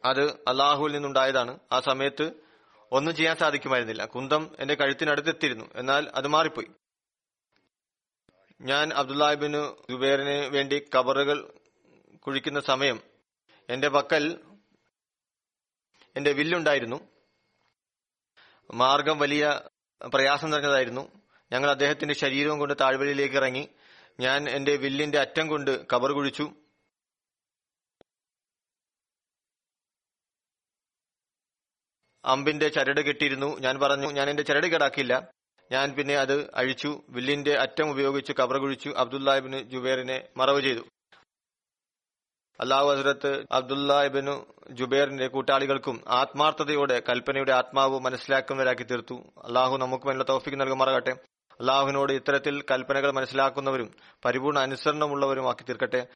അത് 0.04 0.32
അള്ളാഹുവിൽ 0.32 0.92
നിന്നുണ്ടായതാണ്. 0.92 1.58
ആ 1.72 1.80
സമയത്ത് 1.80 2.32
ഒന്നും 2.92 3.16
ചെയ്യാൻ 3.16 3.36
സാധിക്കുമായിരുന്നില്ല. 3.36 4.04
കുന്തം 4.04 4.56
എന്റെ 4.58 4.74
കഴുത്തിനടുത്തെത്തിയിരുന്നു. 4.74 5.70
എന്നാൽ 5.74 6.10
അത് 6.14 6.28
മാറിപ്പോയി. 6.28 6.66
ഞാൻ 8.60 8.92
അബ്ദുല്ലാഹിബിന് 8.92 9.72
ജുബേറിന് 9.90 10.46
വേണ്ടി 10.46 10.84
കബറുകൾ 10.98 11.54
കുഴിക്കുന്ന 12.26 12.60
സമയം 12.60 13.00
എന്റെ 13.68 13.88
പക്കൽ 13.88 14.40
എന്റെ 16.16 16.32
വില്ലുണ്ടായിരുന്നു. 16.32 17.08
മാർഗം 18.74 19.18
വലിയ 19.18 19.60
പ്രയാസം 20.14 20.50
നിറഞ്ഞതായിരുന്നു. 20.50 21.12
ഞങ്ങൾ 21.52 21.70
അദ്ദേഹത്തിന്റെ 21.70 22.14
ശരീരവും 22.14 22.58
കൊണ്ട് 22.58 22.74
താഴ്വരയിലേക്ക് 22.80 23.36
ഇറങ്ങി. 23.36 23.68
ഞാൻ 24.20 24.48
എന്റെ 24.48 24.76
വില്ലിന്റെ 24.76 25.18
അറ്റം 25.18 25.48
കൊണ്ട് 25.48 25.86
കവർ 25.86 26.12
കുഴിച്ചു. 26.12 26.52
അമ്പിന്റെ 32.24 32.68
ചരട് 32.68 33.00
കെട്ടിയിരുന്നു. 33.00 33.58
ഞാൻ 33.58 33.78
പറഞ്ഞു 33.78 34.10
ഞാൻ 34.10 34.30
എന്റെ 34.30 34.42
ചരട് 34.42 34.66
കേടാക്കില്ല 34.66 35.30
ഞാൻ 35.72 35.92
പിന്നെ 35.92 36.14
അത് 36.14 36.54
അഴിച്ചു. 36.54 37.02
വില്ലിന്റെ 37.08 37.58
അറ്റം 37.58 37.90
ഉപയോഗിച്ച് 37.90 38.32
കവർ 38.32 38.58
കുഴിച്ചു. 38.58 38.88
അബ്ദുല്ലാഹിബിന് 38.88 39.58
ജുബേറിനെ 39.58 40.28
മറവ് 40.36 40.60
ചെയ്തു. 40.60 40.80
അള്ളാഹു 42.60 42.88
ഹസരത്ത് 42.88 43.46
അബ്ദുല്ലാഹിബിനു 43.52 44.54
ജുബേറിന്റെ 44.70 45.26
കൂട്ടാളികൾക്കും 45.26 46.04
ആത്മാർത്ഥതയോടെ 46.08 47.02
കൽപ്പനയുടെ 47.08 47.52
ആത്മാവ് 47.52 48.00
മനസ്സിലാക്കുന്നവരാക്കി 48.00 48.82
തീർത്തു. 48.82 49.14
അള്ളാഹു 49.44 49.76
നമുക്ക് 49.76 50.06
വേണ്ട 50.06 50.22
തോഫിക്ക് 50.22 50.60
നൽകുമാറാകട്ടെ. 50.60 51.16
അള്ളാഹുവിനോട് 51.60 52.12
ഇത്തരത്തിൽ 52.12 52.64
കൽപ്പനകൾ 52.70 53.10
മനസ്സിലാക്കുന്നവരും 53.10 53.94
പരിപൂർണ 54.24 54.58
അനുസരണമുള്ളവരും 54.58 55.48
ആക്കി 55.48 55.62
തീർക്കട്ടെ. 55.62 56.06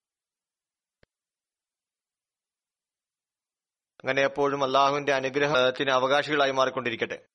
അങ്ങനെ 4.01 4.23
എപ്പോഴും 4.23 4.65
അള്ളാഹുവിന്റെ 4.65 5.15
അനുഗ്രഹത്തിന് 5.15 5.91
അവകാശികളായി 5.91 6.51
മാറിക്കൊണ്ടിരിക്കട്ടെ. 6.51 7.27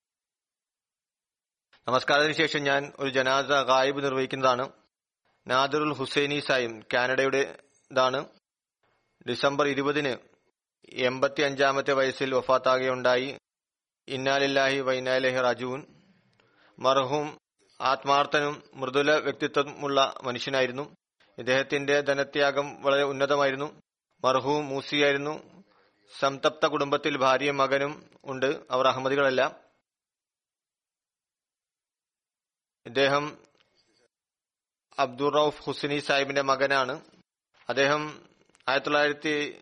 നമസ്കാരത്തിന് 1.88 2.34
ശേഷം 2.34 2.64
ഞാൻ 2.64 2.94
ഒരു 3.00 3.10
ജനാദ 3.10 3.54
ഗായിബ് 3.62 4.04
നിർവഹിക്കുന്നതാണ്. 4.04 4.72
നാദറുൽ 5.48 5.94
ഹുസൈനി 5.94 6.42
കാനഡയുടെ 6.94 7.60
ഇതാണ് 7.92 8.26
ഡിസംബർ 9.30 9.68
ഇരുപതിന് 9.68 10.18
എൺപത്തി 10.94 11.42
അഞ്ചാമത്തെ 11.42 11.94
വയസ്സിൽ 11.94 12.36
വഫാത്താകുകയുണ്ടായി. 12.36 13.38
ഇന്നാലില്ലാഹി 14.08 14.80
വൈനാലഹി 14.80 15.42
റാജുവിൻ 15.42 15.86
മർഹൂം 16.80 17.38
ആത്മാർത്ഥനും 17.82 18.64
മൃദുല 18.74 19.16
വ്യക്തിത്വമുള്ള 19.16 20.14
മനുഷ്യനായിരുന്നു. 20.24 20.96
ഇദ്ദേഹത്തിന്റെ 21.38 22.02
ധനത്യാഗം 22.02 22.82
വളരെ 22.82 23.04
ഉന്നതമായിരുന്നു. 23.04 23.82
മർഹു 24.26 24.50
മൂസിയായിരുന്നു. 24.50 25.64
സംതപ്ത 26.20 26.66
കുടുംബത്തിൽ 26.66 27.18
ഭാര്യയും 27.18 27.58
മകനും 27.58 28.10
ഉണ്ട്. 28.24 28.60
അവർ 28.72 28.88
അഹമ്മദികളല്ല. 28.88 29.60
ഇദ്ദേഹം 32.86 33.38
അബ്ദുൾ 35.00 35.34
റൌഫ് 35.34 35.64
ഹുസൈനി 35.64 36.00
സാഹിബിന്റെ 36.00 36.42
മകനാണ്. 36.42 37.02
അദ്ദേഹം 37.70 38.30
ആയിരത്തി 38.70 38.86
തൊള്ളായിരത്തി 38.86 39.62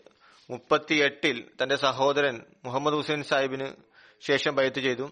മുപ്പത്തി 0.50 0.96
എട്ടിൽ 0.96 1.52
തന്റെ 1.64 1.76
സഹോദരൻ 1.76 2.46
മുഹമ്മദ് 2.66 2.96
ഹുസൈൻ 2.96 3.24
സാഹിബിന് 3.24 3.74
ശേഷം 4.28 4.56
ബയത്ത് 4.56 4.80
ചെയ്തു. 4.80 5.12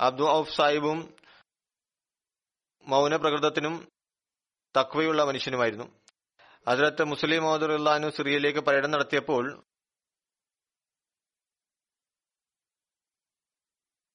അബ്ദു 0.00 0.24
ഔഫ് 0.24 0.56
സാഹിബും 0.56 1.21
മൗനപ്രകൃതത്തിനും 2.86 3.88
തക്വയുള്ള 4.80 5.24
മനുഷ്യനുമായിരുന്നു. 5.24 6.00
അതിലത്ത് 6.68 7.04
മുസ്ലിം 7.04 7.42
മോദുറുല്ലാനു 7.42 8.10
സിറിയയിലേക്ക് 8.10 8.58
പര്യടനം 8.58 8.90
നടത്തിയപ്പോൾ 8.90 9.62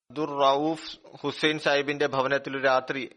അബ്ദുർ 0.09 0.29
റൌഫ് 0.29 0.97
ഹുസൈൻ 1.21 1.59
സാഹിബിന്റെ 1.59 2.07
ഭവനത്തിൽ 2.07 2.57
ഒരു 2.57 2.63
രാത്രി 2.63 3.15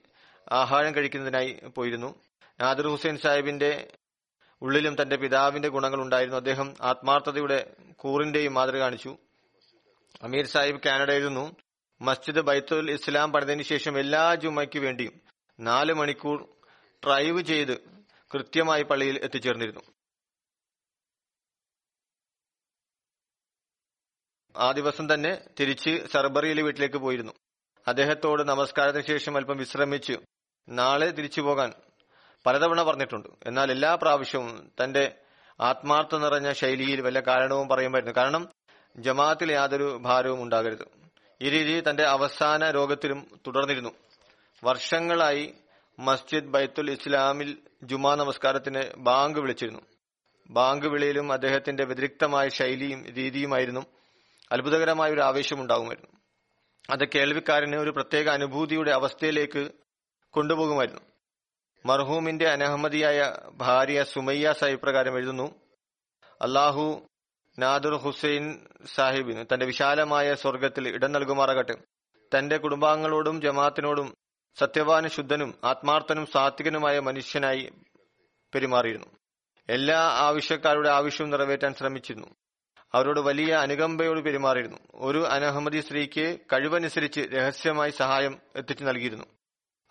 ആഹാരം 0.52 0.94
കഴിക്കുന്നതിനായി 0.94 1.60
പോയിരുന്നു. 1.76 2.14
നാദിർ 2.60 2.88
ഹുസൈൻ 2.88 3.18
സാഹിബിന്റെ 3.18 3.92
ഉള്ളിലും 4.62 5.02
തന്റെ 5.02 5.16
പിതാവിന്റെ 5.16 5.68
ഗുണങ്ങൾ 5.68 6.00
ഉണ്ടായിരുന്നു. 6.00 6.36
അദ്ദേഹം 6.36 6.74
ആത്മാർത്ഥതയുടെ 6.80 7.76
കൂറിന്റെയും 7.96 8.54
മാതൃക 8.54 8.78
കാണിച്ചു. 8.78 9.18
അമീർ 10.22 10.46
സാഹിബ് 10.46 10.80
കാനഡയായിരുന്നു 10.86 11.56
മസ്ജിദ് 12.00 12.40
ബൈത്തുൽ 12.40 12.90
ഇസ്ലാം 12.90 13.32
പണിതതിനു 13.32 13.62
ശേഷം 13.62 13.98
എല്ലാ 13.98 14.34
ജുമയ്ക്കു 14.34 14.78
വേണ്ടിയും 14.78 15.29
നാല് 15.60 15.92
മണിക്കൂർ 15.92 16.48
ഡ്രൈവ് 17.04 17.42
ചെയ്ത് 17.42 17.80
കൃത്യമായി 18.34 18.82
പള്ളിയിൽ 18.82 19.18
എത്തിച്ചേർന്നിരുന്നു. 19.24 19.80
ആ 24.56 24.72
ദിവസം 24.72 25.14
തന്നെ 25.14 25.48
തിരിച്ച് 25.60 26.06
സർബറിയിലെ 26.06 26.62
വീട്ടിലേക്ക് 26.62 26.96
പോയിരുന്നു. 26.96 27.32
അദ്ദേഹത്തോട് 27.86 28.42
നമസ്കാരത്തിന് 28.42 29.02
ശേഷം 29.02 29.36
അല്പം 29.36 29.56
വിശ്രമിച്ച് 29.56 30.12
നാളെ 30.68 31.10
തിരിച്ചു 31.10 31.40
പോകാൻ 31.40 31.72
പലതവണ 32.46 32.82
പറഞ്ഞിട്ടുണ്ട്. 32.82 33.28
എന്നാൽ 33.46 33.70
എല്ലാ 33.70 33.94
പ്രാവശ്യവും 33.94 34.72
തന്റെ 34.84 35.18
ആത്മാർത്ഥ 35.60 36.16
നിറഞ്ഞ 36.16 36.52
ശൈലിയിൽ 36.52 37.00
വല്ല 37.00 37.20
കാരണവും 37.20 37.68
പറയുമായിരുന്നു. 37.68 38.14
കാരണം 38.16 38.48
ജമാഅത്തിൽ 38.96 39.52
യാതൊരു 39.52 39.98
ഭാരവും 40.02 40.42
ഉണ്ടാകരുത്. 40.42 40.84
ഈ 41.42 41.50
രീതി 41.50 41.90
തന്റെ 41.90 42.02
അവസാന 42.02 42.70
രോഗത്തിലും 42.70 43.40
തുടർന്നിരുന്നു. 43.46 44.09
വർഷങ്ങളായി 44.64 45.54
മസ്ജിദ് 45.98 46.44
ബൈത്തുൽ 46.44 46.90
ഇസ്ലാമിൽ 46.90 47.58
ജുമാ 47.82 48.14
നമസ്കാരത്തിന് 48.14 48.82
ബാങ്ക് 48.96 49.38
വിളിച്ചിരുന്നു. 49.38 49.80
ബാങ്ക് 50.50 50.86
വിളിയിലും 50.86 51.32
അദ്ദേഹത്തിന്റെ 51.32 51.84
വ്യതിരിക്തമായ 51.84 52.48
ശൈലിയും 52.48 53.06
രീതിയുമായിരുന്നു 53.06 53.86
അത്ഭുതകരമായ 54.52 55.10
ഒരു 55.10 55.20
ആവേശമുണ്ടാകുമായിരുന്നു. 55.20 56.20
അത് 56.90 57.08
കേൾവിക്കാരന് 57.14 57.76
ഒരു 57.76 57.90
പ്രത്യേക 57.90 58.28
അനുഭൂതിയുടെ 58.28 58.90
അവസ്ഥയിലേക്ക് 58.90 59.70
കൊണ്ടുപോകുമായിരുന്നു. 60.30 61.00
മർഹൂമിന്റെ 61.86 62.48
അനഹമ്മദിയായ 62.48 63.32
ഭാര്യ 63.52 64.02
സുമയ്യ 64.02 64.52
സാഹിബ് 64.52 64.80
പ്രകാരം 64.80 65.16
എഴുതുന്നു 65.16 65.54
അള്ളാഹു 66.42 67.08
നാദുർ 67.58 67.96
ഹുസൈൻ 67.96 68.66
സാഹിബിന് 68.94 69.44
തന്റെ 69.54 69.66
വിശാലമായ 69.66 70.34
സ്വർഗത്തിൽ 70.34 70.88
ഇടം 70.88 71.12
നൽകുമാറാകട്ടെ. 71.12 71.74
തന്റെ 72.38 72.56
കുടുംബാംഗങ്ങളോടും 72.56 73.40
ജമാഅത്തിനോടും 73.40 74.19
സത്യവാന 74.58 75.06
ശുദ്ധനും 75.06 75.54
ആത്മാർത്ഥനും 75.64 76.26
സാത്വികനുമായ 76.26 76.98
മനുഷ്യനായി 76.98 77.72
പെരുമാറിയിരുന്നു. 78.54 79.06
എല്ലാ 79.68 79.98
ആവശ്യക്കാരുടെ 79.98 80.88
ആവശ്യവും 80.88 81.30
നിറവേറ്റാൻ 81.30 81.74
ശ്രമിച്ചിരുന്നു. 81.74 82.26
അവരോട് 82.94 83.20
വലിയ 83.20 83.54
അനുകമ്പയോട് 83.54 84.20
പെരുമാറിയിരുന്നു. 84.20 84.78
ഒരു 84.94 85.26
അനഹമ്മദി 85.26 85.80
സ്ത്രീക്ക് 85.80 86.38
കഴിവനുസരിച്ച് 86.52 87.20
രഹസ്യമായി 87.20 87.90
സഹായം 87.90 88.38
എത്തിച്ചു 88.56 88.84
നൽകിയിരുന്നു. 88.84 89.24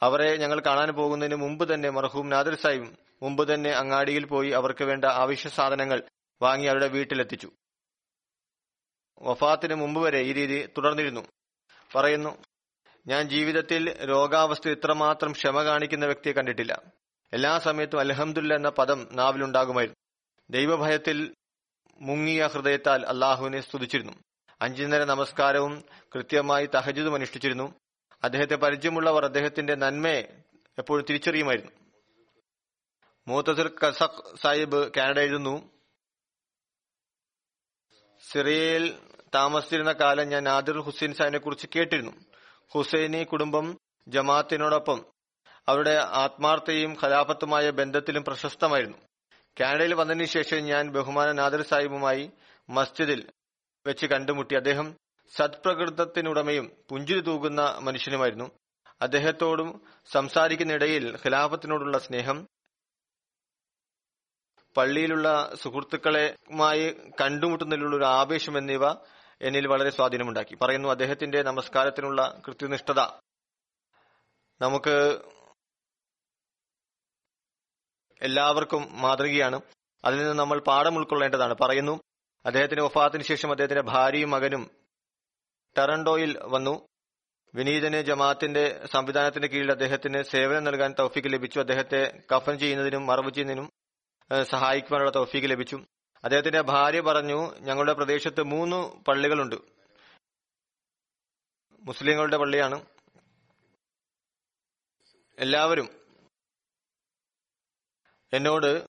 അവരെ 0.02 0.38
ഞങ്ങൾ 0.38 0.60
കാണാൻ 0.60 0.90
പോകുന്നതിന് 0.90 1.36
മുമ്പ് 1.36 1.74
തന്നെ 1.74 1.90
മർഹൂം 1.90 2.30
നാദർ 2.30 2.56
സാഹിബ് 2.56 2.98
മുമ്പ് 3.24 3.54
തന്നെ 3.54 3.70
അങ്ങാടിയിൽ 3.70 4.26
പോയി 4.26 4.50
അവർക്ക് 4.50 4.84
വേണ്ട 4.84 5.06
ആവശ്യ 5.06 5.50
സാധനങ്ങൾ 5.50 6.04
വാങ്ങി 6.42 6.66
അവരുടെ 6.66 6.88
വീട്ടിലെത്തിച്ചു. 6.88 7.52
വഫാത്തിന് 9.22 9.76
മുമ്പ് 9.76 10.02
വരെ 10.02 10.20
ഈ 10.20 10.34
രീതി 10.34 10.66
തുടർന്നിരുന്നു. 10.66 11.28
പറയുന്നു 11.96 12.49
ഞാൻ 13.10 13.30
ജീവിതത്തിൽ 13.30 14.06
രോഗാവസ്ഥ 14.06 14.70
ഇത്രമാത്രം 14.70 15.32
ക്ഷമ 15.32 15.64
കാണിക്കുന്ന 15.64 16.06
വ്യക്തിയെ 16.06 16.34
കണ്ടിട്ടില്ല. 16.34 16.82
എല്ലാ 17.34 17.60
സമയത്തും 17.60 18.00
അലഹമുല്ല 18.00 18.56
എന്ന 18.56 18.70
പദം 18.70 19.08
നാവിലുണ്ടാകുമായിരുന്നു. 19.12 19.98
ദൈവഭയത്തിൽ 20.50 21.36
മുങ്ങിയ 22.02 22.48
ഹൃദയത്താൽ 22.48 23.06
അള്ളാഹുവിനെ 23.06 23.62
സ്തുതിച്ചിരുന്നു. 23.62 24.14
അഞ്ചു 24.62 24.84
നമസ്കാരവും 24.84 25.84
കൃത്യമായി 26.16 26.70
തഹജുദും 26.76 27.14
അനുഷ്ഠിച്ചിരുന്നു. 27.14 27.74
അദ്ദേഹത്തെ 28.24 28.56
പരിചയമുള്ളവർ 28.56 29.26
അദ്ദേഹത്തിന്റെ 29.26 29.76
നന്മയെ 29.76 30.42
എപ്പോഴും 30.78 31.06
തിരിച്ചറിയുമായിരുന്നു. 31.10 31.72
മൂത്തസിർ 33.28 33.68
കസഖ് 33.68 34.36
സാഹിബ് 34.42 34.92
കാനഡ 34.98 35.20
എഴുതുന്നു 35.20 35.72
സിറിയയിൽ 38.32 39.00
താമസിച്ചിരുന്ന 39.36 39.92
കാലം 39.92 40.30
ഞാൻ 40.30 40.44
നാദിർ 40.44 40.80
ഹുസൈൻ 40.80 41.14
സാഹിബിനെ 41.14 41.40
കുറിച്ച് 41.40 41.68
കേട്ടിരുന്നു. 41.76 42.12
ഹുസൈനി 42.74 43.24
കുടുംബം 43.24 43.80
ജമാഅത്തിനോടൊപ്പം 44.08 45.06
അവരുടെ 45.68 45.96
ആത്മാർത്ഥയും 46.24 46.98
ഖലാഫത്തുമായ 47.02 47.70
ബന്ധത്തിലും 47.70 48.24
പ്രശസ്തമായിരുന്നു. 48.24 48.98
കാനഡയിൽ 49.60 49.94
വന്നതിന് 49.94 50.26
ശേഷം 50.26 50.58
ഞാൻ 50.58 50.90
ബഹുമാന 50.92 51.32
നാദർ 51.32 51.62
സാഹിബുമായി 51.62 52.32
മസ്ജിദിൽ 52.70 53.22
വെച്ച് 53.86 54.06
കണ്ടുമുട്ടി. 54.06 54.56
അദ്ദേഹം 54.56 54.88
സത്പ്രകൃതത്തിനുടമയും 55.36 56.72
പുഞ്ചിരി 56.90 57.22
തൂകുന്ന 57.22 57.62
മനുഷ്യനുമായിരുന്നു. 57.82 58.48
അദ്ദേഹത്തോടും 59.02 59.70
സംസാരിക്കുന്നിടയിൽ 60.14 61.16
ഖിലാഫത്തിനോടുള്ള 61.16 61.98
സ്നേഹം 61.98 62.48
പള്ളിയിലുള്ള 64.78 65.56
സുഹൃത്തുക്കളെമായി 65.62 66.86
കണ്ടുമുട്ടുന്നതിലുള്ള 67.22 67.96
ഒരു 67.96 68.06
ആവേശം 68.06 68.58
എന്നിവ 68.58 68.84
എന്നിൽ 69.42 69.68
വളരെ 69.68 69.90
സ്വാധീനമുണ്ടാക്കി. 69.90 70.56
പറയുന്നു 70.56 70.90
അദ്ദേഹത്തിന്റെ 70.90 71.44
നമസ്കാരത്തിനുള്ള 71.44 72.42
കൃത്യനിഷ്ഠത. 72.48 73.00
നമുക്ക് 74.62 75.20
എല്ലാവർക്കും 78.22 79.02
മാതൃകയാണ്. 79.02 79.62
അതിൽ 80.06 80.18
നിന്ന് 80.18 80.40
നമ്മൾ 80.40 80.60
പാഠം 80.60 80.96
ഉൾക്കൊള്ളേണ്ടതാണ്. 80.96 81.54
പറയുന്നു 81.54 82.00
അദ്ദേഹത്തിന്റെ 82.46 82.84
വഫാത്തിന് 82.84 83.24
ശേഷം 83.24 83.52
അദ്ദേഹത്തിന്റെ 83.52 83.84
ഭാര്യയും 83.84 84.30
മകനും 84.30 84.72
ടറൻഡോയിൽ 85.78 86.40
വന്നു. 86.44 86.88
വിനീതന് 87.56 88.02
ജമാഅത്തിന്റെ 88.02 88.86
സംവിധാനത്തിന്റെ 88.86 89.48
കീഴിൽ 89.48 89.72
അദ്ദേഹത്തിന് 89.72 90.24
സേവനം 90.24 90.64
നൽകാൻ 90.64 90.96
തൗഫീക്ക് 91.00 91.34
ലഭിച്ചു. 91.34 91.60
അദ്ദേഹത്തെ 91.60 92.24
കഫൻ 92.36 92.60
ചെയ്യുന്നതിനും 92.60 93.06
മറവ് 93.06 93.32
ചെയ്യുന്നതിനും 93.32 93.72
സഹായിക്കുവാനുള്ള 94.44 95.12
തൗഫീക്ക് 95.16 95.48
ലഭിച്ചു. 95.48 95.86
അദ്ദേഹത്തിന്റെ 96.24 96.62
ഭാര്യ 96.62 97.02
പറഞ്ഞു 97.02 97.56
ഞങ്ങളുടെ 97.60 97.94
പ്രദേശത്ത് 97.94 98.44
മൂന്ന് 98.44 99.04
പള്ളികളുണ്ട്. 99.04 99.56
മുസ്ലിങ്ങളുടെ 101.82 102.38
പള്ളിയാണ്. 102.38 102.86
എല്ലാവരും 105.40 105.90
എന്നോട് 108.34 108.86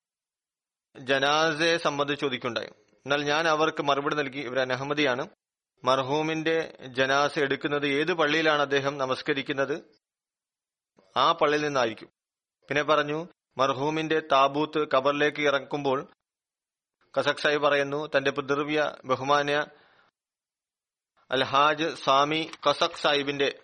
ജനാസയെ 1.01 1.77
സംബന്ധിച്ച് 1.77 2.21
ചോദിക്കുണ്ടായി 2.25 2.67
എന്നാൽ 2.67 3.25
ഞാൻ 3.25 3.49
അവർക്ക് 3.49 3.83
മറുപടി 3.83 4.15
നൽകി 4.15 4.39
ഇവർ 4.39 4.59
അനഹമ്മദിയാണ്. 4.59 5.29
മർഹൂമിന്റെ 5.85 6.79
ജനാസ 6.87 7.39
എടുക്കുന്നത് 7.39 7.87
ഏത് 7.87 8.13
പള്ളിയിലാണ് 8.15 8.63
അദ്ദേഹം 8.63 8.99
നമസ്കരിക്കുന്നത്? 8.99 9.85
ആ 11.17 11.33
പള്ളിയിൽ 11.33 11.63
നിന്നായിരിക്കും. 11.63 12.09
പിന്നെ 12.69 12.83
പറഞ്ഞു 12.83 13.29
മർഹൂമിന്റെ 13.59 14.21
താബൂത്ത് 14.21 14.91
കബറിലേക്ക് 14.91 15.41
ഇറക്കുമ്പോൾ 15.41 16.09
കസക് 17.19 17.37
സാഹിബ് 17.37 17.63
പറയുന്നു 17.63 18.09
തന്റെ 18.17 18.31
പിതൃവ്യ 18.31 18.93
ബഹുമാന്യ 19.05 19.67
അൽഹാജ് 21.31 21.95
സ്വാമി 21.95 22.51
കസക് 22.71 22.97
സാഹിബിന്റെ 22.97 23.59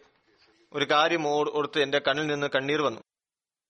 ഒരു 0.72 0.84
കാര്യം 0.84 1.28
ഓർ- 1.28 1.52
ഓർത്ത് 1.52 1.80
എന്റെ 1.80 1.98
കണ്ണിൽ 1.98 2.26
നിന്ന് 2.26 2.46
കണ്ണീർ 2.46 2.82
വന്നു. 2.82 3.00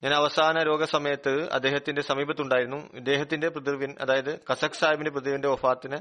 ഞാൻ 0.02 0.14
അവസാന 0.14 0.62
രോഗസമയത്ത് 0.62 1.50
അദ്ദേഹത്തിന്റെ 1.50 2.02
സമീപത്തുണ്ടായിരുന്നു. 2.02 2.76
ഇദ്ദേഹത്തിന്റെ 2.76 3.48
പിതൃവിൻ 3.48 3.96
അതായത് 4.00 4.44
കസക് 4.52 4.70
സാഹിബിന്റെ 4.70 5.10
പിതൃവിന്റെ 5.10 5.48
ഒഫാത്തിന് 5.48 5.98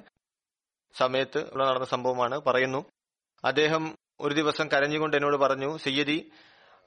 സമയത്ത് 0.97 1.49
ഉള്ള 1.53 1.69
നടന്ന 1.69 1.85
സംഭവമാണ് 1.85 2.41
പറയുന്നു. 2.41 2.85
അദ്ദേഹം 3.45 3.97
ഒരു 4.19 4.33
ദിവസം 4.33 4.67
കരഞ്ഞുകൊണ്ട് 4.67 5.17
എന്നോട് 5.17 5.37
പറഞ്ഞു 5.37 5.77
സയ്യദി 5.77 6.31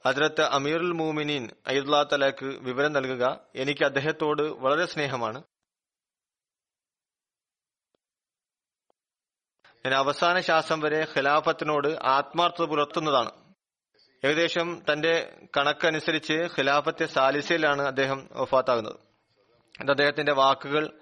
ഹജ്രത്ത് 0.07 0.41
അമീറുൽ 0.41 0.91
മൂമിനീൻ 0.91 1.49
അയ്യുല്ലാ 1.67 2.03
തലാക്ക് 2.03 2.45
വിവരം 2.45 2.93
നൽകുക. 2.93 3.39
എനിക്ക് 3.55 3.85
അദ്ദേഹത്തോട് 3.85 4.41
വളരെ 4.41 4.85
സ്നേഹമാണ്. 4.85 5.43
ഞാൻ 9.85 9.95
അവസാന 9.95 10.39
ശ്വാസം 10.39 10.79
വരെ 10.79 11.07
ഖിലാഫത്തിനോട് 11.17 11.87
ആത്മാർത്ഥത 12.03 12.65
പുലർത്തുന്നതാണ്. 12.65 13.31
ഏകദേശം 14.25 14.81
തന്റെ 14.91 15.33
കണക്കനുസരിച്ച് 15.57 16.33
ഖിലാഫത്തെ 16.33 17.05
സാലിസയിലാണ് 17.05 17.81
അദ്ദേഹം 17.81 18.27
വഫാത്താകുന്നത്. 18.31 18.95
അത് 19.81 19.91
അദ്ദേഹത്തിന്റെ 19.91 20.31
വാക്കുകൾ 20.31 20.99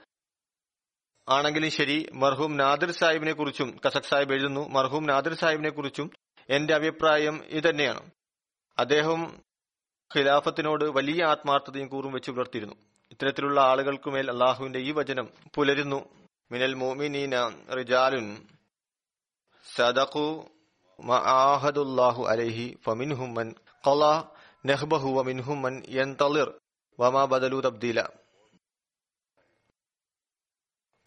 ആണെങ്കിലും 1.29 1.71
ശരി 1.71 2.09
മർഹൂം 2.13 2.57
നാദിർ 2.57 2.91
സാഹിബിനെ 2.91 3.33
കുറിച്ചും 3.33 3.79
കസക് 3.87 4.01
സാഹിബ് 4.01 4.33
എഴുതുന്നു. 4.33 4.69
മർഹൂം 4.69 5.07
നാദിർ 5.07 5.33
സാഹിബിനെ 5.33 5.69
കുറിച്ചും 5.69 6.11
എന്റെ 6.49 6.75
അഭിപ്രായം 6.75 7.43
ഇതന്നെയാണ് 7.45 8.11
അദ്ദേഹം 8.77 9.41
ഖിലാഫത്തിനോട് 10.15 10.85
വലിയ 10.85 11.23
ആത്മാർത്ഥതയും 11.23 11.87
കൂറും 11.87 12.11
വെച്ച് 12.11 12.31
പുലർത്തിയിരുന്നു. 12.31 12.75
ഇത്തരത്തിലുള്ള 13.11 13.61
ആളുകൾക്കുമേൽ 13.61 14.31
അള്ളാഹുവിന്റെ 14.31 14.79
ഈ 14.79 14.91
വചനം 14.91 15.29
പുലരുന്നു. 15.55 16.09
മിനൽ 16.51 16.73
മോമിനീന 16.73 17.47
റിജാലുൻ 17.77 18.37
സദഖു 19.75 20.45
മഅഹദുല്ലാഹു 20.99 22.25
അലൈഹി 22.25 22.77
ഫമിൻഹും 22.83 23.33
മൻ 23.33 23.55
ഖള 23.87 24.23
നഹ്ബഹു 24.65 25.09
വമിൻഹും 25.09 25.61
മൻ 25.61 25.83
യൻതളിർ 25.89 26.59
വമാ 26.99 27.25
ബദലു 27.25 27.61
തബ്ദീല. 27.61 28.07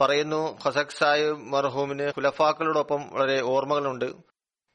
പറയുന്നു 0.00 0.58
ഖസക് 0.64 0.96
സാഹിബ് 0.98 1.52
മർഹൂമിന് 1.52 2.02
ഖുലഫാക്കളോടൊപ്പം 2.02 3.08
വളരെ 3.12 3.42
ഓർമ്മകളുണ്ട്. 3.42 4.14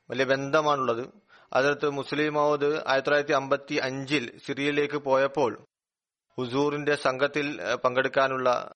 വലിയ 0.10 0.26
ബന്ധമാണുള്ളത്. 0.26 1.10
അതിർത്ത് 1.54 1.90
മുസ്ലിം 1.90 2.34
മൗദ് 2.34 2.66
ആയിരത്തി 2.66 3.06
തൊള്ളായിരത്തി 3.06 3.34
അമ്പത്തി 3.34 3.76
അഞ്ചിൽ 3.76 4.40
സിറിയയിലേക്ക് 4.46 4.96
പോയപ്പോൾ 4.96 5.66
ഹുസൂറിന്റെ 6.38 6.96
സംഘത്തിൽ 6.96 7.76
പങ്കെടുക്കാനുള്ള 7.76 8.72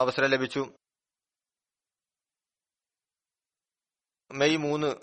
അവസരം 0.00 0.28
ലഭിച്ചു. 0.30 0.72
മെയ് 4.32 4.56
മൂന്ന് 4.56 4.94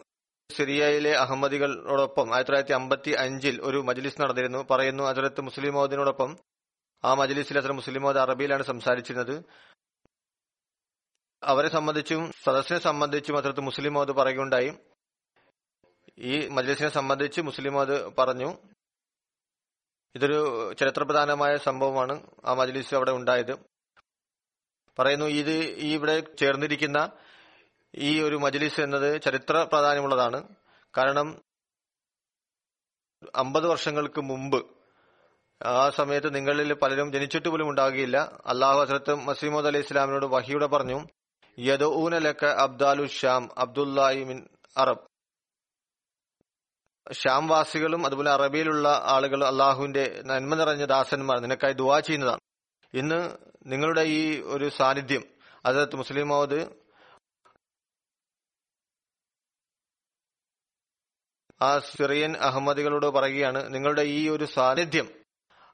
സിറിയയിലെ 0.55 1.11
അഹമ്മദികളോടൊപ്പം 1.15 2.33
ആയിരത്തി 2.33 2.49
തൊള്ളായിരത്തി 2.49 2.73
അമ്പത്തി 2.73 3.11
അഞ്ചിൽ 3.11 3.61
ഒരു 3.61 3.77
മജ്ലിസ് 3.77 4.21
നടന്നിരുന്നു. 4.21 4.67
പറയുന്നു 4.71 5.03
അതിലത്ത് 5.03 5.41
മുസ്ലിം 5.41 5.73
മോദിനോടൊപ്പം 5.73 6.37
ആ 7.05 7.13
മജ്ലിസിൽ 7.13 7.57
അത്ര 7.57 7.71
മുസ്ലിം 7.71 8.01
മൗദ് 8.01 8.17
അറബിയിലാണ് 8.17 8.63
സംസാരിച്ചിരുന്നത്. 8.63 9.43
അവരെ 11.43 11.69
സംബന്ധിച്ചും 11.69 12.31
സദസ്സിനെ 12.43 12.79
സംബന്ധിച്ചും 12.79 13.37
അത്രത്ത് 13.37 13.59
മുസ്ലിം 13.59 13.93
മോദ് 13.93 14.11
പറയുകയുണ്ടായി. 14.11 14.77
ഈ 16.17 16.47
മജ്ലിസിനെ 16.47 16.89
സംബന്ധിച്ച് 16.89 17.41
മുസ്ലിം 17.41 17.73
മോദ് 17.73 18.15
പറഞ്ഞു 18.17 18.57
ഇതൊരു 20.15 20.73
ചരിത്രപ്രധാനമായ 20.73 21.57
സംഭവമാണ് 21.57 22.27
ആ 22.45 22.53
മജ്ലിസ് 22.53 22.95
അവിടെ 22.95 23.11
ഉണ്ടായത്. 23.11 23.55
പറയുന്നു 24.99 25.25
ഇത് 25.25 25.53
ഈ 25.59 25.93
ഇവിടെ 25.93 26.19
ചേർന്നിരിക്കുന്ന 26.19 27.09
ഈ 27.95 28.21
ഒരു 28.21 28.35
മജ്ലിസ് 28.35 28.81
എന്നത് 28.81 29.21
ചരിത്ര 29.21 29.63
പ്രാധാന്യമുള്ളതാണ്. 29.63 30.55
കാരണം 30.97 31.41
അമ്പത് 33.35 33.67
വർഷങ്ങൾക്ക് 33.67 34.21
മുമ്പ് 34.21 34.65
ആ 35.63 35.89
സമയത്ത് 35.89 36.35
നിങ്ങളിൽ 36.35 36.73
പലരും 36.73 37.11
ജനിച്ചിട്ട് 37.11 37.49
പോലും 37.49 37.69
ഉണ്ടാകുകയില്ല 37.69 38.17
അള്ളാഹു 38.45 38.79
ഹസരത്ത് 38.79 39.15
മസീമോദ് 39.15 39.67
അലൈഹി 39.67 39.83
ഇസ്ലാമിനോട് 39.83 40.25
വഹിയുടെ 40.25 40.65
പറഞ്ഞു 40.65 41.07
യദൂനലക്ക 41.59 42.45
അബ്ദാലു 42.45 43.05
ഷ്യാം 43.05 43.49
അബ്ദുല്ലായി 43.57 44.23
മിൻ 44.23 44.47
അറബ്. 44.77 45.05
ഷ്യാം 47.13 47.47
വാസികളും 47.47 48.05
അതുപോലെ 48.05 48.31
അറബിയിലുള്ള 48.31 49.01
ആളുകൾ 49.03 49.43
അള്ളാഹുവിന്റെ 49.43 50.21
നന്മ 50.25 50.55
നിറഞ്ഞ 50.55 50.85
ദാസന്മാർ 50.85 51.39
നിനക്കായി 51.39 51.73
ദുവാ 51.73 51.99
ചെയ്യുന്നതാണ്. 51.99 52.39
ഇന്ന് 52.93 53.37
നിങ്ങളുടെ 53.65 54.01
ഈ 54.01 54.41
ഒരു 54.41 54.69
സാന്നിധ്യം 54.69 55.23
അതത് 55.65 55.95
മുസ്ലിം 55.95 56.27
മൗദ് 56.27 56.84
ആ 61.65 61.71
സിറിയൻ 61.89 62.31
അഹമ്മദികളോട് 62.47 63.07
പറയുകയാണ് 63.17 63.61
നിങ്ങളുടെ 63.73 64.03
ഈ 64.15 64.21
ഒരു 64.29 64.45
സാന്നിധ്യം 64.55 65.07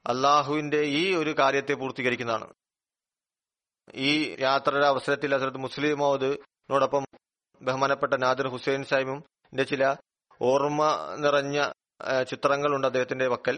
അള്ളാഹുവിന്റെ 0.06 0.80
ഈ 1.00 1.02
ഒരു 1.14 1.32
കാര്യത്തെ 1.40 1.74
പൂർത്തീകരിക്കുന്നതാണ്. 1.80 2.46
ഈ 4.02 4.12
യാത്രയുടെ 4.40 4.86
അവസരത്തിൽ 4.86 5.34
ഹസരത്ത് 5.34 5.60
മുസ്ലിം 5.66 5.98
മോദിനോടൊപ്പം 5.98 7.04
ബഹുമാനപ്പെട്ട 7.60 8.14
നാദിർ 8.24 8.46
ഹുസൈൻ 8.54 8.82
സാഹിബും 8.90 9.18
ചില 9.68 9.84
ഓർമ്മ 10.40 10.82
നിറഞ്ഞ 11.24 11.58
ചിത്രങ്ങളുണ്ട് 12.30 12.86
അദ്ദേഹത്തിന്റെ 12.86 13.26
വക്കൽ 13.34 13.56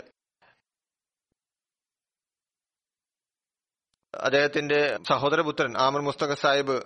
അദ്ദേഹത്തിന്റെ 4.14 4.80
സഹോദരപുത്രൻ 5.10 5.72
ആമർ 5.84 6.00
മുസ്തഖ 6.00 6.32
സാഹിബ് 6.42 6.76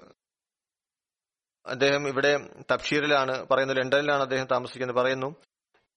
അദ്ദേഹം 1.68 2.08
ഇവിടെ 2.08 2.32
തബ്ഷീറിലാണ് 2.72 3.34
പറയുന്നത് 3.50 3.76
ലണ്ടനിലാണ് 3.76 4.22
അദ്ദേഹം 4.22 4.46
താമസിക്കുന്നത് 4.52 4.96
പറയുന്നു 4.96 5.30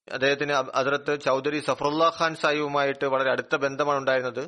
അദ്ദേഹത്തിന് 0.08 0.52
അതിർത്ത് 0.52 1.14
ചൗധരി 1.22 1.60
സഫറുല്ലാ 1.60 2.12
ഖാൻ 2.20 2.36
സാഹിബുമായിട്ട് 2.36 3.06
വളരെ 3.06 3.32
അടുത്ത 3.32 3.56
ബന്ധമാണ് 3.56 3.98
ഉണ്ടായിരുന്നത്. 3.98 4.44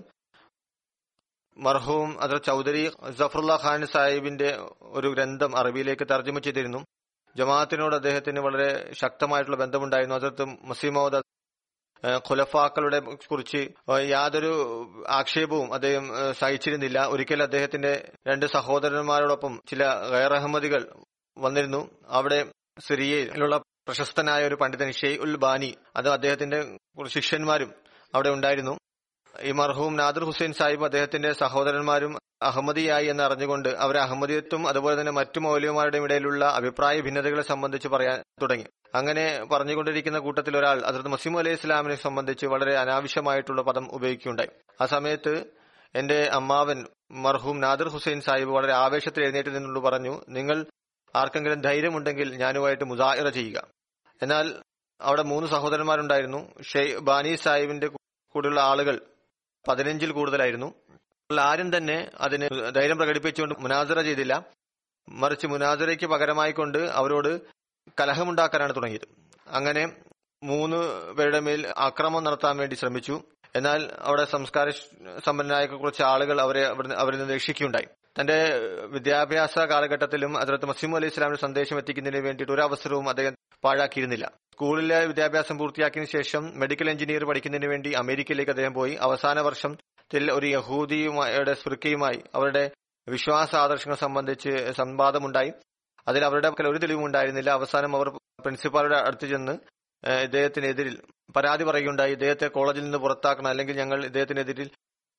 മർഹൂം 1.57 2.21
അതർ 2.24 2.38
ചൗധരി 2.38 2.84
സഫറുല്ലാ 3.19 3.57
ഖാൻ 3.65 3.82
സാഹിബിന്റെ 3.88 4.49
ഒരു 4.82 5.07
ഗ്രന്ഥം 5.07 5.57
അറബിയിലേക്ക് 5.57 6.05
തർജമ 6.11 6.39
ചെയ്തിരുന്നു. 6.39 6.80
ജമാഅത്തിനോട് 7.36 7.95
അദ്ദേഹത്തിന് 7.95 8.39
വളരെ 8.39 8.69
ശക്തമായിട്ടുള്ള 9.01 9.57
ബന്ധമുണ്ടായിരുന്നു. 9.57 10.15
അതിർത്ത് 10.15 10.45
മസീമോദ് 10.69 11.21
ഖുലഫാക്കളുടെ 12.28 12.99
കുറിച്ച് 13.30 13.61
യാതൊരു 14.09 14.51
ആക്ഷേപവും 15.09 15.74
അദ്ദേഹം 15.74 16.05
സഹിച്ചിരുന്നില്ല. 16.39 16.99
ഒരിക്കൽ 17.05 17.43
അദ്ദേഹത്തിന്റെ 17.43 17.93
രണ്ട് 18.28 18.45
സഹോദരന്മാരോടൊപ്പം 18.45 19.53
ചില 19.69 19.84
ഗൈറഹമ്മദികൾ 20.13 20.82
വന്നിരുന്നു. 21.38 21.89
അവിടെ 22.07 22.45
സിറിയയിലുള്ള 22.88 23.57
പ്രശസ്തനായ 23.57 24.47
ഒരു 24.47 24.55
പണ്ഡിതൻ 24.55 24.91
ഷെയ് 24.91 25.17
ഉൽ 25.17 25.36
ബാനി 25.36 25.75
അത് 25.95 26.09
അദ്ദേഹത്തിന്റെ 26.09 26.77
ശിഷ്യന്മാരും 27.07 27.73
അവിടെ 28.15 28.29
ഉണ്ടായിരുന്നു. 28.29 28.77
ഈ 29.41 29.51
മർഹൂം 29.51 29.95
നാദിർ 29.95 30.23
ഹുസൈൻ 30.23 30.53
സാഹിബ് 30.53 30.84
അദ്ദേഹത്തിന്റെ 30.84 31.34
സഹോദരന്മാരും 31.34 32.17
അഹമ്മദിയായി 32.41 33.07
എന്ന് 33.07 33.23
അറിഞ്ഞുകൊണ്ട് 33.23 33.69
അവർ 33.69 33.97
അഹമ്മദിയത്തും 33.97 34.67
അതുപോലെ 34.67 34.99
തന്നെ 34.99 35.11
മറ്റു 35.11 35.39
മൗലികമാരുടെയും 35.39 36.03
ഇടയിലുള്ള 36.03 36.45
അഭിപ്രായ 36.45 37.01
ഭിന്നതകളെ 37.01 37.41
സംബന്ധിച്ച് 37.41 37.88
പറയാൻ 37.88 38.23
തുടങ്ങി. 38.41 38.65
അങ്ങനെ 38.95 39.45
പറഞ്ഞുകൊണ്ടിരിക്കുന്ന 39.51 40.19
കൂട്ടത്തിൽ 40.19 40.57
ഒരാൾ 40.57 40.81
അതിർത്ത് 40.81 41.09
മസീം 41.09 41.38
അലൈഹി 41.38 41.55
ഇസ്ലാമിനെ 41.55 41.95
സംബന്ധിച്ച് 41.95 42.45
വളരെ 42.45 42.77
അനാവശ്യമായിട്ടുള്ള 42.77 43.61
പദം 43.61 43.91
ഉപയോഗിക്കുകയുണ്ടായി. 43.91 44.49
ആ 44.81 44.86
സമയത്ത് 44.86 45.45
എന്റെ 45.95 46.23
അമ്മാവൻ 46.23 46.86
മർഹൂം 47.11 47.59
നാദിർ 47.59 47.88
ഹുസൈൻ 47.88 48.21
സാഹിബ് 48.21 48.49
വളരെ 48.49 48.73
ആവേശത്തിൽ 48.73 49.23
എഴുന്നേറ്റ് 49.23 49.49
നിന്നുകൊണ്ട് 49.49 49.79
പറഞ്ഞു 49.79 50.21
നിങ്ങൾ 50.29 50.65
ആർക്കെങ്കിലും 51.16 51.61
ധൈര്യമുണ്ടെങ്കിൽ 51.61 52.36
ഞാനുമായിട്ട് 52.36 52.84
മുസാഹിറ 52.84 53.30
ചെയ്യുക. 53.30 53.64
എന്നാൽ 54.22 54.53
അവിടെ 55.01 55.24
മൂന്ന് 55.24 55.49
സഹോദരന്മാരുണ്ടായിരുന്നു. 55.49 56.61
ഷെയ് 56.61 56.97
ബാനി 56.97 57.36
സാഹിബിന്റെ 57.36 57.88
കൂടെയുള്ള 58.32 58.61
ആളുകൾ 58.61 59.01
പതിനഞ്ചിൽ 59.68 60.11
കൂടുതലായിരുന്നു. 60.11 60.74
ആരും 61.39 61.78
തന്നെ 61.78 62.11
അതിന് 62.18 62.76
ധൈര്യം 62.76 62.97
പ്രകടിപ്പിച്ചുകൊണ്ട് 62.97 63.55
മുനാസറ 63.59 64.01
ചെയ്തില്ല. 64.01 64.43
മറിച്ച് 65.09 65.47
മുനാസറയ്ക്ക് 65.47 66.05
പകരമായി 66.05 66.51
കൊണ്ട് 66.51 66.78
അവരോട് 66.78 67.41
കലഹമുണ്ടാക്കാനാണ് 68.01 68.76
തുടങ്ങിയത്. 68.76 69.07
അങ്ങനെ 69.47 69.95
മൂന്ന് 70.43 71.11
പേരുടെ 71.11 71.39
മേൽ 71.39 71.74
ആക്രമം 71.78 72.24
നടത്താൻ 72.24 72.57
വേണ്ടി 72.57 72.76
ശ്രമിച്ചു. 72.76 73.24
എന്നാൽ 73.55 73.91
അവിടെ 73.99 74.26
സംസ്കാര 74.26 74.70
സമ്പന്നരായ 75.26 75.66
കുറച്ച് 75.66 76.03
ആളുകൾ 76.03 76.41
അവരെ 76.41 76.93
അവരിൽ 76.93 77.20
നിന്ന് 77.20 77.34
രക്ഷിക്കുകയുണ്ടായി. 77.34 77.86
തന്റെ 78.20 78.57
വിദ്യാഭ്യാസ 78.86 79.59
കാലഘട്ടത്തിലും 79.59 80.38
അതിർത്ത് 80.38 80.66
മസീമു 80.66 80.95
അലൈഹി 80.95 81.11
ഇസ്ലാമിന്റെ 81.11 81.41
സന്ദേശം 81.41 81.78
എത്തിക്കുന്നതിന് 81.78 82.22
വേണ്ടിയിട്ട് 82.22 82.53
ഒരു 82.53 82.61
അവസരവും 82.61 83.09
അദ്ദേഹം 83.09 83.36
പാഴാക്കിയിരുന്നില്ല. 83.64 84.32
സ്കൂളിലെ 84.53 85.05
വിദ്യാഭ്യാസം 85.05 85.57
പൂർത്തിയാക്കിയതിനു 85.57 86.24
ശേഷം 86.24 86.59
മെഡിക്കൽ 86.59 86.89
എഞ്ചിനീയർ 86.89 87.26
പഠിക്കുന്നതിന് 87.26 87.70
വേണ്ടി 87.70 87.91
അമേരിക്കയിലേക്ക് 87.91 88.51
അദ്ദേഹം 88.51 88.74
പോയി. 88.74 88.93
അവസാന 88.93 89.39
വർഷത്തിൽ 89.39 90.32
ഒരു 90.32 90.45
യഹൂദിയുമായുടെ 90.45 91.53
സ്പൃക്കയുമായി 91.53 92.24
അവരുടെ 92.36 92.72
വിശ്വാസ 93.07 93.55
ആദർശങ്ങൾ 93.55 93.97
സംബന്ധിച്ച് 93.97 94.74
സംവാദമുണ്ടായി. 94.78 95.53
അതിൽ 96.07 96.26
അവരുടെ 96.26 96.49
പക്കൽ 96.49 96.68
ഒരു 96.68 96.78
തെളിവും 96.78 97.05
ഉണ്ടായിരുന്നില്ല. 97.05 97.49
അവസാനം 97.49 97.95
അവർ 97.95 98.09
പ്രിൻസിപ്പാളുടെ 98.09 98.97
അടുത്ത് 98.97 99.28
ചെന്ന് 99.28 99.57
ഇദ്ദേഹത്തിനെതിരിൽ 100.24 101.01
പരാതി 101.36 101.64
പറയുകയുണ്ടായി. 101.64 102.11
ഇദ്ദേഹത്തെ 102.11 102.47
കോളേജിൽ 102.47 102.84
നിന്ന് 102.84 102.97
പുറത്താക്കണം. 102.97 103.47
അല്ലെങ്കിൽ 103.47 103.78
ഞങ്ങൾ 103.78 104.05
ഇദ്ദേഹത്തിനെതിരിൽ 104.05 104.70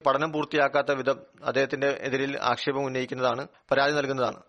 പഠനം 0.06 0.32
പൂർത്തിയാക്കാത്ത 0.32 0.92
വിധം 0.92 1.20
അദ്ദേഹത്തിന്റെ 1.44 1.98
എതിരിൽ 2.00 2.38
ആക്ഷേപം 2.42 2.84
ഉന്നയിക്കുന്നതാണ് 2.84 3.48
പരാതി 3.70 3.92
നൽകുന്നതാണ്. 3.92 4.42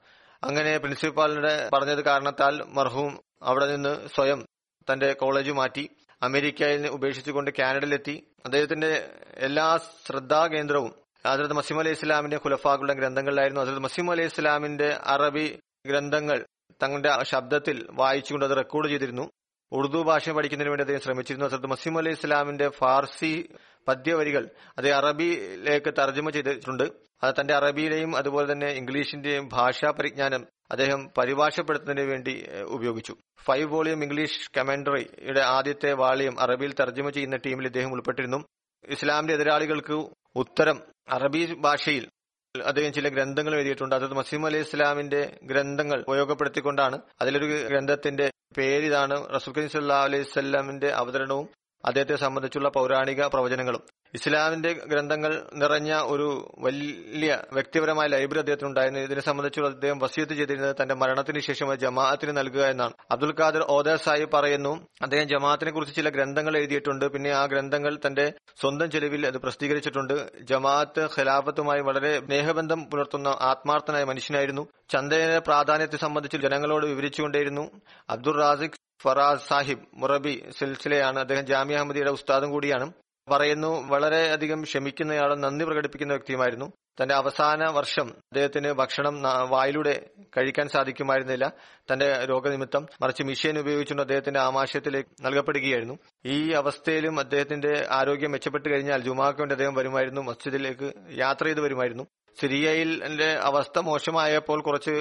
അങ്ങനെ 0.44 0.78
പ്രിൻസിപ്പാളിന്റെ 0.78 1.70
പറഞ്ഞത് 1.74 2.02
കാരണത്താൽ 2.02 2.64
മർഹൂം 2.68 3.20
അവിടെ 3.44 3.76
നിന്ന് 3.76 4.08
സ്വയം 4.08 4.46
തന്റെ 4.94 5.14
കോളേജ് 5.14 5.52
മാറ്റി 5.52 5.90
അമേരിക്കയിൽ 6.22 6.88
ഉപേക്ഷിച്ചുകൊണ്ട് 6.88 7.52
കാനഡയിലെത്തി. 7.60 8.28
അദ്ദേഹത്തിന്റെ 8.46 9.10
എല്ലാ 9.36 9.80
ശ്രദ്ധാകേന്ദ്രവും 10.06 10.96
ഹസരത്ത് 11.28 11.54
മസീം 11.54 11.80
അലൈഹി 11.80 11.96
ഇസ്ലാമിന്റെ 11.96 12.38
ഖുലഫാക്കളുടെ 12.38 12.94
ഗ്രന്ഥങ്ങളിലായിരുന്നു. 12.94 13.62
ഹസരത്ത് 13.62 13.80
മസീം 13.80 14.12
അലൈഹി 14.12 14.28
ഇസ്ലാമിന്റെ 14.28 14.98
അറബി 15.04 15.60
ഗ്രന്ഥങ്ങൾ 15.86 16.46
തങ്ങളുടെ 16.84 17.24
ശബ്ദത്തിൽ 17.24 17.88
വായിച്ചുകൊണ്ട് 17.92 18.46
അത് 18.46 18.58
റെക്കോർഡ് 18.58 18.90
ചെയ്തിരുന്നു. 18.90 19.30
ഉറുദു 19.72 19.98
ഭാഷ 19.98 20.30
പഠിക്കുന്നതിന് 20.30 20.72
വേണ്ടി 20.72 20.82
അദ്ദേഹം 20.82 21.02
ശ്രമിച്ചിരുന്നു. 21.02 21.46
ഹസരത് 21.46 21.68
മസീം 21.68 21.98
അലൈഹി 21.98 22.16
ഇസ്ലാമിന്റെ 22.16 22.70
ഫാർസി 22.70 23.50
പദ്യവരികൾ. 23.88 24.50
അത് 24.78 24.92
അറബിയിലേക്ക് 24.92 25.94
തർജമ 26.00 26.30
ചെയ്തിട്ടുണ്ട്. 26.30 26.84
അത് 27.24 27.36
തന്റെ 27.42 27.54
അറബിയിലെയും 27.54 28.16
അതുപോലെ 28.16 28.52
തന്നെ 28.52 28.68
ഇംഗ്ലീഷിന്റെയും 28.68 29.50
ഭാഷാ 29.54 29.92
പരിജ്ഞാനം 29.92 30.48
അദ്ദേഹം 30.72 31.10
പരിഭാഷപ്പെടുത്തുന്നതിന് 31.18 32.12
വേണ്ടി 32.12 32.46
ഉപയോഗിച്ചു. 32.64 33.16
ഫൈവ് 33.44 33.74
വോളിയം 33.74 34.04
ഇംഗ്ലീഷ് 34.04 34.52
കമന്ററിയുടെ 34.58 35.42
ആദ്യത്തെ 35.42 35.94
വാളിയം 35.94 36.40
അറബിയിൽ 36.40 36.74
തർജമ 36.74 37.10
ചെയ്യുന്ന 37.10 37.36
ടീമിൽ 37.36 37.66
ഇദ്ദേഹം 37.66 37.92
ഉൾപ്പെട്ടിരുന്നു. 37.92 38.46
ഇസ്ലാമിന്റെ 38.90 39.34
എതിരാളികൾക്ക് 39.34 40.10
ഉത്തരം 40.36 40.82
അറബി 41.10 41.54
ഭാഷയിൽ 41.54 42.10
അദ്ദേഹം 42.66 42.94
ചില 42.94 43.08
ഗ്രന്ഥങ്ങൾ 43.08 43.56
എഴുതിയിട്ടുണ്ട്. 43.56 43.96
അതായത് 43.96 44.14
മസീം 44.14 44.46
അലൈഹി 44.46 44.64
ഇസ്ലാമിന്റെ 44.64 45.40
ഗ്രന്ഥങ്ങൾ 45.44 46.06
ഉപയോഗപ്പെടുത്തിക്കൊണ്ടാണ് 46.08 47.00
അതിലൊരു 47.22 47.46
ഗ്രന്ഥത്തിന്റെ 47.46 48.32
പേരിതാണ് 48.58 49.36
റസൂൽ 49.36 49.68
സല്ലല്ലാഹു 49.68 50.06
അലൈഹി 50.06 50.24
സ്വല്ലാമിന്റെ 50.24 50.88
അവതരണവും 50.88 51.50
അദ്ദേഹത്തെ 51.90 52.16
സംബന്ധിച്ചുള്ള 52.16 52.70
പൗരാണിക 52.78 53.22
പ്രവചനങ്ങളും. 53.34 53.84
ഇസ്ലാമിന്റെ 54.14 54.72
ഗ്രന്ഥങ്ങൾ 54.92 55.32
നിറഞ്ഞ 55.62 55.92
ഒരു 56.14 56.28
വലിയ 56.66 57.32
വ്യക്തിപരമായ 57.56 58.08
ലൈബ്രറി 58.14 58.42
അദ്ദേഹത്തിന് 58.44 58.70
ഉണ്ടായിരുന്നു. 58.70 59.02
ഇതിനെ 59.08 59.22
സംബന്ധിച്ചുള്ള 59.22 59.70
അദ്ദേഹം 59.70 60.00
വസീത്ത് 60.04 60.34
ചെയ്തിരുന്നത് 60.40 60.76
തന്റെ 60.82 60.96
മരണത്തിന് 61.02 61.42
ശേഷം 61.48 61.74
ജമാഅത്തിന് 61.84 62.34
നൽകുക 62.38 62.64
എന്നാണ്. 62.74 62.94
അബ്ദുൽ 63.16 63.34
ഖാദർ 63.40 63.64
ഓദർ 63.76 63.98
സാഹിബ് 64.06 64.32
പറയുന്നു 64.36 64.74
അദ്ദേഹം 65.08 65.28
ജമാഅത്തിനെ 65.34 65.72
കുറിച്ച് 65.72 65.96
ചില 66.00 66.10
ഗ്രന്ഥങ്ങൾ 66.10 66.58
എഴുതിയിട്ടുണ്ട്. 66.62 67.06
പിന്നെ 67.16 67.32
ആ 67.42 67.44
ഗ്രന്ഥങ്ങൾ 67.54 67.94
തന്റെ 68.08 68.26
സ്വന്തം 68.62 68.92
ചെലവിൽ 68.96 69.28
അത് 69.32 69.38
പ്രസിദ്ധീകരിച്ചിട്ടുണ്ട്. 69.46 70.16
ജമാഅത്ത് 70.52 71.04
ഖിലാഫത്തുമായി 71.18 71.84
വളരെ 71.90 72.14
സ്നേഹബന്ധം 72.28 72.82
പുലർത്തുന്ന 72.94 73.36
ആത്മാർത്ഥനായ 73.52 74.04
മനുഷ്യനായിരുന്നു. 74.04 74.66
ചന്ദന 74.96 75.38
പ്രാധാന്യത്തെ 75.50 75.98
സംബന്ധിച്ച് 75.98 76.38
ജനങ്ങളോട് 76.48 76.88
വിവരിച്ചുകൊണ്ടേയിരുന്നു. 76.94 77.68
അബ്ദുൾ 78.10 78.38
റാസിഖ് 78.44 78.82
ഫറാസ് 79.06 79.48
സാഹിബ് 79.48 79.80
മുറബി 79.94 80.44
സിൽസിലയാണ്. 80.60 81.20
അദ്ദേഹം 81.20 81.46
ജാമ്യ 81.46 81.76
അഹമ്മദിയുടെ 81.76 82.12
ഉസ്താദും 82.12 82.52
കൂടിയാണ്. 82.52 82.92
പറയുന്നു 83.32 83.88
വളരെയധികം 83.88 84.64
ക്ഷമിക്കുന്നയാളും 84.64 85.42
നന്ദി 85.42 85.66
പ്രകടിപ്പിക്കുന്ന 85.66 86.14
വ്യക്തിയുമായിരുന്നു. 86.14 86.72
തന്റെ 87.02 87.16
അവസാന 87.16 87.70
വർഷം 87.70 88.10
അദ്ദേഹത്തിന് 88.10 88.72
ഭക്ഷണം 88.72 89.22
വായിലൂടെ 89.50 90.10
കഴിക്കാൻ 90.38 90.70
സാധിക്കുമായിരുന്നില്ല. 90.70 91.52
തന്റെ 91.94 92.26
രോഗനിമിത്തം 92.26 92.86
മറിച്ച് 93.02 93.24
മിഷീൻ 93.24 93.60
ഉപയോഗിച്ചുകൊണ്ട് 93.60 94.02
അദ്ദേഹത്തിന്റെ 94.02 94.40
ആമാശയത്തിലേക്ക് 94.40 95.26
നൽകപ്പെടുകയായിരുന്നു. 95.26 96.00
ഈ 96.26 96.52
അവസ്ഥയിലും 96.52 97.20
അദ്ദേഹത്തിന്റെ 97.20 97.88
ആരോഗ്യം 97.92 98.32
മെച്ചപ്പെട്ടു 98.32 98.70
കഴിഞ്ഞാൽ 98.70 99.02
ജുമാക്ക് 99.02 99.40
വേണ്ടി 99.40 99.54
അദ്ദേഹം 99.54 99.74
വരുമായിരുന്നു. 99.74 100.22
മസ്ജിദിലേക്ക് 100.22 100.94
യാത്ര 101.12 101.46
ചെയ്ത് 101.46 101.62
വരുമായിരുന്നു. 101.62 102.08
സിറിയയിലെ 102.40 103.30
അവസ്ഥ 103.50 103.80
മോശമായപ്പോൾ 103.80 104.62
കുറച്ച് 104.62 104.96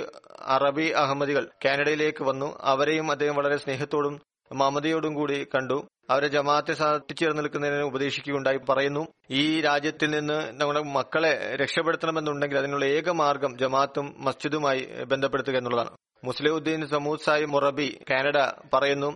അറബി 0.57 0.87
അഹമ്മദികൾ 1.03 1.49
കാനഡയിലേക്ക് 1.65 2.25
വന്നു. 2.25 2.49
അവരെയും 2.73 3.11
അദ്ദേഹം 3.11 3.37
വളരെ 3.37 3.57
സ്നേഹത്തോടും 3.57 4.15
മമതയോടും 4.53 5.15
കൂടി 5.15 5.47
കണ്ടു. 5.55 5.79
അവരെ 6.11 6.29
ജമാഅത്തെ 6.29 6.75
സാധിച്ചേർന്ന് 6.75 7.43
നിൽക്കുന്നതിന് 7.43 7.85
ഉപദേശിക്കുകയുണ്ടായി. 7.91 8.59
പറയുന്നു 8.69 9.03
ഈ 9.31 9.61
രാജ്യത്തിൽ 9.61 10.11
നിന്ന് 10.11 10.39
നമ്മുടെ 10.61 10.83
മക്കളെ 10.97 11.33
രക്ഷപ്പെടുത്തണമെന്നുണ്ടെങ്കിൽ 11.63 12.59
അതിനുള്ള 12.59 12.85
ഏക 12.97 13.11
മാർഗം 13.11 13.59
ജമാഅത്തും 13.59 14.15
മസ്ജിദുമായി 14.19 14.83
ബന്ധപ്പെടുത്തുക 15.13 15.57
എന്നുള്ളതാണ്. 15.57 15.93
മുസ്ലിമുദ്ദീൻ 16.25 16.83
സമൂദ് 16.87 17.25
സായി 17.25 17.45
മൊറബി 17.45 17.89
കാനഡ 18.11 18.39
പറയുന്നു 18.75 19.11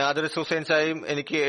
നാദർ 0.00 0.26
ഹുസൈൻ 0.36 0.64
സാഹിബ് 0.64 1.04
എനിക്ക് 1.06 1.42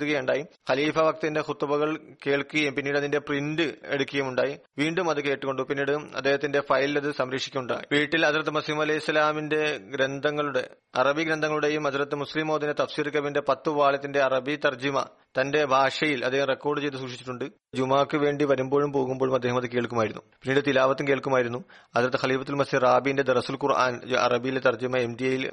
എഴുതുകയുണ്ടായി 0.00 0.44
ഖലീഫ 0.70 0.98
വക്തിന്റെ 0.98 1.40
ഹുത്തുബകൾ 1.40 1.98
കേൾക്കുകയും 2.26 2.74
പിന്നീട് 2.74 2.96
അതിന്റെ 2.96 3.18
പ്രിന്റ് 3.18 3.66
എടുക്കുകയും 3.84 4.28
ഉണ്ടായി 4.28 4.58
വീണ്ടും 4.78 5.10
അത് 5.10 5.20
കേട്ടുകൊണ്ടു. 5.20 5.62
പിന്നീട് 5.62 5.90
അദ്ദേഹത്തിന്റെ 5.90 6.60
ഫയലിൽ 6.60 6.96
അത് 6.98 7.12
സംരക്ഷിക്കുകയുണ്ടായി. 7.14 7.86
വീട്ടിൽ 7.92 8.26
ഹസരത്ത് 8.26 8.50
മസീം 8.50 8.80
അലൈഹി 8.80 8.98
ഇസ്ലാമിന്റെ 8.98 9.76
ഗ്രന്ഥങ്ങളുടെ 9.76 10.70
അറബി 10.94 11.22
ഗ്രന്ഥങ്ങളുടെയും 11.24 11.82
ഹസരത്ത് 11.82 12.14
മുസ്ലിം 12.14 12.46
മോദിന്റെ 12.46 12.82
തഫ്സീർ 12.82 13.08
കബിന്റെ 13.08 13.40
പത്ത് 13.48 13.68
വാളത്തിന്റെ 13.68 14.22
അറബി 14.22 14.56
തർജിമ 14.64 15.04
തന്റെ 15.40 15.64
ഭാഷയിൽ 15.64 16.24
അദ്ദേഹം 16.24 16.46
റെക്കോർഡ് 16.46 16.80
ചെയ്ത് 16.80 16.96
സൂക്ഷിച്ചിട്ടുണ്ട്. 16.96 17.44
ജുമാക്ക് 17.74 18.16
വേണ്ടി 18.16 18.44
വരുമ്പോഴും 18.44 18.92
പോകുമ്പോഴും 18.92 19.34
അദ്ദേഹം 19.34 19.56
അത് 19.56 19.66
കേൾക്കുമായിരുന്നു. 19.66 20.22
പിന്നീട് 20.42 20.64
തിലാവത്തും 20.66 21.08
കേൾക്കുമായിരുന്നു. 21.08 21.64
അതിർത്ത് 21.96 22.16
ഖലീഫത്തുൽ 22.24 22.54
മസീർ 22.54 22.80
റാബിന്റെ 22.80 23.22
ദറസുൽ 23.22 23.54
ഖുർആൻ 23.54 24.00
അറബിയിലെ 24.18 24.60
തർജിമ 24.60 24.96
എം 24.96 25.16
ഡി 25.20 25.24
എയിൽ 25.24 25.52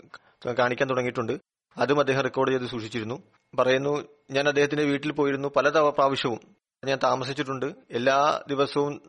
കാണിക്കാൻ 0.59 0.89
തുടങ്ങിയിട്ടുണ്ട്. 0.89 1.33
അതും 1.77 1.99
അദ്ദേഹം 1.99 2.21
റെക്കോർഡ് 2.21 2.51
ചെയ്ത് 2.51 2.63
സൂക്ഷിച്ചിരുന്നു. 2.63 3.23
പറയുന്നു 3.59 4.07
ഞാൻ 4.31 4.47
അദ്ദേഹത്തിന്റെ 4.47 4.83
വീട്ടിൽ 4.83 5.11
പോയിരുന്നു 5.11 5.47
പല 5.47 5.69
പ്രാവശ്യവും. 5.69 6.39
ഞാൻ 6.85 6.99
താമസിച്ചിട്ടുണ്ട്. 7.03 7.65
എല്ലാ 7.91 8.43
ദിവസവും 8.47 9.01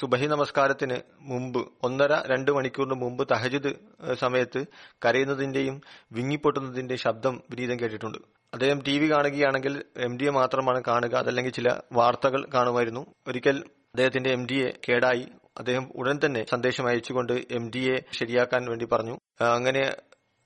സുബഹി 0.00 0.26
നമസ്കാരത്തിന് 0.26 0.96
മുമ്പ് 1.20 1.68
ഒന്നര 1.82 2.14
രണ്ട് 2.26 2.50
മണിക്കൂറിന് 2.50 2.94
മുമ്പ് 2.94 3.28
തഹജിദ് 3.30 3.74
സമയത്ത് 4.14 4.64
കരയുന്നതിന്റെയും 5.04 5.80
വിങ്ങിപ്പൊട്ടുന്നതിന്റെയും 6.12 6.98
ശബ്ദം 6.98 7.42
വിനീതം 7.50 7.80
കേട്ടിട്ടുണ്ട്. 7.80 8.18
അദ്ദേഹം 8.52 8.82
ടി 8.82 8.98
വി 8.98 9.10
കാണുകയാണെങ്കിൽ 9.12 9.82
എം 9.96 10.16
ഡി 10.16 10.24
എ 10.24 10.30
മാത്രമാണ് 10.30 10.82
കാണുക. 10.88 11.14
അതല്ലെങ്കിൽ 11.14 11.52
ചില 11.52 11.80
വാർത്തകൾ 11.92 12.46
കാണുമായിരുന്നു. 12.54 13.06
ഒരിക്കൽ 13.26 13.56
അദ്ദേഹത്തിന്റെ 13.58 14.30
എം 14.30 14.46
ഡി 14.46 14.54
എ 14.54 14.72
കേടായി. 14.88 15.26
അദ്ദേഹം 15.58 15.90
ഉടൻ 15.96 16.20
തന്നെ 16.24 16.44
സന്ദേശം 16.50 16.86
അയച്ചുകൊണ്ട് 16.86 17.32
എം 17.32 17.70
ഡി 17.70 17.78
എ 17.78 18.04
ശരിയാക്കാൻ 18.12 18.64
വേണ്ടി 18.68 18.84
പറഞ്ഞു. 18.84 19.18
അങ്ങനെ 19.40 19.96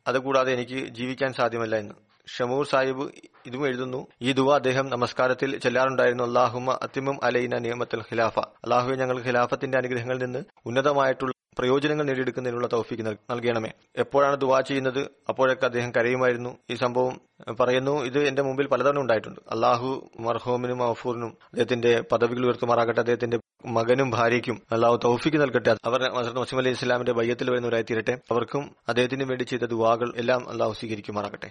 അതുകൂടാതെ 0.06 0.52
എനിക്ക് 0.52 0.88
ജീവിക്കാൻ 0.88 1.32
സാധ്യമല്ല 1.32 1.76
എന്ന്. 1.76 1.94
ഷമൂർ 2.36 2.66
സാഹിബ് 2.66 3.10
ഇതും 3.46 3.66
എഴുതുന്നു. 3.66 4.06
ഈ 4.22 4.32
ദുവ 4.32 4.54
അദ്ദേഹം 4.54 4.86
നമസ്കാരത്തിൽ 4.90 5.58
ചെല്ലാറുണ്ടായിരുന്നു. 5.58 6.24
അള്ളാഹുമ 6.24 6.78
അത്തിമും 6.82 7.24
അലൈന 7.24 7.58
നിയമത്തിൽ 7.58 8.00
ഖിലാഫ. 8.00 8.38
അള്ളാഹുവെ 8.38 8.96
ഞങ്ങൾ 8.96 9.20
ഖിലാഫത്തിന്റെ 9.20 9.78
അനുഗ്രഹങ്ങളിൽ 9.78 10.24
നിന്ന് 10.24 10.44
ഉന്നതമായിട്ടുള്ള 10.66 11.32
പ്രയോജനങ്ങൾ 11.58 12.04
നേടിയെടുക്കുന്നതിനുള്ള 12.04 12.68
തൗഫീക്ക് 12.72 13.06
നൽ- 13.06 13.16
നൽകണമേ. 13.30 13.70
എപ്പോഴാണ് 13.96 14.36
ദുവാ 14.36 14.60
ചെയ്യുന്നത്? 14.60 15.10
അപ്പോഴൊക്കെ 15.28 15.64
അദ്ദേഹം 15.64 15.90
കരയുമായിരുന്നു. 15.90 16.56
ഈ 16.70 16.74
സംഭവം 16.74 17.20
പറയുന്നു. 17.60 18.02
ഇത് 18.02 18.18
എന്റെ 18.18 18.42
മുമ്പിൽ 18.42 18.66
പലതവണ 18.66 18.98
ഉണ്ടായിട്ടുണ്ട്. 18.98 19.40
അള്ളാഹു 19.50 20.10
മർഹോമിനും 20.20 20.82
അഫൂറിനും 20.82 21.28
അദ്ദേഹത്തിന്റെ 21.28 22.00
പദവികൾ 22.12 22.44
ഉയർത്തുമാറാകട്ടെ. 22.44 23.00
അദ്ദേഹത്തിന്റെ 23.00 23.40
മകനും 23.66 24.10
ഭാര്യയ്ക്കും 24.10 24.62
അള്ളാഹു 24.72 25.00
തൗഫിക്ക് 25.04 25.36
നൽകട്ടെ. 25.36 25.76
അവർ 25.84 26.10
മസീം 26.34 26.58
അലൈഹി 26.58 26.74
ഇസ്ലാമിന്റെ 26.74 27.12
ബയ്യത്തിൽ 27.12 27.50
വരുന്നവരായി 27.50 27.82
തീരട്ടെ. 27.82 28.18
അവർക്കും 28.30 28.76
അദ്ദേഹത്തിന് 28.88 29.24
വേണ്ടി 29.24 29.44
ചെയ്ത 29.44 29.62
ദുവാകൾ 29.62 30.12
എല്ലാം 30.16 30.50
അള്ളാഹു 30.50 30.72
സ്വീകരിക്കുമാറാകട്ടെ. 30.72 31.50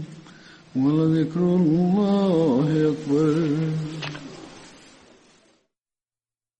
ولذكر 0.76 1.40
الله 1.40 2.92
أكبر 2.92 3.48